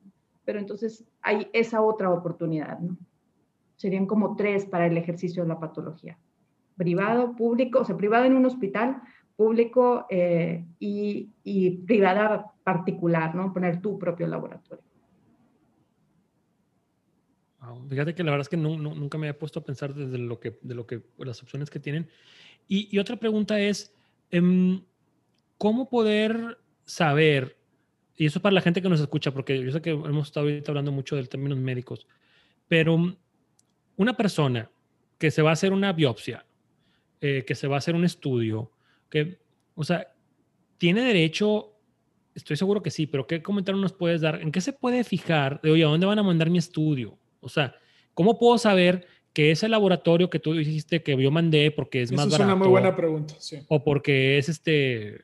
Pero 0.45 0.59
entonces 0.59 1.05
hay 1.21 1.47
esa 1.53 1.81
otra 1.81 2.11
oportunidad, 2.11 2.79
¿no? 2.79 2.97
Serían 3.75 4.05
como 4.05 4.35
tres 4.35 4.65
para 4.65 4.85
el 4.85 4.97
ejercicio 4.97 5.43
de 5.43 5.49
la 5.49 5.59
patología. 5.59 6.17
Privado, 6.77 7.35
público, 7.35 7.79
o 7.79 7.85
sea, 7.85 7.97
privado 7.97 8.25
en 8.25 8.35
un 8.35 8.45
hospital, 8.45 9.01
público 9.35 10.05
eh, 10.09 10.65
y, 10.79 11.29
y, 11.43 11.71
privada 11.71 12.53
particular, 12.63 13.33
¿no? 13.35 13.51
Poner 13.51 13.81
tu 13.81 13.97
propio 13.97 14.27
laboratorio. 14.27 14.83
Fíjate 17.89 18.13
que 18.13 18.23
la 18.23 18.31
verdad 18.31 18.41
es 18.41 18.49
que 18.49 18.57
nunca 18.57 19.17
me 19.17 19.27
había 19.27 19.39
puesto 19.39 19.59
a 19.59 19.63
pensar 19.63 19.93
desde 19.93 20.17
lo 20.17 20.39
que, 20.39 20.59
de 20.61 20.75
lo 20.75 20.85
que, 20.85 21.01
las 21.17 21.41
opciones 21.41 21.69
que 21.69 21.79
tienen. 21.79 22.09
Y, 22.67 22.97
otra 22.97 23.15
pregunta 23.17 23.59
es, 23.59 23.93
em, 24.31 24.81
¿cómo 25.63 25.87
poder 25.87 26.57
saber, 26.83 27.57
y 28.17 28.25
eso 28.25 28.39
es 28.39 28.43
para 28.43 28.53
la 28.53 28.59
gente 28.59 28.81
que 28.81 28.89
nos 28.89 28.99
escucha, 28.99 29.31
porque 29.31 29.63
yo 29.63 29.71
sé 29.71 29.81
que 29.81 29.91
hemos 29.91 30.27
estado 30.27 30.47
ahorita 30.47 30.71
hablando 30.71 30.91
mucho 30.91 31.15
del 31.15 31.29
términos 31.29 31.57
médicos, 31.57 32.05
pero 32.67 33.15
una 33.95 34.17
persona 34.17 34.69
que 35.17 35.31
se 35.31 35.41
va 35.41 35.51
a 35.51 35.53
hacer 35.53 35.71
una 35.71 35.93
biopsia, 35.93 36.45
eh, 37.21 37.45
que 37.47 37.55
se 37.55 37.69
va 37.69 37.75
a 37.75 37.77
hacer 37.77 37.95
un 37.95 38.03
estudio, 38.03 38.73
que, 39.09 39.39
o 39.73 39.85
sea, 39.85 40.13
tiene 40.77 40.99
derecho, 40.99 41.77
estoy 42.35 42.57
seguro 42.57 42.83
que 42.83 42.91
sí, 42.91 43.07
pero 43.07 43.25
¿qué 43.25 43.41
comentario 43.41 43.79
nos 43.79 43.93
puedes 43.93 44.19
dar? 44.19 44.41
¿En 44.41 44.51
qué 44.51 44.59
se 44.59 44.73
puede 44.73 45.05
fijar 45.05 45.61
de, 45.61 45.71
oye, 45.71 45.85
¿a 45.85 45.87
dónde 45.87 46.05
van 46.05 46.19
a 46.19 46.23
mandar 46.23 46.49
mi 46.49 46.57
estudio? 46.57 47.17
O 47.39 47.47
sea, 47.47 47.73
¿cómo 48.13 48.37
puedo 48.37 48.57
saber 48.57 49.07
que 49.31 49.51
ese 49.51 49.69
laboratorio 49.69 50.29
que 50.29 50.39
tú 50.39 50.55
dijiste 50.55 51.01
que 51.03 51.15
yo 51.15 51.31
mandé 51.31 51.71
porque 51.71 52.01
es 52.01 52.11
más 52.11 52.25
barato? 52.25 52.43
Es 52.43 52.47
una 52.47 52.55
muy 52.57 52.67
buena 52.67 52.93
pregunta, 52.97 53.35
sí. 53.39 53.59
O 53.69 53.81
porque 53.81 54.37
es 54.37 54.49
este, 54.49 55.21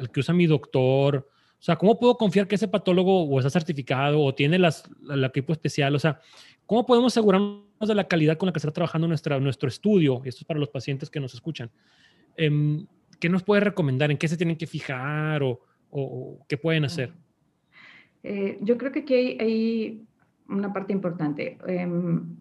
el 0.00 0.10
que 0.10 0.20
usa 0.20 0.34
mi 0.34 0.46
doctor. 0.46 1.28
O 1.60 1.62
sea, 1.62 1.76
¿cómo 1.76 1.98
puedo 1.98 2.16
confiar 2.16 2.48
que 2.48 2.54
ese 2.54 2.68
patólogo 2.68 3.24
o 3.24 3.38
está 3.38 3.50
certificado 3.50 4.22
o 4.22 4.34
tiene 4.34 4.58
las, 4.58 4.90
el 5.10 5.22
equipo 5.24 5.52
especial? 5.52 5.94
O 5.94 5.98
sea, 5.98 6.20
¿cómo 6.64 6.86
podemos 6.86 7.12
asegurarnos 7.12 7.62
de 7.80 7.94
la 7.94 8.08
calidad 8.08 8.38
con 8.38 8.46
la 8.46 8.52
que 8.52 8.58
está 8.58 8.70
trabajando 8.70 9.06
nuestra, 9.06 9.38
nuestro 9.38 9.68
estudio? 9.68 10.22
Y 10.24 10.30
esto 10.30 10.40
es 10.40 10.46
para 10.46 10.58
los 10.58 10.70
pacientes 10.70 11.10
que 11.10 11.20
nos 11.20 11.34
escuchan. 11.34 11.70
Em, 12.36 12.86
¿Qué 13.18 13.28
nos 13.28 13.42
puede 13.42 13.60
recomendar? 13.60 14.10
¿En 14.10 14.16
qué 14.16 14.26
se 14.26 14.38
tienen 14.38 14.56
que 14.56 14.66
fijar 14.66 15.42
o, 15.42 15.60
o, 15.90 16.38
qué 16.48 16.56
pueden 16.56 16.86
hacer? 16.86 17.12
Eh, 18.22 18.58
yo 18.62 18.78
creo 18.78 18.90
que 18.92 19.00
aquí 19.00 19.14
hay, 19.14 19.38
hay 19.38 20.04
una 20.48 20.72
parte 20.72 20.94
importante. 20.94 21.58
Em, 21.66 22.36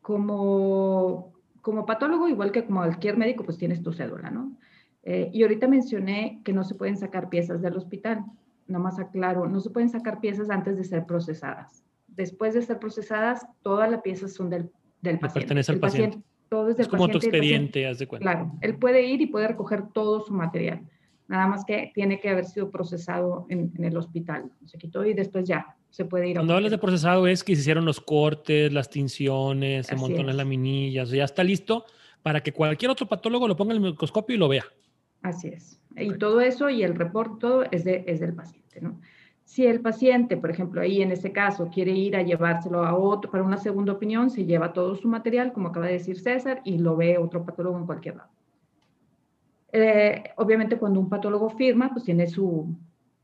como, 0.00 1.34
como 1.60 1.84
patólogo, 1.84 2.28
igual 2.28 2.52
que 2.52 2.64
como 2.64 2.80
cualquier 2.80 3.18
médico, 3.18 3.44
pues 3.44 3.58
tienes 3.58 3.82
tu 3.82 3.92
cédula, 3.92 4.30
¿no? 4.30 4.56
Eh, 5.04 5.30
y 5.32 5.42
ahorita 5.42 5.68
mencioné 5.68 6.40
que 6.44 6.52
no 6.52 6.64
se 6.64 6.74
pueden 6.74 6.96
sacar 6.96 7.28
piezas 7.28 7.60
del 7.62 7.76
hospital. 7.76 8.24
Nomás 8.66 8.98
aclaro, 8.98 9.48
no 9.48 9.60
se 9.60 9.70
pueden 9.70 9.90
sacar 9.90 10.20
piezas 10.20 10.50
antes 10.50 10.76
de 10.76 10.84
ser 10.84 11.06
procesadas. 11.06 11.84
Después 12.08 12.54
de 12.54 12.62
ser 12.62 12.78
procesadas, 12.78 13.46
todas 13.62 13.90
las 13.90 14.02
piezas 14.02 14.32
son 14.32 14.50
del, 14.50 14.70
del 15.00 15.18
paciente. 15.18 15.40
Pertenece 15.40 15.72
al 15.72 15.80
paciente. 15.80 16.18
Todo 16.48 16.68
es, 16.68 16.76
del 16.76 16.88
como 16.88 17.08
tu 17.08 17.18
expediente, 17.18 17.86
haz 17.86 17.98
de 17.98 18.06
cuenta. 18.06 18.30
Claro, 18.30 18.52
él 18.60 18.76
puede 18.76 19.02
ir 19.06 19.22
y 19.22 19.26
puede 19.26 19.48
recoger 19.48 19.88
todo 19.92 20.20
su 20.20 20.34
material. 20.34 20.82
Nada 21.26 21.46
más 21.46 21.64
que 21.64 21.90
tiene 21.94 22.20
que 22.20 22.28
haber 22.28 22.44
sido 22.44 22.70
procesado 22.70 23.46
en, 23.48 23.72
en 23.76 23.84
el 23.84 23.96
hospital. 23.96 24.50
Se 24.66 24.76
quitó 24.76 25.04
y 25.04 25.14
después 25.14 25.48
ya 25.48 25.74
se 25.88 26.04
puede 26.04 26.28
ir. 26.28 26.36
Cuando 26.36 26.54
hablas 26.54 26.70
de 26.70 26.78
procesado 26.78 27.26
es 27.26 27.42
que 27.42 27.54
se 27.54 27.62
hicieron 27.62 27.86
los 27.86 28.00
cortes, 28.00 28.72
las 28.72 28.90
tinciones, 28.90 29.86
se 29.86 29.96
montó 29.96 30.22
las 30.22 30.34
laminillas, 30.34 31.10
ya 31.10 31.24
está 31.24 31.42
listo 31.42 31.86
para 32.22 32.42
que 32.42 32.52
cualquier 32.52 32.90
otro 32.90 33.06
patólogo 33.06 33.48
lo 33.48 33.56
ponga 33.56 33.74
en 33.74 33.82
el 33.82 33.90
microscopio 33.90 34.36
y 34.36 34.38
lo 34.38 34.48
vea. 34.48 34.64
Así 35.22 35.48
es. 35.48 35.80
Y 35.96 36.14
todo 36.18 36.40
eso 36.40 36.68
y 36.70 36.82
el 36.82 36.94
reporte, 36.94 37.36
todo 37.40 37.64
es, 37.70 37.84
de, 37.84 38.04
es 38.06 38.20
del 38.20 38.34
paciente, 38.34 38.80
¿no? 38.80 39.00
Si 39.44 39.66
el 39.66 39.80
paciente, 39.80 40.36
por 40.36 40.50
ejemplo, 40.50 40.80
ahí 40.80 41.02
en 41.02 41.12
este 41.12 41.32
caso 41.32 41.68
quiere 41.68 41.92
ir 41.92 42.16
a 42.16 42.22
llevárselo 42.22 42.84
a 42.84 42.96
otro 42.96 43.30
para 43.30 43.44
una 43.44 43.58
segunda 43.58 43.92
opinión, 43.92 44.30
se 44.30 44.46
lleva 44.46 44.72
todo 44.72 44.94
su 44.94 45.08
material, 45.08 45.52
como 45.52 45.68
acaba 45.68 45.86
de 45.86 45.94
decir 45.94 46.18
César, 46.18 46.62
y 46.64 46.78
lo 46.78 46.96
ve 46.96 47.18
otro 47.18 47.44
patólogo 47.44 47.76
en 47.76 47.86
cualquier 47.86 48.16
lado. 48.16 48.30
Eh, 49.72 50.24
obviamente, 50.36 50.78
cuando 50.78 51.00
un 51.00 51.08
patólogo 51.08 51.50
firma, 51.50 51.90
pues 51.92 52.04
tiene 52.04 52.26
su, 52.28 52.74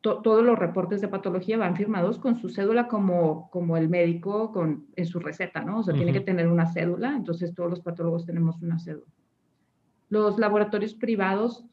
todos 0.01 0.44
los 0.44 0.59
reportes 0.59 1.01
de 1.01 1.09
patología 1.09 1.59
van 1.59 1.76
firmados 1.76 2.18
con 2.18 2.36
su 2.36 2.49
cédula 2.49 2.88
como, 2.88 3.51
como 3.51 3.76
el 3.76 3.88
médico 3.88 4.53
con, 4.53 4.86
en 4.96 5.07
su 5.07 5.18
receta, 5.20 5.62
¿no? 5.62 5.80
O 5.80 5.82
sea, 5.82 5.94
tiene 5.94 6.12
que 6.12 6.20
tener 6.20 6.49
una 6.49 6.66
cédula, 6.66 7.14
entonces 7.16 7.55
todos 7.55 7.70
los 7.70 7.80
patólogos 7.80 8.24
tenemos 8.24 8.61
una 8.62 8.78
cédula. 8.78 9.12
Los 10.09 10.38
laboratorios 10.38 10.94
privados 10.94 11.64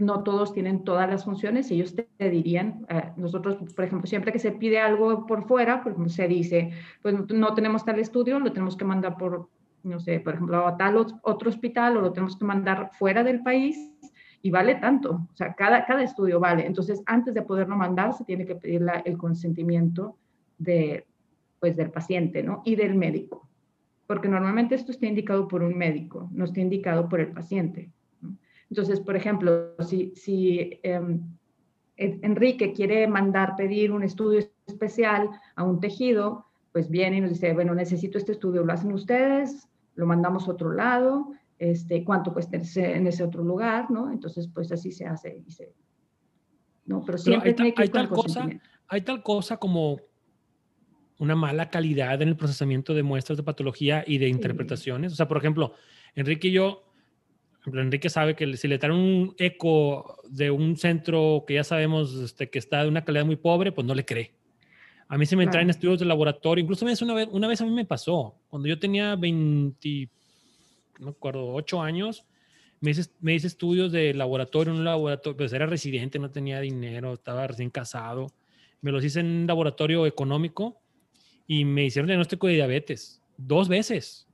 no 0.00 0.22
todos 0.22 0.52
tienen 0.52 0.84
todas 0.84 1.08
las 1.08 1.24
funciones, 1.24 1.70
ellos 1.70 1.94
te, 1.94 2.30
dirían, 2.30 2.86
eh, 2.88 3.12
nosotros, 3.16 3.56
por 3.74 3.84
ejemplo, 3.84 4.06
siempre 4.06 4.32
que 4.32 4.38
se 4.38 4.52
pide 4.52 4.80
algo 4.80 5.26
por 5.26 5.46
fuera, 5.46 5.82
por 5.82 5.92
ejemplo, 5.92 6.10
se 6.10 6.26
dice, 6.26 6.72
pues 7.02 7.14
no 7.28 7.54
tenemos 7.54 7.84
tal 7.84 7.98
estudio, 7.98 8.40
lo 8.40 8.52
tenemos 8.52 8.76
que 8.76 8.84
mandar 8.84 9.16
por, 9.16 9.48
no 9.82 10.00
sé, 10.00 10.20
por 10.20 10.34
ejemplo, 10.34 10.66
a 10.66 10.76
tal 10.76 10.96
otro 10.96 11.48
hospital 11.48 11.96
o 11.96 12.00
lo 12.00 12.12
tenemos 12.12 12.36
que 12.36 12.44
mandar 12.44 12.90
fuera 12.98 13.22
del 13.22 13.42
país 13.42 13.92
y 14.42 14.50
vale 14.50 14.76
tanto, 14.76 15.26
o 15.30 15.36
sea, 15.36 15.54
cada, 15.54 15.84
cada 15.84 16.02
estudio 16.02 16.40
vale. 16.40 16.66
Entonces, 16.66 17.02
antes 17.06 17.34
de 17.34 17.42
poderlo 17.42 17.76
mandar, 17.76 18.14
se 18.14 18.24
tiene 18.24 18.46
que 18.46 18.54
pedir 18.54 18.84
el 19.04 19.18
consentimiento 19.18 20.16
de, 20.58 21.06
pues, 21.58 21.76
del 21.76 21.90
paciente, 21.90 22.42
¿no? 22.42 22.62
Y 22.64 22.76
del 22.76 22.94
médico, 22.94 23.48
porque 24.06 24.28
normalmente 24.28 24.74
esto 24.74 24.92
está 24.92 25.06
indicado 25.06 25.46
por 25.46 25.62
un 25.62 25.76
médico, 25.76 26.28
no 26.32 26.44
está 26.44 26.60
indicado 26.60 27.08
por 27.08 27.20
el 27.20 27.32
paciente. 27.32 27.90
Entonces, 28.70 29.00
por 29.00 29.16
ejemplo, 29.16 29.74
si, 29.80 30.12
si 30.14 30.80
em, 30.82 31.20
Enrique 31.96 32.72
quiere 32.72 33.06
mandar 33.06 33.56
pedir 33.56 33.92
un 33.92 34.02
estudio 34.02 34.40
especial 34.66 35.28
a 35.56 35.64
un 35.64 35.80
tejido, 35.80 36.46
pues 36.72 36.88
viene 36.88 37.18
y 37.18 37.20
nos 37.20 37.30
dice, 37.30 37.52
bueno, 37.52 37.74
necesito 37.74 38.16
este 38.16 38.32
estudio, 38.32 38.64
lo 38.64 38.72
hacen 38.72 38.92
ustedes, 38.92 39.68
lo 39.96 40.06
mandamos 40.06 40.46
a 40.46 40.52
otro 40.52 40.72
lado, 40.72 41.32
este, 41.58 42.04
cuánto 42.04 42.32
cuesta 42.32 42.56
en 42.56 43.06
ese 43.06 43.24
otro 43.24 43.42
lugar, 43.42 43.90
¿no? 43.90 44.10
Entonces, 44.10 44.48
pues 44.48 44.70
así 44.72 44.92
se 44.92 45.04
hace. 45.04 45.42
Y 45.46 45.50
se, 45.50 45.74
no, 46.86 47.04
pero 47.04 47.18
siempre 47.18 47.54
hay, 47.58 47.74
hay 47.76 47.88
tal 47.88 48.08
cosa, 48.08 48.48
hay 48.88 49.00
tal 49.02 49.22
cosa 49.22 49.56
como 49.58 50.00
una 51.18 51.36
mala 51.36 51.68
calidad 51.68 52.22
en 52.22 52.28
el 52.28 52.36
procesamiento 52.36 52.94
de 52.94 53.02
muestras 53.02 53.36
de 53.36 53.42
patología 53.42 54.04
y 54.06 54.18
de 54.18 54.28
interpretaciones. 54.28 55.12
O 55.12 55.16
sea, 55.16 55.28
por 55.28 55.36
ejemplo, 55.36 55.74
Enrique 56.14 56.48
y 56.48 56.52
yo 56.52 56.89
Enrique 57.66 58.08
sabe 58.08 58.34
que 58.34 58.56
si 58.56 58.68
le 58.68 58.78
traen 58.78 58.96
un 58.96 59.34
eco 59.38 60.18
de 60.28 60.50
un 60.50 60.76
centro 60.76 61.44
que 61.46 61.54
ya 61.54 61.64
sabemos 61.64 62.14
este, 62.14 62.48
que 62.48 62.58
está 62.58 62.82
de 62.82 62.88
una 62.88 63.04
calidad 63.04 63.26
muy 63.26 63.36
pobre, 63.36 63.72
pues 63.72 63.86
no 63.86 63.94
le 63.94 64.04
cree. 64.04 64.32
A 65.08 65.18
mí 65.18 65.26
se 65.26 65.36
me 65.36 65.46
traen 65.46 65.68
estudios 65.68 65.98
de 65.98 66.06
laboratorio. 66.06 66.62
Incluso 66.62 66.84
una 67.04 67.14
vez, 67.14 67.28
una 67.32 67.48
vez 67.48 67.60
a 67.60 67.64
mí 67.64 67.72
me 67.72 67.84
pasó. 67.84 68.36
Cuando 68.48 68.68
yo 68.68 68.78
tenía 68.78 69.16
20, 69.16 70.08
no 71.00 71.06
me 71.06 71.10
acuerdo, 71.10 71.52
8 71.52 71.82
años, 71.82 72.24
me 72.80 72.92
hice, 72.92 73.10
me 73.20 73.34
hice 73.34 73.48
estudios 73.48 73.90
de 73.90 74.14
laboratorio 74.14 74.72
en 74.72 74.78
un 74.78 74.84
laboratorio. 74.84 75.36
Pues 75.36 75.52
era 75.52 75.66
residente, 75.66 76.18
no 76.18 76.30
tenía 76.30 76.60
dinero, 76.60 77.14
estaba 77.14 77.46
recién 77.46 77.70
casado. 77.70 78.28
Me 78.80 78.92
los 78.92 79.04
hice 79.04 79.20
en 79.20 79.26
un 79.26 79.46
laboratorio 79.46 80.06
económico 80.06 80.80
y 81.46 81.64
me 81.64 81.84
hicieron 81.84 82.06
diagnóstico 82.06 82.46
de 82.46 82.54
diabetes 82.54 83.20
dos 83.36 83.68
veces. 83.68 84.28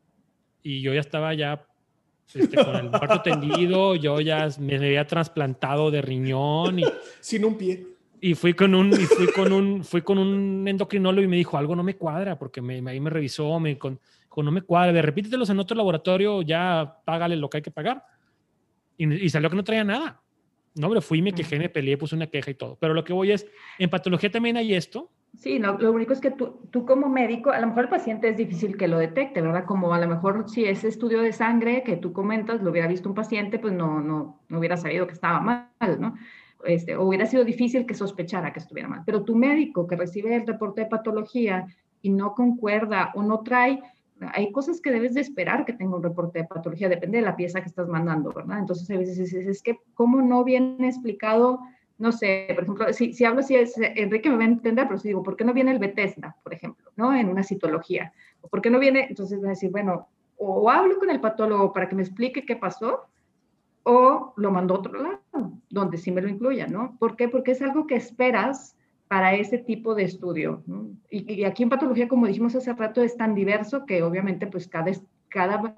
Y 0.62 0.82
yo 0.82 0.92
ya 0.92 1.00
estaba 1.00 1.32
ya 1.34 1.66
este, 2.34 2.56
con 2.56 2.76
el 2.76 2.90
cuarto 2.90 3.22
tendido, 3.22 3.94
yo 3.94 4.20
ya 4.20 4.48
me 4.58 4.76
había 4.76 5.06
trasplantado 5.06 5.90
de 5.90 6.02
riñón 6.02 6.80
y 6.80 6.84
sin 7.20 7.44
un 7.44 7.56
pie. 7.56 7.86
Y 8.20 8.34
fui 8.34 8.54
con 8.54 8.74
un 8.74 8.92
y 8.92 9.04
fui 9.04 9.26
con 9.28 9.52
un 9.52 9.84
fui 9.84 10.02
con 10.02 10.18
un 10.18 10.66
endocrinólogo 10.66 11.24
y 11.24 11.28
me 11.28 11.36
dijo, 11.36 11.58
"Algo 11.58 11.76
no 11.76 11.82
me 11.82 11.96
cuadra", 11.96 12.38
porque 12.38 12.60
me, 12.62 12.82
ahí 12.90 13.00
me 13.00 13.10
revisó, 13.10 13.60
me 13.60 13.78
con, 13.78 14.00
no 14.36 14.50
me 14.50 14.62
cuadra, 14.62 14.92
de 14.92 15.02
repítetelos 15.02 15.50
en 15.50 15.58
otro 15.58 15.76
laboratorio, 15.76 16.42
ya 16.42 17.00
págale 17.04 17.36
lo 17.36 17.48
que 17.48 17.58
hay 17.58 17.62
que 17.62 17.70
pagar. 17.70 18.04
Y, 18.96 19.24
y 19.24 19.28
salió 19.30 19.50
que 19.50 19.56
no 19.56 19.64
traía 19.64 19.84
nada. 19.84 20.22
No, 20.74 20.88
pero 20.88 21.00
fui, 21.00 21.22
me 21.22 21.32
quejé, 21.32 21.58
me 21.58 21.70
peleé, 21.70 21.96
puse 21.96 22.14
una 22.14 22.26
queja 22.26 22.50
y 22.50 22.54
todo. 22.54 22.76
Pero 22.78 22.92
lo 22.92 23.02
que 23.02 23.14
voy 23.14 23.32
es, 23.32 23.46
en 23.78 23.88
patología 23.88 24.30
también 24.30 24.58
hay 24.58 24.74
esto, 24.74 25.10
Sí, 25.36 25.58
lo 25.58 25.92
único 25.92 26.14
es 26.14 26.20
que 26.20 26.30
tú, 26.30 26.60
tú, 26.70 26.86
como 26.86 27.10
médico, 27.10 27.50
a 27.50 27.60
lo 27.60 27.66
mejor 27.66 27.84
el 27.84 27.90
paciente 27.90 28.28
es 28.28 28.38
difícil 28.38 28.76
que 28.78 28.88
lo 28.88 28.98
detecte, 28.98 29.42
¿verdad? 29.42 29.66
Como 29.66 29.92
a 29.92 30.00
lo 30.00 30.08
mejor 30.08 30.48
si 30.48 30.64
ese 30.64 30.88
estudio 30.88 31.20
de 31.20 31.32
sangre 31.32 31.82
que 31.82 31.98
tú 31.98 32.14
comentas 32.14 32.62
lo 32.62 32.70
hubiera 32.70 32.88
visto 32.88 33.08
un 33.08 33.14
paciente, 33.14 33.58
pues 33.58 33.74
no, 33.74 34.00
no, 34.00 34.40
no 34.48 34.58
hubiera 34.58 34.78
sabido 34.78 35.06
que 35.06 35.12
estaba 35.12 35.40
mal, 35.40 36.00
¿no? 36.00 36.14
Este, 36.64 36.96
o 36.96 37.06
hubiera 37.06 37.26
sido 37.26 37.44
difícil 37.44 37.84
que 37.84 37.94
sospechara 37.94 38.52
que 38.54 38.60
estuviera 38.60 38.88
mal. 38.88 39.02
Pero 39.04 39.24
tu 39.24 39.36
médico 39.36 39.86
que 39.86 39.96
recibe 39.96 40.34
el 40.34 40.46
reporte 40.46 40.82
de 40.82 40.86
patología 40.86 41.66
y 42.00 42.08
no 42.10 42.34
concuerda 42.34 43.12
o 43.14 43.22
no 43.22 43.40
trae, 43.40 43.82
hay 44.32 44.50
cosas 44.52 44.80
que 44.80 44.90
debes 44.90 45.12
de 45.12 45.20
esperar 45.20 45.66
que 45.66 45.74
tenga 45.74 45.96
un 45.96 46.02
reporte 46.02 46.38
de 46.38 46.46
patología, 46.46 46.88
depende 46.88 47.18
de 47.18 47.24
la 47.24 47.36
pieza 47.36 47.60
que 47.60 47.68
estás 47.68 47.88
mandando, 47.88 48.32
¿verdad? 48.32 48.58
Entonces 48.60 48.90
a 48.90 48.96
veces 48.96 49.18
es, 49.18 49.34
es 49.34 49.62
que, 49.62 49.78
¿cómo 49.92 50.22
no 50.22 50.44
viene 50.44 50.88
explicado? 50.88 51.60
No 51.98 52.12
sé, 52.12 52.46
por 52.54 52.64
ejemplo, 52.64 52.92
si, 52.92 53.12
si 53.12 53.24
hablo 53.24 53.40
así, 53.40 53.56
es, 53.56 53.74
Enrique 53.78 54.28
me 54.28 54.36
va 54.36 54.42
a 54.42 54.46
entender, 54.46 54.86
pero 54.86 54.98
si 54.98 55.08
digo, 55.08 55.22
¿por 55.22 55.36
qué 55.36 55.44
no 55.44 55.54
viene 55.54 55.72
el 55.72 55.78
Bethesda, 55.78 56.36
por 56.42 56.52
ejemplo, 56.52 56.90
¿no? 56.96 57.14
En 57.14 57.28
una 57.28 57.42
citología. 57.42 58.12
¿O 58.42 58.48
por 58.48 58.60
qué 58.60 58.70
no 58.70 58.78
viene? 58.78 59.06
Entonces 59.08 59.42
va 59.42 59.46
a 59.46 59.50
decir, 59.50 59.70
bueno, 59.70 60.08
o 60.36 60.70
hablo 60.70 60.98
con 60.98 61.10
el 61.10 61.20
patólogo 61.20 61.72
para 61.72 61.88
que 61.88 61.96
me 61.96 62.02
explique 62.02 62.44
qué 62.44 62.56
pasó, 62.56 63.06
o 63.82 64.34
lo 64.36 64.50
mando 64.50 64.74
a 64.74 64.78
otro 64.78 65.00
lado, 65.00 65.20
donde 65.70 65.96
sí 65.96 66.10
me 66.10 66.20
lo 66.20 66.28
incluya, 66.28 66.66
¿no? 66.66 66.96
¿Por 66.98 67.16
qué? 67.16 67.28
Porque 67.28 67.52
es 67.52 67.62
algo 67.62 67.86
que 67.86 67.94
esperas 67.94 68.76
para 69.08 69.34
ese 69.34 69.58
tipo 69.58 69.94
de 69.94 70.02
estudio. 70.02 70.62
¿no? 70.66 70.88
Y, 71.10 71.32
y, 71.32 71.44
aquí 71.44 71.62
en 71.62 71.68
patología, 71.68 72.08
como 72.08 72.26
dijimos 72.26 72.54
hace 72.56 72.72
rato, 72.72 73.02
es 73.02 73.16
tan 73.16 73.34
diverso 73.34 73.86
que 73.86 74.02
obviamente 74.02 74.46
pues 74.48 74.66
cada, 74.66 74.90
cada 75.28 75.76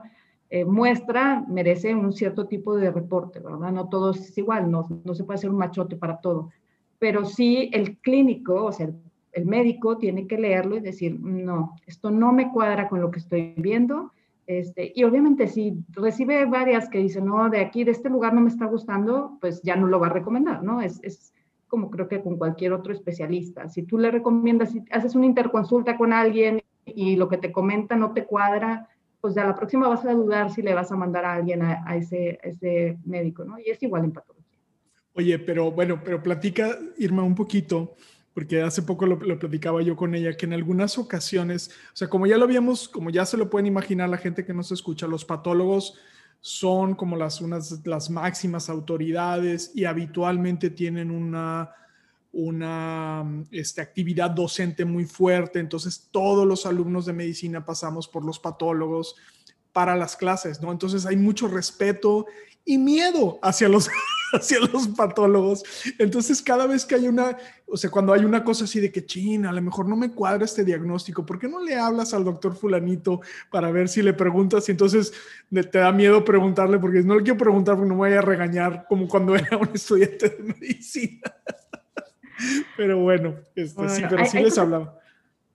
eh, 0.51 0.65
muestra 0.65 1.45
merece 1.47 1.95
un 1.95 2.13
cierto 2.13 2.47
tipo 2.47 2.77
de 2.77 2.91
reporte, 2.91 3.39
¿verdad? 3.39 3.71
No 3.71 3.89
todo 3.89 4.13
es 4.13 4.37
igual, 4.39 4.71
no, 4.71 4.89
no 5.05 5.15
se 5.15 5.25
puede 5.25 5.37
hacer 5.37 5.51
un 5.51 5.59
machote 5.59 5.97
para 5.97 6.21
todo, 6.21 6.51
pero 6.99 7.25
sí 7.27 7.71
el 7.73 7.99
clínico, 7.99 8.65
o 8.65 8.73
sea, 8.73 8.91
el, 9.33 9.47
médico 9.47 9.99
tiene 9.99 10.27
que 10.27 10.39
leerlo 10.39 10.77
y 10.77 10.81
decir, 10.81 11.21
no, 11.21 11.77
esto 11.87 12.11
no 12.11 12.33
me 12.33 12.51
cuadra 12.51 12.89
con 12.89 13.01
lo 13.01 13.11
que 13.11 13.21
estoy 13.21 13.55
viendo, 13.57 14.13
Este, 14.47 14.93
y 14.95 15.05
obviamente 15.05 15.47
si 15.47 15.85
recibe 15.91 16.47
varias 16.47 16.89
que 16.89 16.99
dicen, 16.99 17.27
no, 17.27 17.51
de 17.51 17.61
aquí, 17.61 17.85
de 17.85 17.93
este 17.93 18.09
lugar 18.09 18.33
no 18.33 18.41
me 18.41 18.49
está 18.49 18.65
gustando, 18.65 19.37
pues 19.41 19.61
ya 19.63 19.77
no 19.77 19.87
lo 19.87 20.01
va 20.01 20.07
a 20.07 20.11
recomendar, 20.11 20.63
¿no? 20.63 20.81
Es, 20.81 20.99
es 21.05 21.35
como 21.69 21.91
creo 21.91 22.09
que 22.09 22.23
con 22.23 22.39
cualquier 22.39 22.73
otro 22.73 22.93
especialista. 22.93 23.69
Si 23.69 23.83
tú 23.83 23.99
le 23.99 24.11
recomiendas, 24.11 24.73
si 24.73 24.83
haces 24.91 25.15
una 25.15 25.27
interconsulta 25.27 25.97
con 25.99 26.13
alguien 26.13 26.63
y 26.87 27.17
lo 27.17 27.29
que 27.29 27.37
te 27.37 27.53
comenta 27.53 27.95
no 27.95 28.13
te 28.13 28.25
cuadra, 28.25 28.89
pues 29.21 29.35
ya 29.35 29.45
la 29.45 29.55
próxima 29.55 29.89
vas 29.89 30.05
a 30.05 30.13
dudar 30.13 30.51
si 30.51 30.63
le 30.63 30.75
vas 30.75 30.93
a 30.93 30.97
mandar 30.97 31.25
a 31.25 31.35
alguien 31.35 31.63
a, 31.63 31.97
ese, 31.97 32.39
ese 32.43 32.99
médico, 33.05 33.45
¿no? 33.45 33.59
Y 33.59 33.71
es 33.71 33.83
igual 33.83 34.05
en 34.05 34.13
patología. 34.13 34.59
Oye, 35.15 35.39
pero 35.39 35.73
bueno, 35.73 36.01
pero 36.05 36.23
platica, 36.23 36.79
Irma, 36.99 37.23
un 37.23 37.35
poquito 37.35 37.97
porque 38.39 38.63
hace 38.63 38.83
poco 38.83 39.05
lo, 39.05 39.19
platicaba 39.19 39.83
yo 39.83 39.97
con 39.97 40.15
ella, 40.15 40.37
que 40.37 40.47
en 40.47 40.53
algunas 40.53 40.97
ocasiones, 40.97 41.73
o 41.93 41.97
sea, 41.97 42.09
como 42.09 42.25
ya 42.25 42.37
lo 42.37 42.45
habíamos, 42.45 42.89
como 42.89 43.11
ya 43.11 43.27
se 43.27 43.37
lo 43.37 43.51
pueden 43.51 43.67
imaginar 43.67 44.09
la 44.09 44.17
gente 44.17 44.45
que 44.45 44.55
nos 44.55 44.71
escucha, 44.71 45.09
los 45.09 45.25
patólogos 45.25 45.99
son 46.41 46.95
como 46.95 47.17
las, 47.17 47.41
unas, 47.41 47.85
las 47.85 48.11
máximas 48.11 48.71
autoridades 48.71 49.73
y 49.75 49.87
habitualmente 49.87 50.71
tienen 50.71 51.11
una, 51.11 51.73
una 52.33 53.25
este, 53.51 53.81
actividad 53.81 54.31
docente 54.31 54.85
muy 54.85 55.05
fuerte, 55.05 55.59
entonces 55.59 56.09
todos 56.11 56.47
los 56.47 56.67
alumnos 56.67 57.07
de 57.07 57.13
medicina 57.13 57.65
pasamos 57.65 58.07
por 58.07 58.25
los 58.25 58.39
patólogos 58.39 59.17
para 59.73 59.97
las 59.97 60.17
clases, 60.17 60.61
¿no? 60.61 60.73
Entonces 60.73 61.07
hay 61.07 61.17
mucho 61.17 61.49
respeto 61.49 62.27
y 62.65 62.79
miedo 62.79 63.39
hacia 63.43 63.69
los 63.69 63.89
hacia 64.33 64.61
los 64.61 64.89
patólogos. 64.89 65.65
Entonces, 65.99 66.43
cada 66.43 66.67
vez 66.67 66.85
que 66.85 66.95
hay 66.95 67.09
una, 67.09 67.37
o 67.67 67.77
sea, 67.77 67.91
cuando 67.91 68.13
hay 68.13 68.25
una 68.25 68.45
cosa 68.45 68.65
así 68.65 68.81
de 68.81 68.93
que, 68.93 69.07
china, 69.07 69.51
a 69.51 69.53
lo 69.53 69.63
mejor 69.63 69.89
no 69.89 69.97
me 69.97 70.11
cuadra 70.11 70.45
este 70.45 70.65
diagnóstico, 70.65 71.25
¿por 71.25 71.39
qué 71.39 71.49
no 71.49 71.63
le 71.63 71.77
hablas 71.77 72.15
al 72.15 72.25
doctor 72.25 72.55
fulanito 72.55 73.21
para 73.51 73.71
ver 73.71 73.89
si 73.89 74.03
le 74.03 74.13
preguntas? 74.13 74.69
Y 74.69 74.73
entonces 74.73 75.13
te 75.51 75.79
da 75.79 75.93
miedo 75.93 76.25
preguntarle, 76.25 76.79
porque 76.79 77.03
no 77.03 77.17
le 77.17 77.23
quiero 77.23 77.39
preguntar 77.39 77.77
porque 77.77 77.89
no 77.89 77.95
me 77.95 78.09
voy 78.09 78.13
a 78.13 78.23
regañar 78.23 78.87
como 78.89 79.09
cuando 79.09 79.35
era 79.37 79.57
un 79.57 79.71
estudiante 79.73 80.29
de 80.29 80.43
medicina. 80.43 81.35
pero 82.77 82.99
bueno, 82.99 83.35
este, 83.55 83.89
sí, 83.89 84.03
pero 84.09 84.25
sí 84.25 84.39
les 84.39 84.59
hablaba. 84.59 84.99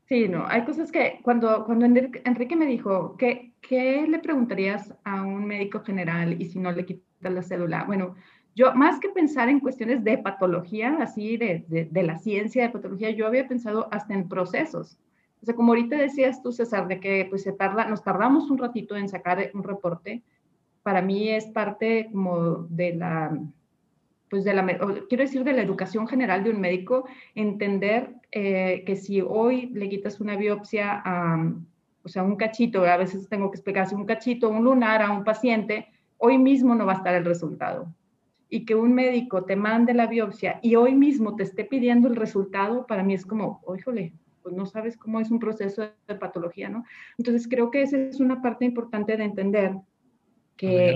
Sí, 0.05 0.27
no, 0.27 0.45
hay 0.47 0.63
cosas 0.63 0.91
que 0.91 1.19
cuando, 1.23 1.65
cuando 1.65 1.85
Enrique 1.85 2.55
me 2.55 2.65
dijo, 2.65 3.15
¿qué, 3.17 3.53
¿qué 3.61 4.05
le 4.07 4.19
preguntarías 4.19 4.93
a 5.03 5.23
un 5.23 5.45
médico 5.45 5.79
general 5.79 6.39
y 6.41 6.45
si 6.45 6.59
no 6.59 6.71
le 6.71 6.85
quitas 6.85 7.33
la 7.33 7.41
cédula? 7.41 7.85
Bueno, 7.85 8.15
yo, 8.55 8.75
más 8.75 8.99
que 8.99 9.09
pensar 9.09 9.49
en 9.49 9.59
cuestiones 9.59 10.03
de 10.03 10.17
patología, 10.17 10.97
así 10.99 11.37
de, 11.37 11.65
de, 11.67 12.03
la 12.03 12.19
ciencia 12.19 12.63
de 12.63 12.69
patología, 12.69 13.09
yo 13.09 13.25
había 13.25 13.47
pensado 13.47 13.87
hasta 13.91 14.13
en 14.13 14.27
procesos. 14.27 14.99
O 15.41 15.45
sea, 15.45 15.55
como 15.55 15.71
ahorita 15.71 15.95
decías 15.95 16.43
tú, 16.43 16.51
César, 16.51 16.87
de 16.87 16.99
que 16.99 17.25
pues, 17.29 17.43
se 17.43 17.53
tarda, 17.53 17.85
nos 17.85 18.03
tardamos 18.03 18.51
un 18.51 18.59
ratito 18.59 18.95
en 18.95 19.09
sacar 19.09 19.49
un 19.53 19.63
reporte, 19.63 20.21
para 20.83 21.01
mí 21.01 21.29
es 21.29 21.45
parte 21.47 22.09
como 22.11 22.67
de 22.69 22.93
la, 22.93 23.35
pues 24.33 24.45
de 24.45 24.53
la, 24.55 24.65
quiero 24.65 25.23
decir, 25.23 25.43
de 25.43 25.53
la 25.53 25.61
educación 25.61 26.07
general 26.07 26.43
de 26.43 26.49
un 26.49 26.59
médico, 26.59 27.05
entender 27.35 28.15
eh, 28.31 28.81
que 28.83 28.95
si 28.95 29.21
hoy 29.21 29.67
le 29.67 29.87
quitas 29.89 30.19
una 30.19 30.35
biopsia 30.35 31.03
a, 31.05 31.53
o 32.03 32.09
sea, 32.09 32.23
un 32.23 32.35
cachito, 32.35 32.83
a 32.83 32.97
veces 32.97 33.29
tengo 33.29 33.51
que 33.51 33.57
explicar 33.57 33.87
si 33.87 33.93
un 33.93 34.07
cachito, 34.07 34.49
un 34.49 34.63
lunar 34.63 35.03
a 35.03 35.11
un 35.11 35.23
paciente, 35.23 35.87
hoy 36.17 36.39
mismo 36.39 36.73
no 36.73 36.87
va 36.87 36.93
a 36.93 36.95
estar 36.95 37.13
el 37.13 37.25
resultado 37.25 37.93
y 38.49 38.65
que 38.65 38.73
un 38.73 38.95
médico 38.95 39.43
te 39.43 39.55
mande 39.55 39.93
la 39.93 40.07
biopsia 40.07 40.59
y 40.63 40.73
hoy 40.73 40.95
mismo 40.95 41.35
te 41.35 41.43
esté 41.43 41.63
pidiendo 41.63 42.07
el 42.07 42.15
resultado, 42.15 42.87
para 42.87 43.03
mí 43.03 43.13
es 43.13 43.27
como, 43.27 43.61
híjole, 43.77 44.13
pues 44.41 44.55
no 44.55 44.65
sabes 44.65 44.97
cómo 44.97 45.19
es 45.19 45.29
un 45.29 45.37
proceso 45.37 45.83
de 46.07 46.15
patología, 46.15 46.69
¿no? 46.69 46.85
Entonces 47.19 47.47
creo 47.47 47.69
que 47.69 47.83
esa 47.83 47.97
es 47.99 48.19
una 48.19 48.41
parte 48.41 48.65
importante 48.65 49.15
de 49.15 49.25
entender 49.25 49.75
que... 50.55 50.87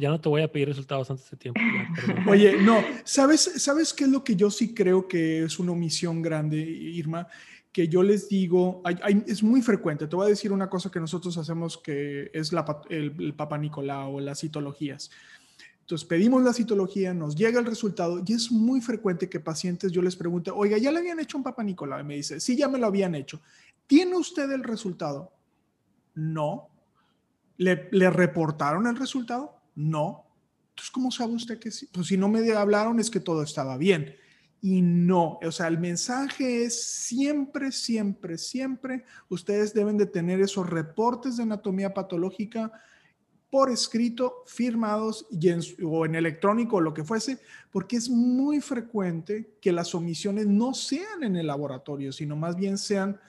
Ya 0.00 0.10
no, 0.10 0.20
te 0.20 0.28
voy 0.28 0.42
a, 0.42 0.50
pedir 0.50 0.68
resultados 0.68 1.10
antes 1.10 1.30
de 1.30 1.36
tiempo. 1.36 1.60
Oye, 2.28 2.56
no, 2.60 2.82
¿sabes, 3.04 3.40
¿sabes 3.56 3.92
qué 3.92 4.04
es 4.04 4.10
lo 4.10 4.24
que 4.24 4.36
yo 4.36 4.50
sí 4.50 4.74
creo 4.74 5.06
que 5.08 5.44
es 5.44 5.58
una 5.58 5.72
omisión 5.72 6.22
grande, 6.22 6.58
Irma? 6.58 7.28
que 7.72 7.88
yo 7.88 8.02
les 8.02 8.28
digo, 8.28 8.82
es 9.26 9.42
muy 9.42 9.62
frecuente. 9.62 10.06
Te 10.06 10.14
voy 10.14 10.26
a 10.26 10.28
decir 10.28 10.52
una 10.52 10.68
cosa 10.68 10.90
que 10.90 11.00
nosotros 11.00 11.38
hacemos 11.38 11.78
que 11.78 12.30
es 12.34 12.52
la, 12.52 12.82
el, 12.90 13.14
el 13.18 13.32
Papa 13.32 13.56
Nicolau 13.56 14.16
o 14.16 14.20
las 14.20 14.40
citologías. 14.40 15.10
Entonces 15.80 16.06
pedimos 16.06 16.42
la 16.42 16.52
citología, 16.52 17.12
nos 17.12 17.34
llega 17.34 17.58
el 17.58 17.66
resultado 17.66 18.22
y 18.24 18.34
es 18.34 18.52
muy 18.52 18.80
frecuente 18.80 19.28
que 19.28 19.40
pacientes 19.40 19.90
yo 19.90 20.00
les 20.00 20.14
pregunte, 20.14 20.50
oiga, 20.50 20.78
¿ya 20.78 20.92
le 20.92 20.98
habían 20.98 21.18
hecho 21.18 21.36
un 21.36 21.42
Papa 21.42 21.62
Nicolau? 21.62 22.00
Y 22.00 22.04
me 22.04 22.14
dice, 22.16 22.40
sí, 22.40 22.56
ya 22.56 22.68
me 22.68 22.78
lo 22.78 22.86
habían 22.86 23.14
hecho. 23.14 23.40
¿Tiene 23.86 24.16
usted 24.16 24.50
el 24.52 24.62
resultado? 24.62 25.32
No. 26.14 26.68
¿Le, 27.56 28.10
reportaron 28.10 28.86
el 28.86 28.96
resultado? 28.96 29.60
No. 29.74 30.26
Entonces, 30.70 30.90
¿cómo 30.90 31.10
sabe 31.10 31.34
usted 31.34 31.58
que 31.58 31.70
sí? 31.70 31.88
Pues 31.92 32.06
si 32.06 32.16
no 32.16 32.28
me 32.28 32.52
hablaron 32.52 32.98
es 32.98 33.10
que 33.10 33.20
todo 33.20 33.42
estaba 33.42 33.76
bien. 33.76 34.16
Y 34.60 34.80
no, 34.80 35.40
o 35.42 35.50
sea, 35.50 35.66
el 35.66 35.78
mensaje 35.78 36.64
es 36.64 36.84
siempre, 36.84 37.72
siempre, 37.72 38.38
siempre, 38.38 39.04
ustedes 39.28 39.74
deben 39.74 39.98
de 39.98 40.06
tener 40.06 40.40
esos 40.40 40.70
reportes 40.70 41.36
de 41.36 41.42
anatomía 41.42 41.92
patológica 41.92 42.72
por 43.50 43.70
escrito, 43.70 44.44
firmados 44.46 45.26
y 45.30 45.50
o 45.84 46.06
en 46.06 46.14
electrónico 46.14 46.76
o 46.76 46.80
lo 46.80 46.94
que 46.94 47.04
fuese, 47.04 47.38
porque 47.70 47.96
es 47.96 48.08
muy 48.08 48.60
frecuente 48.60 49.58
que 49.60 49.72
las 49.72 49.94
omisiones 49.94 50.46
no 50.46 50.72
sean 50.72 51.22
en 51.22 51.36
el 51.36 51.48
laboratorio, 51.48 52.12
sino 52.12 52.34
más 52.34 52.56
bien 52.56 52.78
sean 52.78 53.20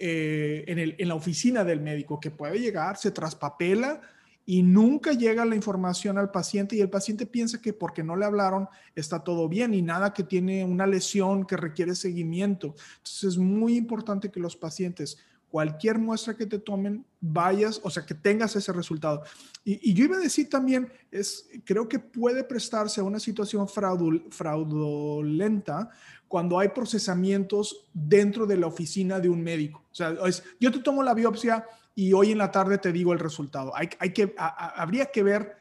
eh, 0.00 0.64
en, 0.66 0.78
en 0.78 1.08
la 1.08 1.14
oficina 1.14 1.62
del 1.62 1.80
médico, 1.80 2.18
que 2.18 2.30
puede 2.30 2.58
llegar, 2.58 2.96
se 2.96 3.10
traspapela 3.10 4.00
y 4.46 4.62
nunca 4.62 5.12
llega 5.12 5.44
la 5.44 5.54
información 5.54 6.18
al 6.18 6.30
paciente 6.30 6.74
y 6.74 6.80
el 6.80 6.90
paciente 6.90 7.26
piensa 7.26 7.60
que 7.60 7.72
porque 7.72 8.02
no 8.02 8.16
le 8.16 8.24
hablaron 8.24 8.68
está 8.96 9.22
todo 9.22 9.48
bien 9.48 9.74
y 9.74 9.82
nada 9.82 10.12
que 10.12 10.24
tiene 10.24 10.64
una 10.64 10.86
lesión 10.86 11.46
que 11.46 11.56
requiere 11.56 11.94
seguimiento. 11.94 12.74
Entonces 12.96 13.24
es 13.24 13.38
muy 13.38 13.76
importante 13.76 14.30
que 14.30 14.40
los 14.40 14.56
pacientes 14.56 15.18
cualquier 15.50 15.98
muestra 15.98 16.36
que 16.36 16.46
te 16.46 16.58
tomen, 16.58 17.04
vayas, 17.20 17.80
o 17.82 17.90
sea, 17.90 18.06
que 18.06 18.14
tengas 18.14 18.56
ese 18.56 18.72
resultado. 18.72 19.22
Y, 19.64 19.92
yo 19.92 20.04
iba 20.04 20.16
a 20.16 20.20
decir 20.20 20.48
también, 20.48 20.90
es, 21.10 21.48
creo 21.64 21.88
que 21.88 21.98
puede 21.98 22.44
prestarse 22.44 23.00
a 23.00 23.04
una 23.04 23.18
situación 23.18 23.66
fraudulenta 23.68 25.90
cuando 26.28 26.56
hay 26.58 26.68
procesamientos 26.68 27.88
dentro 27.92 28.46
de 28.46 28.56
la 28.56 28.68
oficina 28.68 29.18
de 29.18 29.28
un 29.28 29.42
médico. 29.42 29.82
O 29.90 29.94
sea, 29.94 30.14
yo 30.60 30.70
te 30.70 30.78
tomo 30.78 31.02
la 31.02 31.14
biopsia 31.14 31.66
y 31.94 32.12
hoy 32.12 32.32
en 32.32 32.38
la 32.38 32.52
tarde 32.52 32.78
te 32.78 32.92
digo 32.92 33.12
el 33.12 33.18
resultado. 33.18 33.76
Hay, 33.76 33.90
hay 33.98 34.12
que, 34.12 34.34
habría 34.38 35.06
que 35.06 35.24
ver 35.24 35.59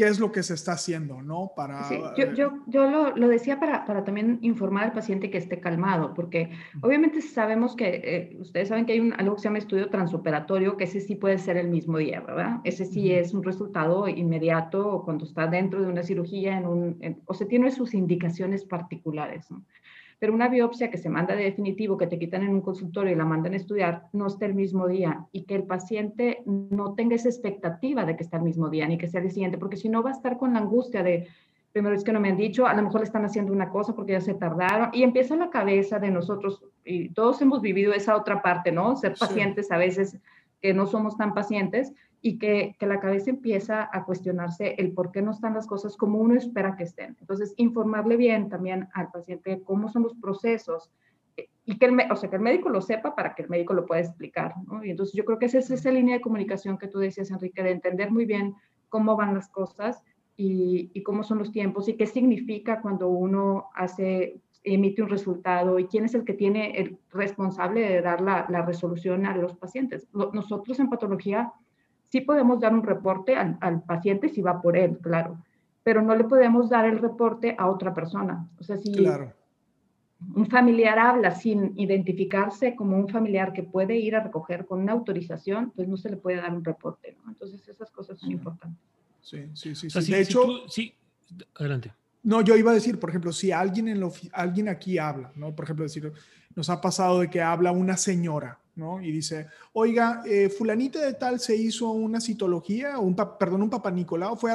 qué 0.00 0.08
es 0.08 0.18
lo 0.18 0.32
que 0.32 0.42
se 0.42 0.54
está 0.54 0.72
haciendo, 0.72 1.20
¿no? 1.20 1.52
Para, 1.54 1.86
yo, 2.16 2.32
yo, 2.32 2.52
yo 2.66 2.90
lo, 2.90 3.14
lo, 3.14 3.28
decía 3.28 3.60
para, 3.60 3.84
para, 3.84 4.02
también 4.02 4.38
informar 4.40 4.84
al 4.84 4.92
paciente 4.92 5.30
que 5.30 5.36
esté 5.36 5.60
calmado, 5.60 6.14
porque 6.14 6.52
obviamente 6.80 7.20
sabemos 7.20 7.76
que, 7.76 8.00
eh, 8.02 8.36
ustedes 8.40 8.68
saben 8.68 8.86
que 8.86 8.94
hay 8.94 9.00
un, 9.00 9.12
algo 9.12 9.34
que 9.34 9.42
se 9.42 9.48
llama 9.48 9.58
estudio 9.58 9.90
transoperatorio, 9.90 10.78
que 10.78 10.84
ese 10.84 11.00
sí 11.00 11.16
puede 11.16 11.36
ser 11.36 11.58
el 11.58 11.68
mismo 11.68 11.98
día, 11.98 12.22
¿verdad? 12.22 12.60
Ese 12.64 12.86
sí 12.86 13.12
es 13.12 13.34
un 13.34 13.42
resultado 13.42 14.08
inmediato 14.08 15.02
cuando 15.04 15.26
está 15.26 15.46
dentro 15.46 15.82
de 15.82 15.88
una 15.88 16.02
cirugía, 16.02 16.56
en 16.56 16.66
un, 16.66 17.22
o 17.26 17.34
se 17.34 17.44
tiene 17.44 17.70
sus 17.70 17.92
indicaciones 17.92 18.64
particulares, 18.64 19.50
¿no? 19.50 19.62
Pero 20.20 20.34
una 20.34 20.48
biopsia 20.48 20.90
que 20.90 20.98
se 20.98 21.08
manda 21.08 21.34
de 21.34 21.44
definitivo, 21.44 21.96
que 21.96 22.06
te 22.06 22.18
quitan 22.18 22.42
en 22.42 22.50
un 22.50 22.60
consultorio 22.60 23.12
y 23.12 23.16
la 23.16 23.24
mandan 23.24 23.54
a 23.54 23.56
estudiar, 23.56 24.04
no 24.12 24.26
está 24.26 24.44
el 24.44 24.54
mismo 24.54 24.86
día 24.86 25.26
y 25.32 25.44
que 25.44 25.54
el 25.56 25.64
paciente 25.64 26.42
no 26.44 26.94
tenga 26.94 27.16
esa 27.16 27.30
expectativa 27.30 28.04
de 28.04 28.16
que 28.16 28.22
está 28.22 28.36
el 28.36 28.42
mismo 28.42 28.68
día 28.68 28.86
ni 28.86 28.98
que 28.98 29.08
sea 29.08 29.22
el 29.22 29.30
siguiente, 29.30 29.56
porque 29.56 29.78
si 29.78 29.88
no 29.88 30.02
va 30.02 30.10
a 30.10 30.12
estar 30.12 30.36
con 30.36 30.52
la 30.52 30.58
angustia 30.58 31.02
de, 31.02 31.26
primero 31.72 31.96
es 31.96 32.04
que 32.04 32.12
no 32.12 32.20
me 32.20 32.28
han 32.28 32.36
dicho, 32.36 32.66
a 32.66 32.74
lo 32.74 32.82
mejor 32.82 33.00
le 33.00 33.06
están 33.06 33.24
haciendo 33.24 33.50
una 33.50 33.70
cosa 33.70 33.94
porque 33.94 34.12
ya 34.12 34.20
se 34.20 34.34
tardaron 34.34 34.90
y 34.92 35.04
empieza 35.04 35.36
la 35.36 35.48
cabeza 35.48 35.98
de 35.98 36.10
nosotros 36.10 36.62
y 36.84 37.08
todos 37.14 37.40
hemos 37.40 37.62
vivido 37.62 37.94
esa 37.94 38.14
otra 38.14 38.42
parte, 38.42 38.72
¿no? 38.72 38.96
Ser 38.96 39.14
pacientes 39.18 39.72
a 39.72 39.78
veces 39.78 40.18
que 40.60 40.74
no 40.74 40.86
somos 40.86 41.16
tan 41.16 41.32
pacientes 41.32 41.94
y 42.22 42.38
que, 42.38 42.76
que, 42.78 42.86
la 42.86 43.00
cabeza 43.00 43.30
empieza 43.30 43.88
a 43.90 44.04
cuestionarse 44.04 44.74
el 44.78 44.92
por 44.92 45.10
qué 45.10 45.22
no 45.22 45.30
están 45.30 45.54
las 45.54 45.66
cosas 45.66 45.96
como 45.96 46.18
uno 46.18 46.34
espera 46.34 46.76
que 46.76 46.84
estén. 46.84 47.16
Entonces, 47.20 47.54
informarle 47.56 48.16
bien 48.16 48.48
también 48.48 48.88
al 48.92 49.10
paciente 49.10 49.62
cómo 49.64 49.88
son 49.88 50.02
los 50.02 50.14
procesos 50.14 50.90
eh, 51.36 51.48
y 51.64 51.78
que 51.78 51.86
el, 51.86 51.98
o 52.10 52.16
sea, 52.16 52.28
que 52.28 52.36
el 52.36 52.42
médico 52.42 52.68
lo 52.68 52.82
sepa 52.82 53.14
para 53.14 53.34
que 53.34 53.42
el 53.42 53.48
médico 53.48 53.72
lo 53.72 53.86
pueda 53.86 54.02
explicar. 54.02 54.54
¿no? 54.66 54.84
Y 54.84 54.90
entonces 54.90 55.14
yo 55.14 55.24
creo 55.24 55.38
que 55.38 55.46
esa 55.46 55.58
es 55.58 55.70
esa 55.70 55.90
línea 55.90 56.16
de 56.16 56.20
comunicación 56.20 56.76
que 56.76 56.88
tú 56.88 56.98
decías, 56.98 57.30
Enrique, 57.30 57.62
de 57.62 57.70
entender 57.70 58.10
muy 58.10 58.26
bien 58.26 58.54
cómo 58.90 59.16
van 59.16 59.34
las 59.34 59.48
cosas 59.48 60.02
y, 60.36 60.90
y 60.92 61.02
cómo 61.02 61.22
son 61.22 61.38
los 61.38 61.52
tiempos 61.52 61.88
y 61.88 61.94
qué 61.94 62.06
significa 62.06 62.82
cuando 62.82 63.08
uno 63.08 63.68
hace 63.74 64.40
emite 64.62 65.02
un 65.02 65.08
resultado 65.08 65.78
y 65.78 65.86
quién 65.86 66.04
es 66.04 66.14
el 66.14 66.24
que 66.24 66.34
tiene 66.34 66.78
el 66.78 66.98
responsable 67.10 67.80
de 67.80 68.02
dar 68.02 68.20
la, 68.20 68.46
la 68.48 68.62
resolución 68.62 69.24
a 69.26 69.36
los 69.36 69.56
pacientes. 69.56 70.06
Nosotros 70.12 70.78
en 70.80 70.90
patología 70.90 71.52
sí 72.10 72.20
podemos 72.20 72.60
dar 72.60 72.74
un 72.74 72.82
reporte 72.82 73.36
al, 73.36 73.82
paciente 73.82 74.28
si 74.28 74.42
va 74.42 74.60
por 74.60 74.76
él, 74.76 74.98
claro, 74.98 75.42
pero 75.82 76.02
no 76.02 76.14
le 76.14 76.24
podemos 76.24 76.68
dar 76.68 76.84
el 76.84 76.98
reporte 76.98 77.54
a 77.58 77.68
otra 77.68 77.94
persona. 77.94 78.48
O 78.58 78.64
sea, 78.64 78.76
si, 78.76 78.92
claro. 78.92 79.32
un 80.34 80.46
familiar 80.46 80.98
habla 80.98 81.30
sin 81.30 81.78
identificarse 81.78 82.74
como 82.74 82.96
un 82.96 83.08
familiar 83.08 83.52
que 83.52 83.62
puede 83.62 83.96
ir 83.96 84.16
a 84.16 84.22
recoger 84.22 84.66
con 84.66 84.80
una 84.80 84.92
autorización, 84.92 85.72
pues 85.74 85.88
no 85.88 85.96
se 85.96 86.10
le 86.10 86.16
puede 86.16 86.38
dar 86.38 86.54
un 86.54 86.64
reporte, 86.64 87.16
¿no? 87.24 87.30
Entonces 87.30 87.66
esas 87.68 87.90
cosas 87.90 88.18
son 88.18 88.32
importantes. 88.32 88.80
Sí, 89.22 89.50
sí, 89.54 89.74
sí. 89.74 89.88
de 90.10 90.20
hecho, 90.20 90.68
sí, 90.68 90.94
adelante. 91.54 91.92
No, 92.22 92.42
yo 92.42 92.56
iba 92.56 92.70
a 92.70 92.74
decir, 92.74 92.98
por 92.98 93.08
ejemplo, 93.08 93.32
si 93.32 93.50
alguien, 93.50 93.88
en 93.88 94.00
lo, 94.00 94.12
alguien 94.32 94.68
aquí 94.68 94.98
habla, 94.98 95.32
¿no? 95.36 95.54
Por 95.54 95.64
ejemplo, 95.64 95.84
decir, 95.84 96.12
nos 96.54 96.68
ha 96.68 96.80
pasado 96.80 97.20
de 97.20 97.30
que 97.30 97.40
habla 97.40 97.72
una 97.72 97.96
señora, 97.96 98.59
¿no? 98.74 99.02
Y 99.02 99.10
dice, 99.10 99.48
oiga, 99.72 100.22
eh, 100.26 100.48
fulanita 100.48 101.00
de 101.00 101.14
tal 101.14 101.40
se 101.40 101.56
hizo 101.56 101.90
una 101.90 102.20
citología, 102.20 102.98
un, 102.98 103.14
perdón, 103.38 103.62
un 103.62 103.70
papá 103.70 103.90
Nicolau, 103.90 104.36
fue 104.36 104.52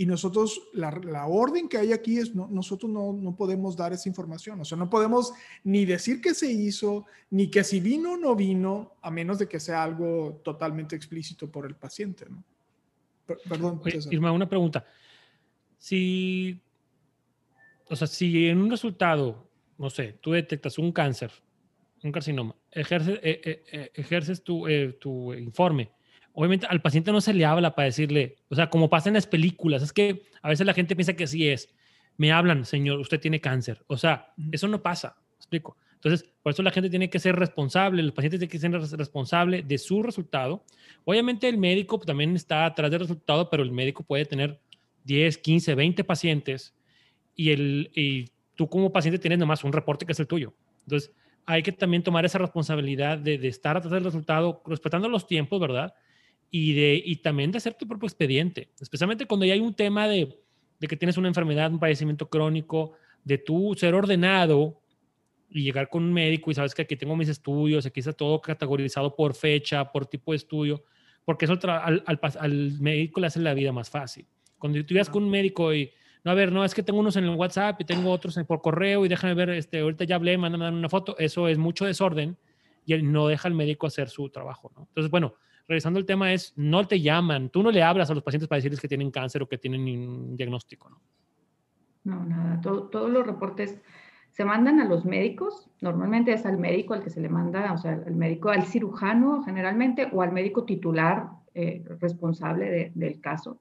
y 0.00 0.06
nosotros, 0.06 0.62
la, 0.72 0.90
la, 1.04 1.26
orden 1.26 1.68
que 1.68 1.76
hay 1.76 1.92
aquí 1.92 2.16
es, 2.16 2.34
no, 2.34 2.48
nosotros 2.50 2.90
no, 2.90 3.12
no, 3.12 3.36
podemos 3.36 3.76
dar 3.76 3.92
esa 3.92 4.08
información, 4.08 4.58
o 4.58 4.64
sea, 4.64 4.78
no 4.78 4.88
podemos 4.88 5.30
ni 5.62 5.84
decir 5.84 6.22
que 6.22 6.32
se 6.32 6.50
hizo, 6.50 7.04
ni 7.28 7.50
que 7.50 7.62
si 7.62 7.80
vino 7.80 8.12
o 8.12 8.16
no 8.16 8.34
vino, 8.34 8.94
a 9.02 9.10
menos 9.10 9.38
de 9.38 9.46
que 9.46 9.60
sea 9.60 9.82
algo 9.82 10.40
totalmente 10.42 10.96
explícito 10.96 11.50
por 11.50 11.66
el 11.66 11.74
paciente, 11.74 12.24
¿no? 12.30 12.42
perdón. 13.46 13.82
Irma, 14.10 14.32
una 14.32 14.48
pregunta. 14.48 14.86
Si, 15.76 16.58
o 17.86 17.94
sea, 17.94 18.06
si 18.06 18.46
en 18.46 18.56
un 18.56 18.70
resultado, 18.70 19.46
no 19.76 19.90
sé, 19.90 20.18
tú 20.20 20.32
detectas 20.32 20.78
un 20.78 20.92
cáncer, 20.92 21.30
un 22.02 22.10
carcinoma, 22.10 22.56
ejerces, 22.72 23.18
eh, 23.22 23.40
eh, 23.44 23.64
eh, 23.72 23.90
ejerces 23.94 24.44
tu, 24.44 24.66
tu 25.00 25.34
informe, 25.34 25.90
obviamente 26.32 26.66
al 26.66 26.80
paciente 26.80 27.12
no 27.12 27.20
se 27.20 27.34
le 27.34 27.44
habla 27.44 27.74
para 27.74 27.86
decirle, 27.86 28.36
o 28.48 28.54
sea, 28.54 28.70
como 28.70 28.88
pasa 28.88 29.08
en 29.08 29.14
las 29.14 29.26
películas, 29.26 29.82
es 29.82 29.92
que 29.92 30.22
a 30.42 30.48
veces 30.48 30.66
la 30.66 30.74
gente 30.74 30.96
piensa 30.96 31.14
que 31.14 31.26
sí 31.26 31.48
es. 31.48 31.72
Me 32.16 32.32
hablan, 32.32 32.64
señor, 32.64 32.98
usted 33.00 33.18
tiene 33.18 33.40
cáncer. 33.40 33.82
O 33.86 33.96
sea, 33.96 34.32
eso 34.52 34.68
no 34.68 34.82
pasa, 34.82 35.16
explico. 35.36 35.76
Entonces, 35.94 36.28
por 36.42 36.52
eso 36.52 36.62
la 36.62 36.70
gente 36.70 36.88
tiene 36.88 37.10
que 37.10 37.18
ser 37.18 37.36
responsable, 37.36 38.00
el 38.00 38.12
paciente 38.12 38.38
tiene 38.38 38.50
que 38.50 38.58
ser 38.58 38.72
responsable 38.72 39.62
de 39.62 39.78
su 39.78 40.02
resultado. 40.02 40.64
Obviamente 41.04 41.48
el 41.48 41.58
médico 41.58 41.98
también 41.98 42.34
está 42.36 42.64
atrás 42.64 42.90
del 42.90 43.00
resultado, 43.00 43.50
pero 43.50 43.62
el 43.62 43.70
médico 43.70 44.02
puede 44.02 44.24
tener 44.24 44.60
10, 45.04 45.38
15, 45.38 45.74
20 45.74 46.04
pacientes 46.04 46.74
y, 47.34 47.50
el, 47.50 47.90
y 47.94 48.30
tú 48.54 48.68
como 48.68 48.92
paciente 48.92 49.18
tienes 49.18 49.38
nomás 49.38 49.62
un 49.64 49.72
reporte 49.72 50.06
que 50.06 50.12
es 50.12 50.20
el 50.20 50.26
tuyo. 50.26 50.54
Entonces, 50.84 51.12
hay 51.46 51.62
que 51.62 51.72
también 51.72 52.02
tomar 52.02 52.24
esa 52.24 52.38
responsabilidad 52.38 53.18
de, 53.18 53.38
de 53.38 53.48
estar 53.48 53.76
atrás 53.76 53.92
del 53.92 54.04
resultado, 54.04 54.62
respetando 54.66 55.08
los 55.08 55.26
tiempos, 55.26 55.60
¿verdad? 55.60 55.94
y, 56.50 56.74
de, 56.74 57.02
y 57.04 57.16
también 57.16 57.52
de 57.52 57.58
hacer 57.58 57.74
tu 57.74 57.86
propio 57.86 58.06
expediente, 58.06 58.70
especialmente 58.80 59.26
cuando 59.26 59.46
ya 59.46 59.54
hay 59.54 59.60
un 59.60 59.74
tema 59.74 60.08
de, 60.08 60.40
de 60.80 60.88
que 60.88 60.96
tienes 60.96 61.16
una 61.16 61.28
enfermedad, 61.28 61.70
un 61.70 61.78
padecimiento 61.78 62.28
crónico, 62.28 62.92
de 63.24 63.38
tú 63.38 63.74
ser 63.76 63.94
ordenado 63.94 64.80
y 65.48 65.62
llegar 65.62 65.88
con 65.88 66.02
un 66.02 66.12
médico 66.12 66.50
y 66.50 66.54
sabes 66.54 66.74
que 66.74 66.82
aquí 66.82 66.96
tengo 66.96 67.16
mis 67.16 67.28
estudios, 67.28 67.86
aquí 67.86 68.00
está 68.00 68.12
todo 68.12 68.40
categorizado 68.40 69.14
por 69.14 69.34
fecha, 69.34 69.90
por 69.92 70.06
tipo 70.06 70.32
de 70.32 70.36
estudio, 70.36 70.84
porque 71.24 71.44
eso 71.44 71.58
al, 71.62 72.02
al, 72.06 72.20
al, 72.38 72.80
médico 72.80 73.20
le 73.20 73.28
hace 73.28 73.40
la 73.40 73.54
vida 73.54 73.72
más 73.72 73.90
fácil. 73.90 74.26
Cuando 74.58 74.84
tú 74.84 74.94
ibas 74.94 75.08
con 75.08 75.22
un 75.24 75.30
médico 75.30 75.72
y, 75.72 75.92
no, 76.24 76.30
a 76.30 76.34
ver, 76.34 76.52
no, 76.52 76.64
es 76.64 76.74
que 76.74 76.82
tengo 76.82 77.00
unos 77.00 77.16
en 77.16 77.24
el 77.24 77.36
WhatsApp 77.36 77.80
y 77.80 77.84
tengo 77.84 78.10
otros 78.10 78.38
por 78.46 78.60
correo 78.60 79.04
y 79.04 79.08
déjame 79.08 79.34
ver, 79.34 79.50
este, 79.50 79.80
ahorita 79.80 80.04
ya 80.04 80.16
hablé, 80.16 80.36
mándame 80.36 80.68
una 80.68 80.88
foto, 80.88 81.16
eso 81.18 81.48
es 81.48 81.56
mucho 81.56 81.86
desorden 81.86 82.36
y 82.84 83.02
no 83.02 83.28
deja 83.28 83.48
al 83.48 83.54
médico 83.54 83.86
hacer 83.86 84.08
su 84.08 84.28
trabajo. 84.28 84.70
Entonces, 84.76 85.10
bueno, 85.10 85.34
regresando 85.66 85.98
al 85.98 86.04
tema, 86.04 86.32
es 86.32 86.52
no 86.56 86.86
te 86.86 87.00
llaman, 87.00 87.48
tú 87.48 87.62
no 87.62 87.70
le 87.70 87.82
hablas 87.82 88.10
a 88.10 88.14
los 88.14 88.22
pacientes 88.22 88.48
para 88.48 88.58
decirles 88.58 88.80
que 88.80 88.88
tienen 88.88 89.10
cáncer 89.10 89.42
o 89.42 89.48
que 89.48 89.58
tienen 89.58 89.82
un 89.82 90.36
diagnóstico, 90.36 90.90
¿no? 90.90 91.00
No, 92.02 92.24
nada, 92.24 92.60
todos 92.62 93.10
los 93.10 93.26
reportes 93.26 93.78
se 94.30 94.44
mandan 94.44 94.80
a 94.80 94.86
los 94.86 95.04
médicos, 95.04 95.68
normalmente 95.80 96.32
es 96.32 96.46
al 96.46 96.56
médico 96.56 96.94
al 96.94 97.02
que 97.02 97.10
se 97.10 97.20
le 97.20 97.28
manda, 97.28 97.72
o 97.72 97.78
sea, 97.78 97.92
al 97.92 98.14
médico, 98.14 98.48
al 98.48 98.64
cirujano 98.64 99.42
generalmente, 99.42 100.08
o 100.12 100.22
al 100.22 100.32
médico 100.32 100.64
titular 100.64 101.28
eh, 101.54 101.84
responsable 102.00 102.92
del 102.94 103.20
caso. 103.20 103.58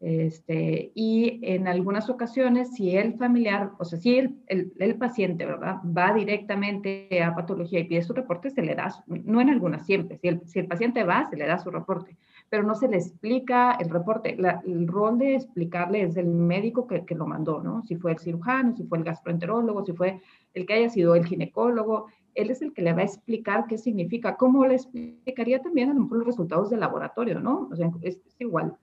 Este, 0.00 0.92
y 0.94 1.40
en 1.42 1.68
algunas 1.68 2.08
ocasiones, 2.08 2.72
si 2.72 2.96
el 2.96 3.18
familiar, 3.18 3.72
o 3.78 3.84
sea, 3.84 3.98
si 3.98 4.16
el, 4.16 4.40
el, 4.46 4.96
paciente, 4.96 5.44
¿verdad? 5.44 5.76
Va 5.84 6.14
directamente 6.14 7.22
a 7.22 7.34
patología 7.34 7.80
y 7.80 7.84
pide 7.84 8.00
su 8.00 8.14
reporte, 8.14 8.48
se 8.48 8.62
le 8.62 8.74
da, 8.74 8.88
no 9.06 9.42
en 9.42 9.50
algunas 9.50 9.84
siempre, 9.84 10.16
si 10.16 10.28
el, 10.28 10.40
si 10.46 10.58
el 10.58 10.68
paciente 10.68 11.04
va, 11.04 11.28
se 11.28 11.36
le 11.36 11.46
da 11.46 11.58
su 11.58 11.70
reporte, 11.70 12.16
pero 12.48 12.62
no 12.62 12.74
se 12.74 12.88
le 12.88 12.96
explica 12.96 13.72
el 13.72 13.90
reporte. 13.90 14.38
el 14.66 14.88
rol 14.88 15.18
de 15.18 15.34
explicarle 15.34 16.00
es 16.00 16.14
del 16.14 16.28
médico 16.28 16.86
que, 16.86 17.04
que, 17.04 17.14
lo 17.14 17.26
mandó, 17.26 17.62
¿no? 17.62 17.82
Si 17.82 17.96
fue 17.96 18.12
el 18.12 18.18
cirujano, 18.18 18.74
si 18.74 18.84
fue 18.84 18.96
el 18.96 19.04
gastroenterólogo, 19.04 19.84
si 19.84 19.92
fue 19.92 20.22
el 20.54 20.64
que 20.64 20.72
haya 20.72 20.88
sido 20.88 21.14
el 21.14 21.26
ginecólogo, 21.26 22.06
él 22.34 22.50
es 22.50 22.62
el 22.62 22.72
que 22.72 22.80
le 22.80 22.94
va 22.94 23.02
a 23.02 23.04
explicar 23.04 23.66
qué 23.68 23.76
significa, 23.76 24.36
cómo 24.36 24.64
le 24.64 24.76
explicaría 24.76 25.60
también 25.60 25.90
a 25.90 25.94
lo 25.94 26.00
mejor 26.00 26.18
los 26.18 26.26
resultados 26.26 26.70
del 26.70 26.80
laboratorio, 26.80 27.38
¿no? 27.38 27.68
O 27.70 27.76
sea, 27.76 27.90
es 28.00 28.18
igual 28.38 28.78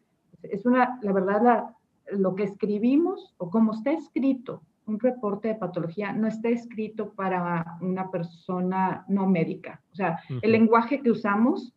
es 0.51 0.65
una, 0.65 0.99
la 1.01 1.13
verdad, 1.13 1.63
lo 2.11 2.35
que 2.35 2.43
escribimos 2.43 3.33
o 3.37 3.49
como 3.49 3.73
está 3.73 3.91
escrito 3.91 4.61
un 4.87 4.99
reporte 4.99 5.49
de 5.49 5.55
patología 5.55 6.13
no 6.13 6.27
está 6.27 6.49
escrito 6.49 7.11
para 7.13 7.77
una 7.81 8.09
persona 8.09 9.05
no 9.07 9.27
médica. 9.27 9.83
O 9.91 9.95
sea, 9.95 10.19
el 10.41 10.51
lenguaje 10.51 11.01
que 11.01 11.11
usamos 11.11 11.73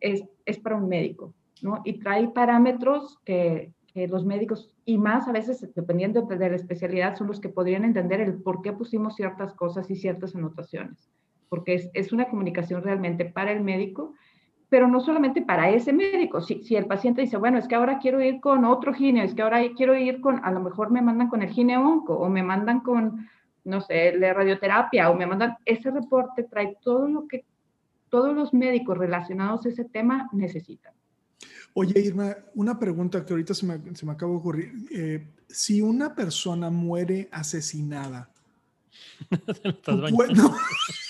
es, 0.00 0.24
es 0.46 0.58
para 0.58 0.76
un 0.76 0.88
médico, 0.88 1.34
¿no? 1.62 1.82
Y 1.84 1.98
trae 1.98 2.28
parámetros 2.28 3.18
que, 3.24 3.72
que, 3.92 4.08
los 4.08 4.24
médicos, 4.24 4.70
y 4.86 4.96
más 4.96 5.28
a 5.28 5.32
veces, 5.32 5.68
dependiendo 5.74 6.22
de 6.22 6.48
la 6.48 6.56
especialidad, 6.56 7.16
son 7.16 7.26
los 7.26 7.40
que 7.40 7.50
podrían 7.50 7.84
entender 7.84 8.20
el 8.20 8.34
por 8.42 8.62
qué 8.62 8.72
pusimos 8.72 9.16
ciertas 9.16 9.52
cosas 9.52 9.90
y 9.90 9.96
ciertas 9.96 10.34
anotaciones. 10.34 11.10
Porque 11.50 11.74
es, 11.74 11.90
es 11.92 12.12
una 12.12 12.28
comunicación 12.28 12.82
realmente 12.82 13.26
para 13.26 13.52
el 13.52 13.62
médico 13.62 14.14
pero 14.68 14.88
no 14.88 15.00
solamente 15.00 15.42
para 15.42 15.70
ese 15.70 15.92
médico. 15.92 16.40
Si, 16.40 16.64
si, 16.64 16.76
el 16.76 16.86
paciente 16.86 17.22
dice, 17.22 17.36
bueno, 17.36 17.58
es 17.58 17.68
que 17.68 17.74
ahora 17.74 17.98
quiero 17.98 18.20
ir 18.20 18.40
con 18.40 18.64
otro 18.64 18.92
gine, 18.92 19.24
es 19.24 19.34
que 19.34 19.42
ahora 19.42 19.60
quiero 19.76 19.96
ir 19.96 20.20
con, 20.20 20.44
a 20.44 20.50
lo 20.50 20.60
mejor 20.60 20.90
me 20.90 21.02
mandan 21.02 21.28
con 21.28 21.42
el 21.42 21.50
gine 21.50 21.76
onco 21.76 22.14
o 22.14 22.28
me 22.28 22.42
mandan 22.42 22.80
con, 22.80 23.28
no 23.64 23.80
sé, 23.80 24.16
la 24.18 24.32
radioterapia 24.32 25.10
o 25.10 25.14
me 25.14 25.26
mandan, 25.26 25.56
ese 25.64 25.90
reporte 25.90 26.44
trae 26.44 26.76
todo 26.82 27.08
lo 27.08 27.28
que 27.28 27.44
todos 28.08 28.34
los 28.34 28.54
médicos 28.54 28.98
relacionados 28.98 29.66
a 29.66 29.68
ese 29.68 29.84
tema 29.84 30.28
necesitan. 30.32 30.94
Oye, 31.74 32.00
Irma, 32.00 32.34
una 32.54 32.78
pregunta 32.78 33.24
que 33.24 33.32
ahorita 33.32 33.52
se 33.52 33.66
me, 33.66 33.94
se 33.94 34.06
me 34.06 34.12
acaba 34.12 34.32
de 34.32 34.38
ocurrir. 34.38 34.72
Eh, 34.90 35.26
si 35.48 35.82
una 35.82 36.14
persona 36.14 36.70
muere 36.70 37.28
asesinada, 37.30 38.30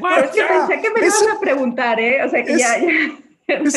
bueno, 0.00 0.24
es 0.24 0.30
que 0.30 0.42
pensé 0.42 0.80
que 0.80 0.90
me 0.90 1.06
ibas 1.06 1.26
a 1.36 1.40
preguntar, 1.40 2.00
¿eh? 2.00 2.22
O 2.24 2.28
sea, 2.28 2.44
que 2.44 2.58
ya, 2.58 2.76
Es, 3.46 3.72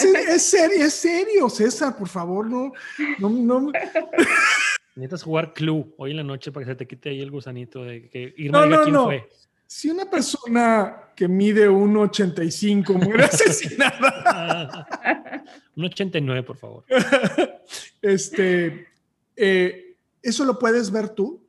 serio, 0.45 0.85
es 0.85 0.93
serio, 0.93 1.49
César, 1.49 1.97
por 1.97 2.09
favor, 2.09 2.45
no. 2.49 2.73
no, 3.19 3.29
no. 3.29 3.71
Necesitas 4.95 5.23
jugar 5.23 5.53
club 5.53 5.93
hoy 5.97 6.11
en 6.11 6.17
la 6.17 6.23
noche 6.23 6.51
para 6.51 6.65
que 6.65 6.71
se 6.73 6.75
te 6.75 6.87
quite 6.87 7.09
ahí 7.09 7.21
el 7.21 7.31
gusanito 7.31 7.83
de 7.83 8.09
que 8.09 8.33
Irma 8.37 8.65
no, 8.65 8.83
quién 8.83 8.95
fue. 8.95 9.29
Si 9.65 9.89
una 9.89 10.09
persona 10.09 11.11
que 11.15 11.29
mide 11.29 11.69
1,85 11.69 12.93
muere 13.01 13.23
asesinada. 13.31 14.85
1,89, 15.77 16.43
por 16.43 16.57
favor. 16.57 16.83
Este, 18.01 18.87
eh, 19.35 19.95
¿Eso 20.21 20.43
lo 20.43 20.59
puedes 20.59 20.91
ver 20.91 21.09
tú? 21.09 21.40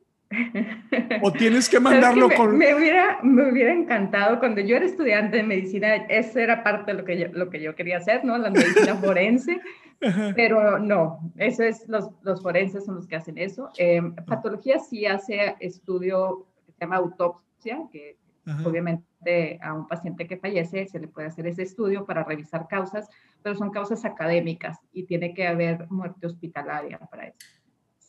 ¿O 1.21 1.31
tienes 1.31 1.69
que 1.69 1.79
mandarlo 1.79 2.29
con...? 2.29 2.57
Me 2.57 2.73
hubiera, 2.75 3.19
me 3.23 3.51
hubiera 3.51 3.73
encantado, 3.73 4.39
cuando 4.39 4.61
yo 4.61 4.75
era 4.75 4.85
estudiante 4.85 5.37
de 5.37 5.43
medicina, 5.43 5.95
eso 5.95 6.39
era 6.39 6.63
parte 6.63 6.91
de 6.91 6.97
lo 6.97 7.05
que 7.05 7.19
yo, 7.19 7.27
lo 7.31 7.49
que 7.49 7.61
yo 7.61 7.75
quería 7.75 7.97
hacer, 7.97 8.23
¿no? 8.23 8.37
La 8.37 8.49
medicina 8.49 8.95
forense, 9.03 9.59
pero 10.35 10.79
no, 10.79 11.31
eso 11.37 11.63
es, 11.63 11.87
los, 11.87 12.09
los 12.23 12.41
forenses 12.41 12.85
son 12.85 12.95
los 12.95 13.07
que 13.07 13.15
hacen 13.15 13.37
eso. 13.37 13.69
Eh, 13.77 14.01
patología 14.27 14.79
sí 14.79 15.05
hace 15.05 15.55
estudio 15.59 16.47
que 16.65 16.71
se 16.73 16.79
llama 16.81 16.97
autopsia, 16.97 17.79
que 17.91 18.17
obviamente 18.65 19.59
a 19.61 19.73
un 19.73 19.87
paciente 19.87 20.27
que 20.27 20.37
fallece 20.37 20.85
se 20.87 20.99
le 20.99 21.07
puede 21.07 21.27
hacer 21.27 21.47
ese 21.47 21.63
estudio 21.63 22.05
para 22.05 22.23
revisar 22.23 22.67
causas, 22.67 23.09
pero 23.41 23.55
son 23.55 23.71
causas 23.71 24.03
académicas 24.05 24.77
y 24.91 25.03
tiene 25.03 25.33
que 25.33 25.47
haber 25.47 25.89
muerte 25.89 26.27
hospitalaria 26.27 26.97
para 26.97 27.27
eso. 27.27 27.37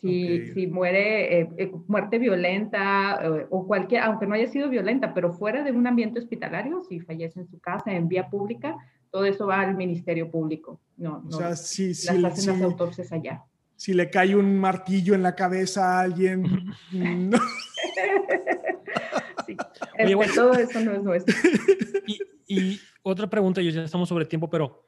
Si, 0.05 0.67
muere, 0.67 1.41
eh, 1.41 1.49
eh, 1.57 1.73
muerte 1.87 2.19
violenta 2.19 3.19
eh, 3.23 3.47
o 3.49 3.67
cualquier, 3.67 4.03
aunque 4.03 4.27
no 4.27 4.35
haya 4.35 4.47
sido 4.49 4.69
violenta, 4.69 5.15
pero 5.15 5.33
fuera 5.33 5.65
de 5.65 5.73
un 5.73 5.87
ambiente 5.87 6.19
hospitalario, 6.19 6.83
si 6.87 7.01
fallece 7.01 7.41
en 7.41 7.49
su 7.49 7.59
casa, 7.59 7.91
en 7.93 8.07
vía 8.07 8.29
pública, 8.29 8.77
todo 9.11 9.25
eso 9.25 9.47
va 9.47 9.61
al 9.61 9.77
Ministerio 9.77 10.31
Público. 10.31 10.79
No, 10.99 11.23
no 11.23 11.29
o 11.29 11.33
sea, 11.33 11.57
si, 11.57 11.89
las 11.89 12.39
hacen 12.39 12.55
las 12.55 12.63
autopsias 12.63 13.13
allá. 13.13 13.45
Si 13.77 13.95
le 13.95 14.11
cae 14.11 14.37
un 14.37 14.59
martillo 14.59 15.15
en 15.15 15.23
la 15.23 15.35
cabeza 15.35 15.99
a 15.99 16.03
alguien. 16.03 16.43
no. 16.93 17.39
sí, 19.47 19.57
este, 19.99 20.35
todo 20.35 20.53
eso 20.53 20.81
no 20.81 20.93
es 20.93 21.03
nuestro. 21.03 21.35
Y, 22.07 22.21
y 22.47 22.81
otra 23.03 23.31
pregunta, 23.31 23.63
yo 23.63 23.71
ya 23.71 23.85
estamos 23.85 24.11
sobre 24.11 24.27
tiempo, 24.27 24.51
pero 24.51 24.87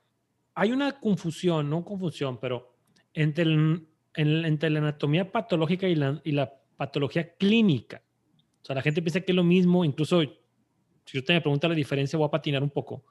hay 0.55 0.73
una 0.73 1.01
confusión, 1.01 1.71
no 1.71 1.83
confusión, 1.83 2.39
pero 2.39 2.77
entre 3.14 3.45
el 3.45 3.89
entre 4.17 4.71
la 4.71 4.79
anatomía 4.81 5.31
patológica 5.31 5.87
y 5.89 5.95
la, 5.95 6.21
y 6.25 6.33
la 6.33 6.53
patología 6.77 7.35
clínica. 7.37 8.03
O 8.62 8.64
sea, 8.64 8.75
la 8.75 8.83
gente 8.83 9.03
piensa 9.03 9.21
que 9.21 9.33
es 9.33 9.37
lo 9.37 9.45
mismo, 9.45 9.85
incluso 9.85 10.23
si 11.05 11.19
usted 11.19 11.35
me 11.35 11.41
pregunta 11.41 11.69
la 11.69 11.75
diferencia, 11.75 12.19
voy 12.19 12.27
a 12.27 12.31
patinar 12.31 12.62
un 12.62 12.71
poco. 12.71 13.05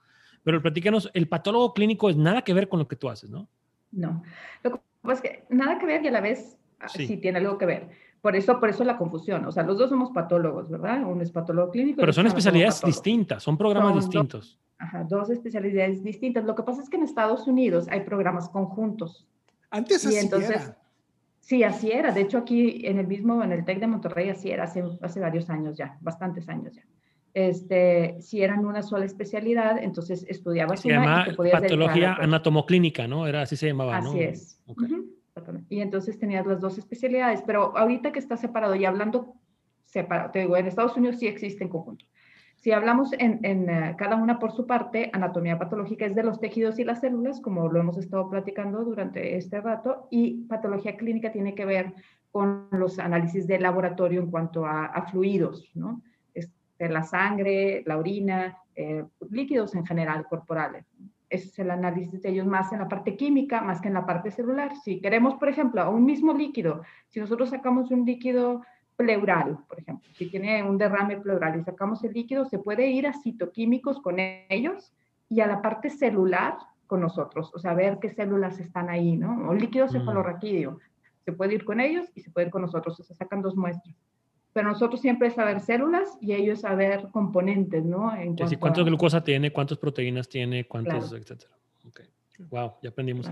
Pero 0.43 0.61
platícanos, 0.61 1.09
el 1.13 1.27
patólogo 1.27 1.73
clínico 1.73 2.09
es 2.09 2.17
nada 2.17 2.41
que 2.43 2.53
ver 2.53 2.67
con 2.67 2.79
lo 2.79 2.87
que 2.87 2.95
tú 2.95 3.09
haces, 3.09 3.29
¿no? 3.29 3.47
No. 3.91 4.21
Lo 4.63 4.73
que 4.73 4.79
pasa 5.01 5.13
es 5.13 5.21
que 5.21 5.45
nada 5.49 5.79
que 5.79 5.85
ver 5.85 6.03
y 6.03 6.07
a 6.07 6.11
la 6.11 6.21
vez 6.21 6.57
ah, 6.79 6.87
sí, 6.89 7.17
tiene 7.17 7.39
algo 7.39 7.57
que 7.57 7.65
ver. 7.65 7.89
Por 8.21 8.35
eso, 8.35 8.59
por 8.59 8.69
eso 8.69 8.83
la 8.83 8.97
confusión. 8.97 9.45
O 9.45 9.51
sea, 9.51 9.63
los 9.63 9.77
dos 9.77 9.89
somos 9.89 10.11
patólogos, 10.11 10.69
¿verdad? 10.69 11.03
Uno 11.03 11.21
es 11.21 11.31
patólogo 11.31 11.71
clínico. 11.71 11.99
Pero 11.99 12.11
son 12.11 12.27
especialidades 12.27 12.81
distintas, 12.81 13.41
son 13.41 13.57
programas 13.57 13.95
distintos. 13.95 14.59
ajá, 14.77 15.03
dos 15.03 15.29
especialidades 15.29 16.03
distintas. 16.03 16.43
Lo 16.43 16.53
que 16.53 16.63
pasa 16.63 16.81
es 16.81 16.89
que 16.89 16.97
en 16.97 17.03
Estados 17.03 17.47
Unidos 17.47 17.87
hay 17.89 18.01
programas 18.01 18.49
conjuntos. 18.49 19.27
Antes 19.69 20.05
así 20.05 20.17
entonces, 20.17 20.73
Sí, 21.45 21.61
así 21.63 21.91
era. 21.91 22.11
De 22.11 22.21
hecho, 22.21 22.39
aquí 22.39 22.81
en 22.87 22.97
el 22.97 23.05
mismo, 23.05 23.43
en 23.43 23.51
el 23.51 23.63
TEC 23.63 23.79
de 23.79 23.85
Monterrey, 23.85 24.29
así 24.29 24.49
era 24.49 24.63
hace, 24.63 24.83
hace 24.99 25.19
varios 25.19 25.47
años 25.51 25.77
ya, 25.77 25.95
bastantes 26.01 26.49
años 26.49 26.73
ya. 26.73 26.81
Este, 27.35 28.19
si 28.19 28.41
eran 28.41 28.65
una 28.65 28.81
sola 28.81 29.05
especialidad, 29.05 29.77
entonces 29.77 30.25
estudiabas 30.27 30.79
se 30.79 30.89
llama 30.89 31.27
patología 31.51 32.15
anatomoclínica, 32.15 33.07
¿no? 33.07 33.27
Era 33.27 33.43
así 33.43 33.55
se 33.57 33.67
llamaba, 33.67 33.95
así 33.95 34.21
es. 34.21 34.59
Y 35.69 35.81
entonces 35.81 36.17
tenías 36.17 36.47
las 36.47 36.59
dos 36.61 36.79
especialidades, 36.79 37.43
pero 37.45 37.77
ahorita 37.77 38.11
que 38.11 38.17
está 38.17 38.37
separado 38.37 38.73
y 38.73 38.85
hablando 38.85 39.35
separado, 39.83 40.31
te 40.31 40.39
digo, 40.39 40.57
en 40.57 40.65
Estados 40.65 40.97
Unidos 40.97 41.19
sí 41.19 41.27
existen 41.27 41.69
conjuntos. 41.69 42.09
Si 42.65 42.71
hablamos 42.71 43.11
en, 43.19 43.45
eh, 43.69 43.95
cada 43.95 44.15
una 44.15 44.39
por 44.39 44.51
su 44.51 44.65
parte, 44.65 45.11
anatomía 45.13 45.59
patológica 45.59 46.07
es 46.07 46.15
de 46.15 46.23
los 46.23 46.39
tejidos 46.39 46.79
y 46.79 46.83
las 46.83 46.99
células, 46.99 47.39
como 47.39 47.67
lo 47.71 47.79
hemos 47.79 47.95
estado 47.99 48.27
platicando 48.27 48.83
durante 48.83 49.37
este 49.37 49.61
rato, 49.61 50.07
y 50.09 50.47
patología 50.47 50.97
clínica 50.97 51.31
tiene 51.31 51.53
que 51.53 51.63
ver 51.63 51.93
con 52.31 52.67
los 52.71 52.97
análisis 52.97 53.45
de 53.45 53.59
laboratorio 53.59 54.19
en 54.19 54.31
cuanto 54.31 54.65
a, 54.65 54.99
fluidos, 55.11 55.69
¿no? 55.75 56.01
Este, 56.33 56.89
la 56.89 57.03
sangre, 57.03 57.83
la 57.85 57.99
orina, 57.99 58.57
eh, 58.75 59.05
líquidos 59.29 59.75
en 59.75 59.85
general 59.85 60.25
corporales. 60.27 60.87
Es 61.29 61.59
el 61.59 61.69
análisis 61.69 62.19
de 62.23 62.29
ellos 62.29 62.47
más 62.47 62.73
en 62.73 62.79
la 62.79 62.87
parte 62.87 63.15
química, 63.15 63.61
más 63.61 63.79
que 63.79 63.89
en 63.89 63.93
la 63.93 64.07
parte 64.07 64.31
celular. 64.31 64.75
Si 64.83 64.99
queremos, 65.01 65.35
por 65.35 65.49
ejemplo, 65.49 65.87
un 65.91 66.03
mismo 66.03 66.33
líquido, 66.33 66.81
si 67.09 67.19
nosotros 67.19 67.51
sacamos 67.51 67.91
un 67.91 68.05
líquido 68.05 68.63
pleural, 68.95 69.57
por 69.67 69.79
ejemplo. 69.79 70.09
Si 70.13 70.29
tiene 70.29 70.63
un 70.63 70.77
derrame 70.77 71.17
pleural 71.17 71.59
y 71.59 71.63
sacamos 71.63 72.03
el 72.03 72.13
líquido, 72.13 72.45
se 72.45 72.59
puede 72.59 72.87
ir 72.87 73.07
a 73.07 73.13
citoquímicos 73.13 73.99
con 74.01 74.17
ellos 74.19 74.93
y 75.29 75.41
a 75.41 75.47
la 75.47 75.61
parte 75.61 75.89
celular 75.89 76.57
con 76.87 77.01
nosotros, 77.01 77.51
o 77.53 77.59
sea, 77.59 77.73
ver 77.73 77.97
qué 77.99 78.09
células 78.09 78.59
están 78.59 78.89
ahí, 78.89 79.17
¿no? 79.17 79.49
O 79.49 79.53
líquido 79.53 79.87
mm. 79.87 79.89
cefalorraquídeo. 79.89 80.79
Se 81.25 81.31
puede 81.31 81.55
ir 81.55 81.65
con 81.65 81.79
ellos 81.79 82.07
y 82.13 82.21
se 82.21 82.29
puede 82.29 82.47
ir 82.47 82.51
con 82.51 82.61
nosotros, 82.61 82.99
o 82.99 83.03
sea, 83.03 83.15
sacan 83.15 83.41
dos 83.41 83.55
muestras. 83.55 83.95
Pero 84.53 84.69
nosotros 84.69 85.01
siempre 85.01 85.27
es 85.27 85.33
saber 85.33 85.59
células 85.59 86.17
y 86.21 86.33
ellos 86.33 86.61
saber 86.61 87.09
componentes, 87.11 87.83
¿no? 87.83 88.15
En 88.15 88.35
¿Cuántos 88.35 88.85
glucosa 88.85 89.23
tiene? 89.23 89.51
¿Cuántas 89.51 89.77
proteínas 89.77 90.29
tiene? 90.29 90.65
¿Cuántos, 90.65 91.11
etcétera? 91.11 91.51
Okay. 91.87 92.05
Wow, 92.49 92.73
ya 92.81 92.89
aprendimos. 92.89 93.29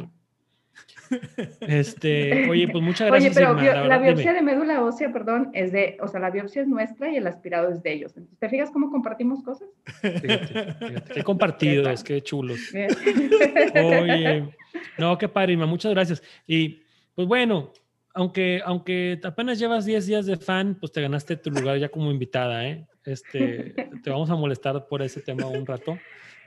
Este, 1.61 2.49
oye, 2.49 2.67
pues 2.67 2.83
muchas 2.83 3.07
gracias. 3.07 3.37
Oye, 3.37 3.45
pero 3.47 3.87
la, 3.87 3.97
biopsia 3.99 4.33
de 4.33 4.41
médula 4.41 4.83
ósea, 4.83 5.11
perdón, 5.11 5.51
es 5.53 5.71
de, 5.71 5.97
o 6.01 6.07
sea, 6.07 6.19
la 6.19 6.29
biopsia 6.29 6.61
es 6.61 6.67
nuestra 6.67 7.11
y 7.11 7.17
el 7.17 7.27
aspirado 7.27 7.69
es 7.69 7.83
de 7.83 7.93
ellos. 7.93 8.13
¿Te 8.39 8.49
fijas 8.49 8.71
cómo 8.71 8.89
compartimos 8.89 9.43
cosas? 9.43 9.69
Fíjate, 10.01 10.73
fíjate. 10.73 11.13
Qué 11.13 11.23
compartidos, 11.23 12.03
qué 12.03 12.21
chulos. 12.21 12.59
Oye, 12.73 14.55
no, 14.97 15.17
qué 15.17 15.27
padre, 15.27 15.57
muchas 15.57 15.93
gracias. 15.93 16.23
Y 16.47 16.81
pues 17.15 17.27
bueno, 17.27 17.71
aunque, 18.13 18.61
aunque 18.65 19.19
apenas 19.23 19.59
llevas 19.59 19.85
10 19.85 20.05
días 20.05 20.25
de 20.25 20.37
fan, 20.37 20.77
pues 20.79 20.91
te 20.91 21.01
ganaste 21.01 21.37
tu 21.37 21.51
lugar 21.51 21.77
ya 21.77 21.89
como 21.89 22.11
invitada, 22.11 22.67
¿eh? 22.67 22.87
Este, 23.05 23.73
te 24.03 24.09
vamos 24.09 24.29
a 24.29 24.35
molestar 24.35 24.87
por 24.87 25.01
ese 25.01 25.21
tema 25.21 25.47
un 25.47 25.65
rato. 25.65 25.97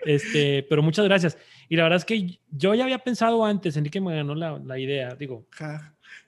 Este, 0.05 0.65
pero 0.69 0.83
muchas 0.83 1.05
gracias. 1.05 1.39
Y 1.69 1.77
la 1.77 1.85
verdad 1.85 1.99
es 1.99 2.05
que 2.05 2.39
yo 2.51 2.75
ya 2.75 2.85
había 2.85 2.99
pensado 2.99 3.45
antes, 3.45 3.77
Enrique 3.77 4.01
me 4.01 4.15
ganó 4.15 4.35
la, 4.35 4.59
la 4.59 4.79
idea, 4.79 5.15
digo, 5.15 5.47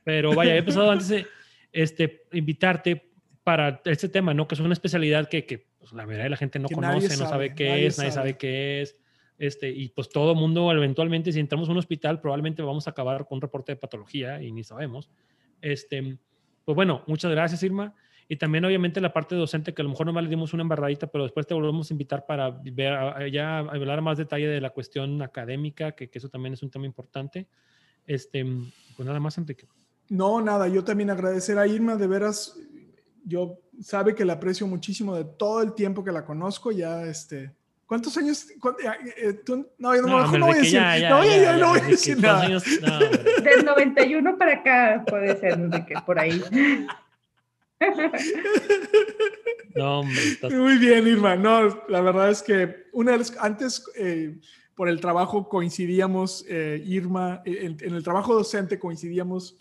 pero 0.04 0.34
vaya, 0.34 0.52
había 0.52 0.64
pensado 0.64 0.90
antes 0.90 1.08
de 1.08 1.26
este, 1.72 2.24
invitarte 2.32 3.10
para 3.44 3.80
este 3.84 4.08
tema, 4.08 4.34
¿no? 4.34 4.48
Que 4.48 4.54
es 4.54 4.60
una 4.60 4.72
especialidad 4.72 5.28
que, 5.28 5.44
que 5.46 5.66
pues, 5.78 5.92
la 5.92 6.04
verdad 6.04 6.28
la 6.28 6.36
gente 6.36 6.58
no 6.58 6.68
conoce, 6.68 7.16
no 7.16 7.28
sabe 7.28 7.54
qué 7.54 7.86
es, 7.86 7.98
nadie 7.98 8.12
sabe 8.12 8.36
qué 8.36 8.82
es. 8.82 8.98
Este, 9.38 9.70
y 9.70 9.88
pues 9.90 10.08
todo 10.08 10.34
mundo, 10.34 10.70
eventualmente, 10.72 11.32
si 11.32 11.38
entramos 11.38 11.68
a 11.68 11.72
un 11.72 11.78
hospital, 11.78 12.20
probablemente 12.20 12.60
vamos 12.62 12.88
a 12.88 12.90
acabar 12.90 13.26
con 13.26 13.36
un 13.36 13.42
reporte 13.42 13.72
de 13.72 13.76
patología 13.76 14.42
y 14.42 14.50
ni 14.50 14.64
sabemos. 14.64 15.08
Este, 15.62 16.18
pues 16.64 16.74
bueno, 16.74 17.04
muchas 17.06 17.30
gracias, 17.30 17.62
Irma. 17.62 17.94
Y 18.28 18.36
también, 18.36 18.64
obviamente, 18.64 19.00
la 19.00 19.12
parte 19.12 19.34
docente, 19.34 19.72
que 19.72 19.80
a 19.80 19.84
lo 19.84 19.90
mejor 19.90 20.06
nomás 20.06 20.22
le 20.22 20.30
dimos 20.30 20.52
una 20.52 20.62
embarradita, 20.62 21.06
pero 21.06 21.24
después 21.24 21.46
te 21.46 21.54
volvemos 21.54 21.90
a 21.90 21.94
invitar 21.94 22.26
para 22.26 22.50
ver, 22.50 23.32
ya 23.32 23.60
hablar 23.60 24.02
más 24.02 24.18
detalle 24.18 24.46
de 24.46 24.60
la 24.60 24.70
cuestión 24.70 25.22
académica, 25.22 25.92
que, 25.92 26.10
que, 26.10 26.18
eso 26.18 26.28
también 26.28 26.52
es 26.52 26.62
un 26.62 26.70
tema 26.70 26.84
importante. 26.84 27.48
Este, 28.06 28.44
pues 28.96 29.06
nada 29.06 29.18
más, 29.18 29.38
Enrique. 29.38 29.66
No, 30.10 30.40
nada, 30.42 30.68
yo 30.68 30.84
también 30.84 31.10
agradecer 31.10 31.58
a 31.58 31.66
Irma, 31.66 31.96
de 31.96 32.06
veras, 32.06 32.58
yo 33.24 33.60
sabe 33.80 34.14
que 34.14 34.24
la 34.24 34.34
aprecio 34.34 34.66
muchísimo 34.66 35.14
de 35.14 35.24
todo 35.24 35.62
el 35.62 35.74
tiempo 35.74 36.04
que 36.04 36.12
la 36.12 36.24
conozco, 36.24 36.70
ya 36.70 37.04
este, 37.04 37.52
¿Cuántos 37.88 38.14
años? 38.18 38.46
Eh, 38.50 39.40
no, 39.78 39.96
yo 39.96 40.02
no, 40.02 40.26
no, 40.26 40.46
voy 40.46 40.56
a 40.56 40.60
decir. 40.60 40.78
no, 40.78 40.98
ya, 40.98 41.56
no 41.56 41.68
voy 41.70 41.80
a 41.80 41.84
decir 41.84 42.18
nada. 42.18 42.46
Del 42.46 43.64
91 43.64 44.36
para 44.36 44.52
acá 44.52 45.04
puede 45.06 45.34
ser, 45.40 45.54
Enrique, 45.54 45.94
por 46.04 46.18
ahí. 46.18 46.42
No, 49.74 50.02
Muy 50.02 50.78
bien, 50.78 51.06
Irma. 51.06 51.36
No, 51.36 51.84
la 51.88 52.00
verdad 52.00 52.30
es 52.30 52.42
que 52.42 52.86
una 52.92 53.16
vez 53.16 53.32
antes 53.38 53.84
eh, 53.96 54.38
por 54.74 54.88
el 54.88 55.00
trabajo 55.00 55.48
coincidíamos, 55.48 56.44
eh, 56.48 56.82
Irma, 56.84 57.42
en, 57.44 57.76
el 57.80 58.02
trabajo 58.02 58.34
docente 58.34 58.78
coincidíamos 58.78 59.56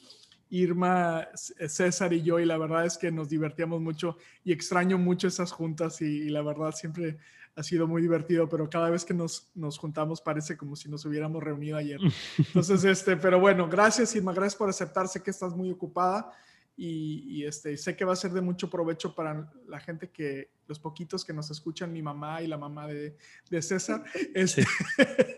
Irma, 0.49 1.27
César 1.35 2.13
y 2.13 2.21
yo, 2.23 2.39
y 2.39 2.45
la 2.45 2.57
verdad 2.57 2.85
es 2.85 2.97
que 2.97 3.11
nos 3.11 3.29
divertíamos 3.29 3.81
mucho 3.81 4.17
y 4.43 4.53
extraño 4.53 4.97
mucho 4.97 5.27
esas 5.27 5.51
juntas 5.51 6.01
y, 6.01 6.29
la 6.29 6.41
verdad 6.41 6.71
siempre 6.71 7.17
ha 7.55 7.63
sido 7.63 7.87
muy 7.87 8.01
divertido, 8.01 8.47
pero 8.47 8.69
cada 8.69 8.89
vez 8.89 9.03
que 9.03 9.15
nos, 9.15 9.49
nos, 9.55 9.77
juntamos 9.77 10.21
parece 10.21 10.55
como 10.55 10.75
si 10.75 10.89
nos 10.89 11.03
hubiéramos 11.05 11.43
reunido 11.43 11.77
ayer. 11.77 11.99
Entonces, 12.37 12.83
este, 12.83 13.17
pero 13.17 13.39
bueno, 13.39 13.67
gracias 13.67 14.15
Irma, 14.15 14.33
gracias 14.33 14.55
por 14.55 14.69
aceptarse 14.69 15.21
que 15.21 15.31
estás 15.31 15.55
muy 15.55 15.71
ocupada 15.71 16.31
y, 16.79 17.43
este, 17.43 17.75
sé 17.75 17.95
que 17.95 18.05
va 18.05 18.13
a 18.13 18.15
ser 18.15 18.31
de 18.31 18.41
mucho 18.41 18.69
provecho 18.69 19.15
para 19.15 19.51
la 19.67 19.79
gente 19.79 20.11
que, 20.11 20.51
los 20.67 20.77
poquitos 20.79 21.25
que 21.25 21.33
nos 21.33 21.49
escuchan, 21.49 21.91
mi 21.91 22.03
mamá 22.03 22.41
y 22.41 22.47
la 22.47 22.57
mamá 22.57 22.85
de, 22.87 23.15
de 23.49 23.61
César, 23.63 24.03
este, 24.35 24.63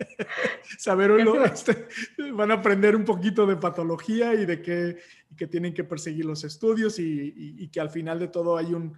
saber, 0.77 1.11
este, 1.45 1.87
van 2.33 2.51
a 2.51 2.55
aprender 2.55 2.93
un 2.95 3.05
poquito 3.05 3.45
de 3.45 3.55
patología 3.55 4.33
y 4.33 4.45
de 4.45 4.61
que, 4.61 4.97
que 5.37 5.47
tienen 5.47 5.73
que 5.73 5.85
perseguir 5.85 6.25
los 6.25 6.43
estudios 6.43 6.99
y, 6.99 7.33
y, 7.57 7.67
que 7.69 7.79
al 7.79 7.89
final 7.89 8.19
de 8.19 8.27
todo 8.27 8.57
hay 8.57 8.73
un... 8.73 8.97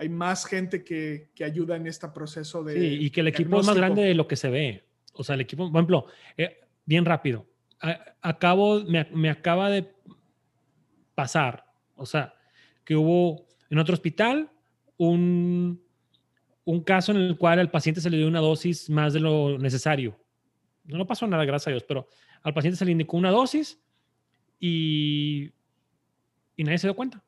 Hay 0.00 0.08
más 0.08 0.46
gente 0.46 0.84
que, 0.84 1.32
que 1.34 1.42
ayuda 1.42 1.74
en 1.74 1.88
este 1.88 2.06
proceso 2.10 2.62
de... 2.62 2.74
Sí, 2.74 2.98
y 3.00 3.10
que 3.10 3.20
el 3.20 3.26
equipo 3.26 3.58
es 3.58 3.66
más 3.66 3.74
grande 3.74 4.02
de 4.02 4.14
lo 4.14 4.28
que 4.28 4.36
se 4.36 4.48
ve. 4.48 4.84
O 5.14 5.24
sea, 5.24 5.34
el 5.34 5.40
equipo, 5.40 5.72
por 5.72 5.80
ejemplo, 5.80 6.06
eh, 6.36 6.60
bien 6.84 7.04
rápido, 7.04 7.46
acabo, 8.22 8.84
me, 8.84 9.08
me 9.12 9.28
acaba 9.28 9.70
de 9.70 9.92
pasar 11.16 11.67
o 11.98 12.06
sea, 12.06 12.34
que 12.84 12.96
hubo 12.96 13.46
en 13.70 13.78
otro 13.78 13.94
hospital 13.94 14.50
un, 14.96 15.82
un 16.64 16.82
caso 16.82 17.12
en 17.12 17.18
el 17.18 17.36
cual 17.36 17.58
al 17.58 17.70
paciente 17.70 18.00
se 18.00 18.10
le 18.10 18.16
dio 18.16 18.28
una 18.28 18.40
dosis 18.40 18.88
más 18.88 19.12
de 19.12 19.20
lo 19.20 19.58
necesario. 19.58 20.18
No 20.84 21.06
pasó 21.06 21.26
nada, 21.26 21.44
gracias 21.44 21.68
a 21.68 21.70
Dios, 21.70 21.84
pero 21.86 22.08
al 22.42 22.54
paciente 22.54 22.78
se 22.78 22.84
le 22.84 22.92
indicó 22.92 23.16
una 23.16 23.30
dosis 23.30 23.78
y, 24.58 25.52
y 26.56 26.64
nadie 26.64 26.78
se 26.78 26.86
dio 26.86 26.96
cuenta. 26.96 27.22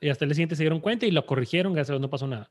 Y 0.00 0.08
hasta 0.08 0.24
el 0.24 0.32
siguiente 0.32 0.56
se 0.56 0.62
dieron 0.62 0.80
cuenta 0.80 1.06
y 1.06 1.10
lo 1.10 1.24
corrigieron, 1.24 1.72
gracias 1.72 1.90
a 1.90 1.92
Dios 1.94 2.02
no 2.02 2.10
pasó 2.10 2.26
nada. 2.26 2.50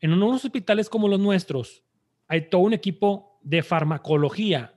En 0.00 0.12
unos 0.12 0.44
hospitales 0.44 0.88
como 0.88 1.08
los 1.08 1.18
nuestros, 1.18 1.82
hay 2.26 2.48
todo 2.48 2.60
un 2.60 2.74
equipo 2.74 3.40
de 3.42 3.62
farmacología 3.62 4.74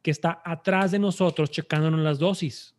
que 0.00 0.10
está 0.10 0.40
atrás 0.44 0.92
de 0.92 0.98
nosotros 0.98 1.50
checándonos 1.50 2.00
las 2.00 2.18
dosis 2.18 2.74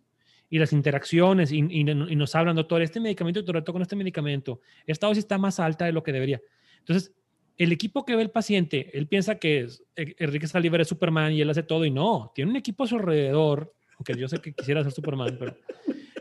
y 0.54 0.60
las 0.60 0.72
interacciones 0.72 1.52
y, 1.52 1.84
nos 1.84 2.36
hablan, 2.36 2.56
doctor, 2.56 2.84
este 2.84 3.00
medicamento 3.00 3.44
te 3.44 3.52
trató 3.52 3.74
con 3.74 3.82
este 3.82 3.96
medicamento, 3.96 4.62
esta 4.86 5.08
dosis 5.08 5.24
está 5.24 5.40
más 5.40 5.60
alta 5.60 5.86
de 5.86 5.92
lo 5.92 6.04
que 6.04 6.12
debería. 6.12 6.40
Entonces, 6.78 7.12
el 7.58 7.72
equipo 7.72 8.06
que 8.06 8.16
ve 8.16 8.22
el 8.22 8.30
paciente, 8.30 8.96
él 8.96 9.08
piensa 9.08 9.40
que 9.40 9.68
eh, 9.96 10.16
Enrique 10.20 10.46
Saliver 10.46 10.82
es 10.82 10.90
Superman 10.90 11.34
y 11.34 11.42
él 11.42 11.50
hace 11.50 11.64
todo 11.64 11.86
y 11.86 11.90
no, 11.90 12.32
tiene 12.36 12.52
un 12.52 12.58
equipo 12.58 12.84
a 12.84 12.88
su 12.88 12.98
alrededor, 12.98 13.74
aunque 13.98 14.14
yo 14.16 14.28
sé 14.28 14.38
que 14.38 14.54
quisiera 14.54 14.84
ser 14.84 14.92
Superman, 14.92 15.38
pero... 15.40 15.58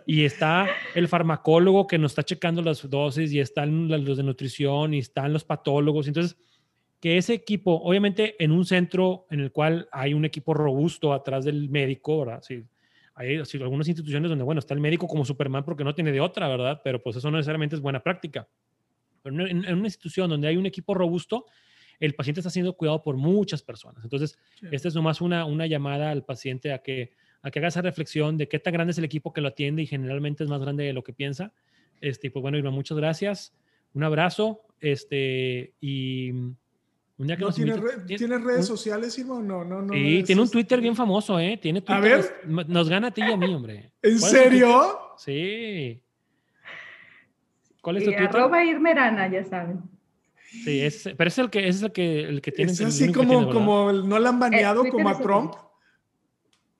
Y 0.06 0.24
está 0.24 0.66
el 0.94 1.08
farmacólogo 1.08 1.86
que 1.86 1.98
nos 1.98 2.12
está 2.12 2.22
checando 2.22 2.62
las 2.62 2.88
dosis 2.88 3.34
y 3.34 3.38
están 3.38 3.88
los 3.88 4.16
de 4.16 4.22
nutrición 4.22 4.94
y 4.94 4.98
están 5.00 5.34
los 5.34 5.44
patólogos. 5.44 6.08
Entonces, 6.08 6.38
que 7.00 7.18
ese 7.18 7.34
equipo, 7.34 7.82
obviamente 7.84 8.42
en 8.42 8.50
un 8.50 8.64
centro 8.64 9.26
en 9.28 9.40
el 9.40 9.52
cual 9.52 9.88
hay 9.92 10.14
un 10.14 10.24
equipo 10.24 10.54
robusto 10.54 11.12
atrás 11.12 11.44
del 11.44 11.68
médico, 11.68 12.20
¿verdad? 12.20 12.42
Sí, 12.42 12.64
hay 13.22 13.42
algunas 13.60 13.88
instituciones 13.88 14.28
donde, 14.28 14.44
bueno, 14.44 14.58
está 14.58 14.74
el 14.74 14.80
médico 14.80 15.06
como 15.06 15.24
Superman 15.24 15.64
porque 15.64 15.84
no 15.84 15.94
tiene 15.94 16.12
de 16.12 16.20
otra, 16.20 16.48
¿verdad? 16.48 16.80
Pero 16.82 17.02
pues 17.02 17.16
eso 17.16 17.30
no 17.30 17.36
necesariamente 17.36 17.76
es 17.76 17.82
buena 17.82 18.02
práctica. 18.02 18.48
Pero 19.22 19.46
en, 19.46 19.58
una 19.58 19.86
institución 19.86 20.28
donde 20.28 20.48
hay 20.48 20.56
un 20.56 20.66
equipo 20.66 20.94
robusto, 20.94 21.46
el 22.00 22.14
paciente 22.14 22.40
está 22.40 22.50
siendo 22.50 22.74
cuidado 22.74 23.02
por 23.02 23.16
muchas 23.16 23.62
personas. 23.62 24.02
Entonces, 24.02 24.38
esta 24.70 24.88
es 24.88 24.94
nomás 24.94 25.20
una, 25.20 25.44
una 25.44 25.66
llamada 25.66 26.10
al 26.10 26.24
paciente 26.24 26.72
a 26.72 26.78
que, 26.78 27.12
a 27.42 27.50
que 27.50 27.58
haga 27.60 27.68
esa 27.68 27.82
reflexión 27.82 28.36
de 28.36 28.48
qué 28.48 28.58
tan 28.58 28.72
grande 28.72 28.90
es 28.90 28.98
el 28.98 29.04
equipo 29.04 29.32
que 29.32 29.40
lo 29.40 29.48
atiende 29.48 29.82
y 29.82 29.86
generalmente 29.86 30.42
es 30.42 30.50
más 30.50 30.60
grande 30.60 30.84
de 30.84 30.92
lo 30.92 31.04
que 31.04 31.12
piensa. 31.12 31.52
Este, 32.00 32.30
pues 32.30 32.42
bueno, 32.42 32.58
Irma, 32.58 32.70
muchas 32.70 32.98
gracias. 32.98 33.54
Un 33.94 34.02
abrazo. 34.02 34.62
Este, 34.80 35.74
y 35.80 36.32
un 37.22 37.28
día 37.28 37.36
que 37.36 37.44
no, 37.44 37.52
¿tiene, 37.52 37.74
¿tiene, 38.04 38.38
redes 38.38 38.66
sociales, 38.66 39.16
Irma, 39.16 39.40
no? 39.40 39.64
no, 39.64 39.80
no 39.80 39.94
sí, 39.94 40.24
tiene 40.24 40.42
un 40.42 40.50
Twitter 40.50 40.80
bien 40.80 40.96
famoso, 40.96 41.38
¿eh? 41.38 41.56
Tiene 41.56 41.80
Twitter, 41.80 41.96
a 41.96 42.00
ver. 42.00 42.40
Nos, 42.46 42.88
gana 42.88 43.08
a 43.08 43.10
ti 43.12 43.20
y 43.20 43.30
a 43.30 43.36
mí, 43.36 43.54
hombre. 43.54 43.92
¿En 44.02 44.18
serio? 44.18 45.14
Sí. 45.16 46.02
¿Cuál 47.80 47.98
es 47.98 48.04
tu 48.04 48.10
Twitter? 48.10 48.26
Arroba 48.26 48.64
Irmerana, 48.64 49.30
ya 49.30 49.44
saben. 49.44 49.82
Sí, 50.64 50.80
es, 50.80 51.10
pero 51.16 51.28
es 51.28 51.38
el 51.38 51.48
que, 51.48 51.68
es 51.68 51.80
el 51.82 51.92
que, 51.92 52.24
el 52.24 52.42
que 52.42 52.50
tiene. 52.50 52.72
Es 52.72 52.80
así 52.80 53.12
como, 53.12 53.52
como 53.52 53.92
no 53.92 54.18
la 54.18 54.30
han 54.30 54.40
baneado 54.40 54.84
como 54.86 55.08
a 55.08 55.18
Trump. 55.18 55.54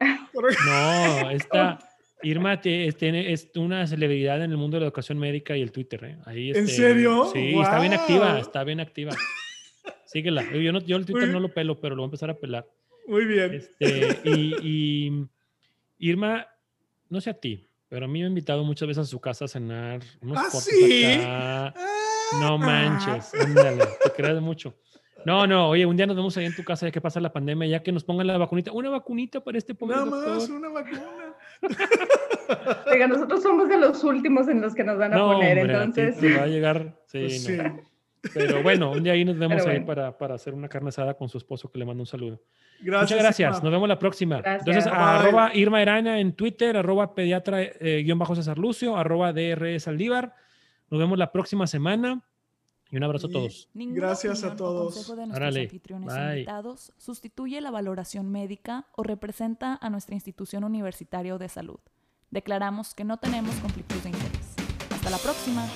No, 0.34 1.30
esta 1.30 1.78
Irma 2.24 2.60
tiene, 2.60 3.32
es 3.32 3.48
una 3.54 3.86
celebridad 3.86 4.42
en 4.42 4.50
el 4.50 4.56
mundo 4.56 4.76
de 4.76 4.80
la 4.80 4.86
educación 4.86 5.18
médica 5.18 5.56
y 5.56 5.62
el 5.62 5.70
Twitter. 5.70 6.02
¿eh? 6.04 6.18
Ahí, 6.24 6.50
¿En 6.50 6.64
este, 6.64 6.76
serio? 6.76 7.30
Sí, 7.32 7.54
está 7.60 7.78
bien 7.78 7.92
activa, 7.92 8.40
está 8.40 8.64
bien 8.64 8.80
activa. 8.80 9.12
Síguela. 10.12 10.44
Yo, 10.52 10.72
no, 10.72 10.80
yo 10.80 10.96
el 10.96 11.06
Twitter 11.06 11.28
no 11.28 11.40
lo 11.40 11.48
pelo, 11.48 11.80
pero 11.80 11.94
lo 11.94 12.02
voy 12.02 12.06
a 12.06 12.08
empezar 12.08 12.28
a 12.28 12.34
pelar. 12.34 12.68
Muy 13.06 13.24
bien. 13.24 13.54
Este, 13.54 14.20
y, 14.24 15.26
Irma, 15.98 16.46
no 17.08 17.20
sé 17.20 17.30
a 17.30 17.34
ti, 17.34 17.66
pero 17.88 18.04
a 18.04 18.08
mí 18.08 18.18
me 18.18 18.26
ha 18.26 18.28
invitado 18.28 18.62
muchas 18.62 18.86
veces 18.88 19.02
a 19.02 19.10
su 19.10 19.20
casa 19.20 19.46
a 19.46 19.48
cenar. 19.48 20.00
Unos 20.20 20.38
¿Ah, 20.38 20.50
sí? 20.50 21.18
No 22.40 22.58
manches, 22.58 23.32
ándale, 23.34 23.84
te 24.04 24.10
creas 24.10 24.40
mucho. 24.40 24.74
No, 25.24 25.46
no, 25.46 25.68
oye, 25.68 25.86
un 25.86 25.96
día 25.96 26.06
nos 26.06 26.16
vemos 26.16 26.36
ahí 26.36 26.46
en 26.46 26.56
tu 26.56 26.64
casa 26.64 26.86
ya 26.86 26.92
que 26.92 27.00
pasa 27.00 27.20
la 27.20 27.32
pandemia, 27.32 27.68
ya 27.68 27.82
que 27.82 27.92
nos 27.92 28.04
pongan 28.04 28.26
la 28.26 28.36
vacunita. 28.36 28.72
Una 28.72 28.90
vacunita 28.90 29.42
para 29.42 29.56
este 29.56 29.74
pobre 29.74 29.96
Nada 29.96 30.06
más, 30.06 30.48
una 30.48 30.68
vacuna. 30.68 31.36
Oiga, 32.90 33.06
nosotros 33.06 33.42
somos 33.42 33.68
de 33.68 33.78
los 33.78 34.02
últimos 34.04 34.48
en 34.48 34.60
los 34.60 34.74
que 34.74 34.84
nos 34.84 34.98
van 34.98 35.14
a 35.14 35.18
poner, 35.18 35.58
entonces. 35.58 36.16
va 36.20 36.42
a 36.42 36.46
llegar, 36.48 37.00
sí, 37.06 37.20
pues 37.20 37.48
no. 37.48 37.91
Pero 38.34 38.62
bueno, 38.62 38.92
un 38.92 39.02
día 39.02 39.14
ahí 39.14 39.24
nos 39.24 39.38
vemos 39.38 39.66
ahí 39.66 39.80
para, 39.80 40.16
para, 40.16 40.34
hacer 40.34 40.54
una 40.54 40.68
carne 40.68 40.90
asada 40.90 41.14
con 41.14 41.28
su 41.28 41.38
esposo, 41.38 41.70
que 41.70 41.78
le 41.78 41.84
mando 41.84 42.02
un 42.02 42.06
saludo. 42.06 42.40
Gracias, 42.80 43.10
Muchas 43.10 43.18
gracias. 43.18 43.62
Nos 43.62 43.72
vemos 43.72 43.88
la 43.88 43.98
próxima. 43.98 44.42
Entonces, 44.44 44.86
arroba 44.86 45.54
Irma 45.54 45.82
Eraña 45.82 46.20
en 46.20 46.32
Twitter, 46.34 46.76
arroba 46.76 47.14
pediatra 47.14 47.62
eh, 47.62 48.02
guion 48.04 48.18
bajo 48.18 48.34
César 48.34 48.58
Lucio, 48.58 48.96
arroba 48.96 49.32
DRS 49.32 49.84
Saldívar. 49.84 50.34
Nos 50.90 51.00
vemos 51.00 51.18
la 51.18 51.32
próxima 51.32 51.66
semana. 51.66 52.22
Y 52.90 52.96
un 52.98 53.04
abrazo 53.04 53.26
a 53.26 53.30
todos. 53.30 53.70
Gracias 53.72 54.44
a 54.44 54.54
todos. 54.54 54.94
consejo 54.94 55.16
de 55.16 55.26
nuestros 55.26 55.56
anfitriones 55.56 56.14
invitados 56.14 56.92
sustituye 56.98 57.58
la 57.62 57.70
valoración 57.70 58.30
médica 58.30 58.86
o 58.94 59.02
representa 59.02 59.78
a 59.80 59.88
nuestra 59.88 60.14
institución 60.14 60.62
universitaria 60.62 61.36
de 61.38 61.48
salud. 61.48 61.80
Declaramos 62.30 62.94
que 62.94 63.04
no 63.04 63.16
tenemos 63.16 63.54
conflictos 63.56 64.02
de 64.04 64.10
interés. 64.10 64.54
Hasta 64.90 65.08
la 65.08 65.18
próxima. 65.18 65.66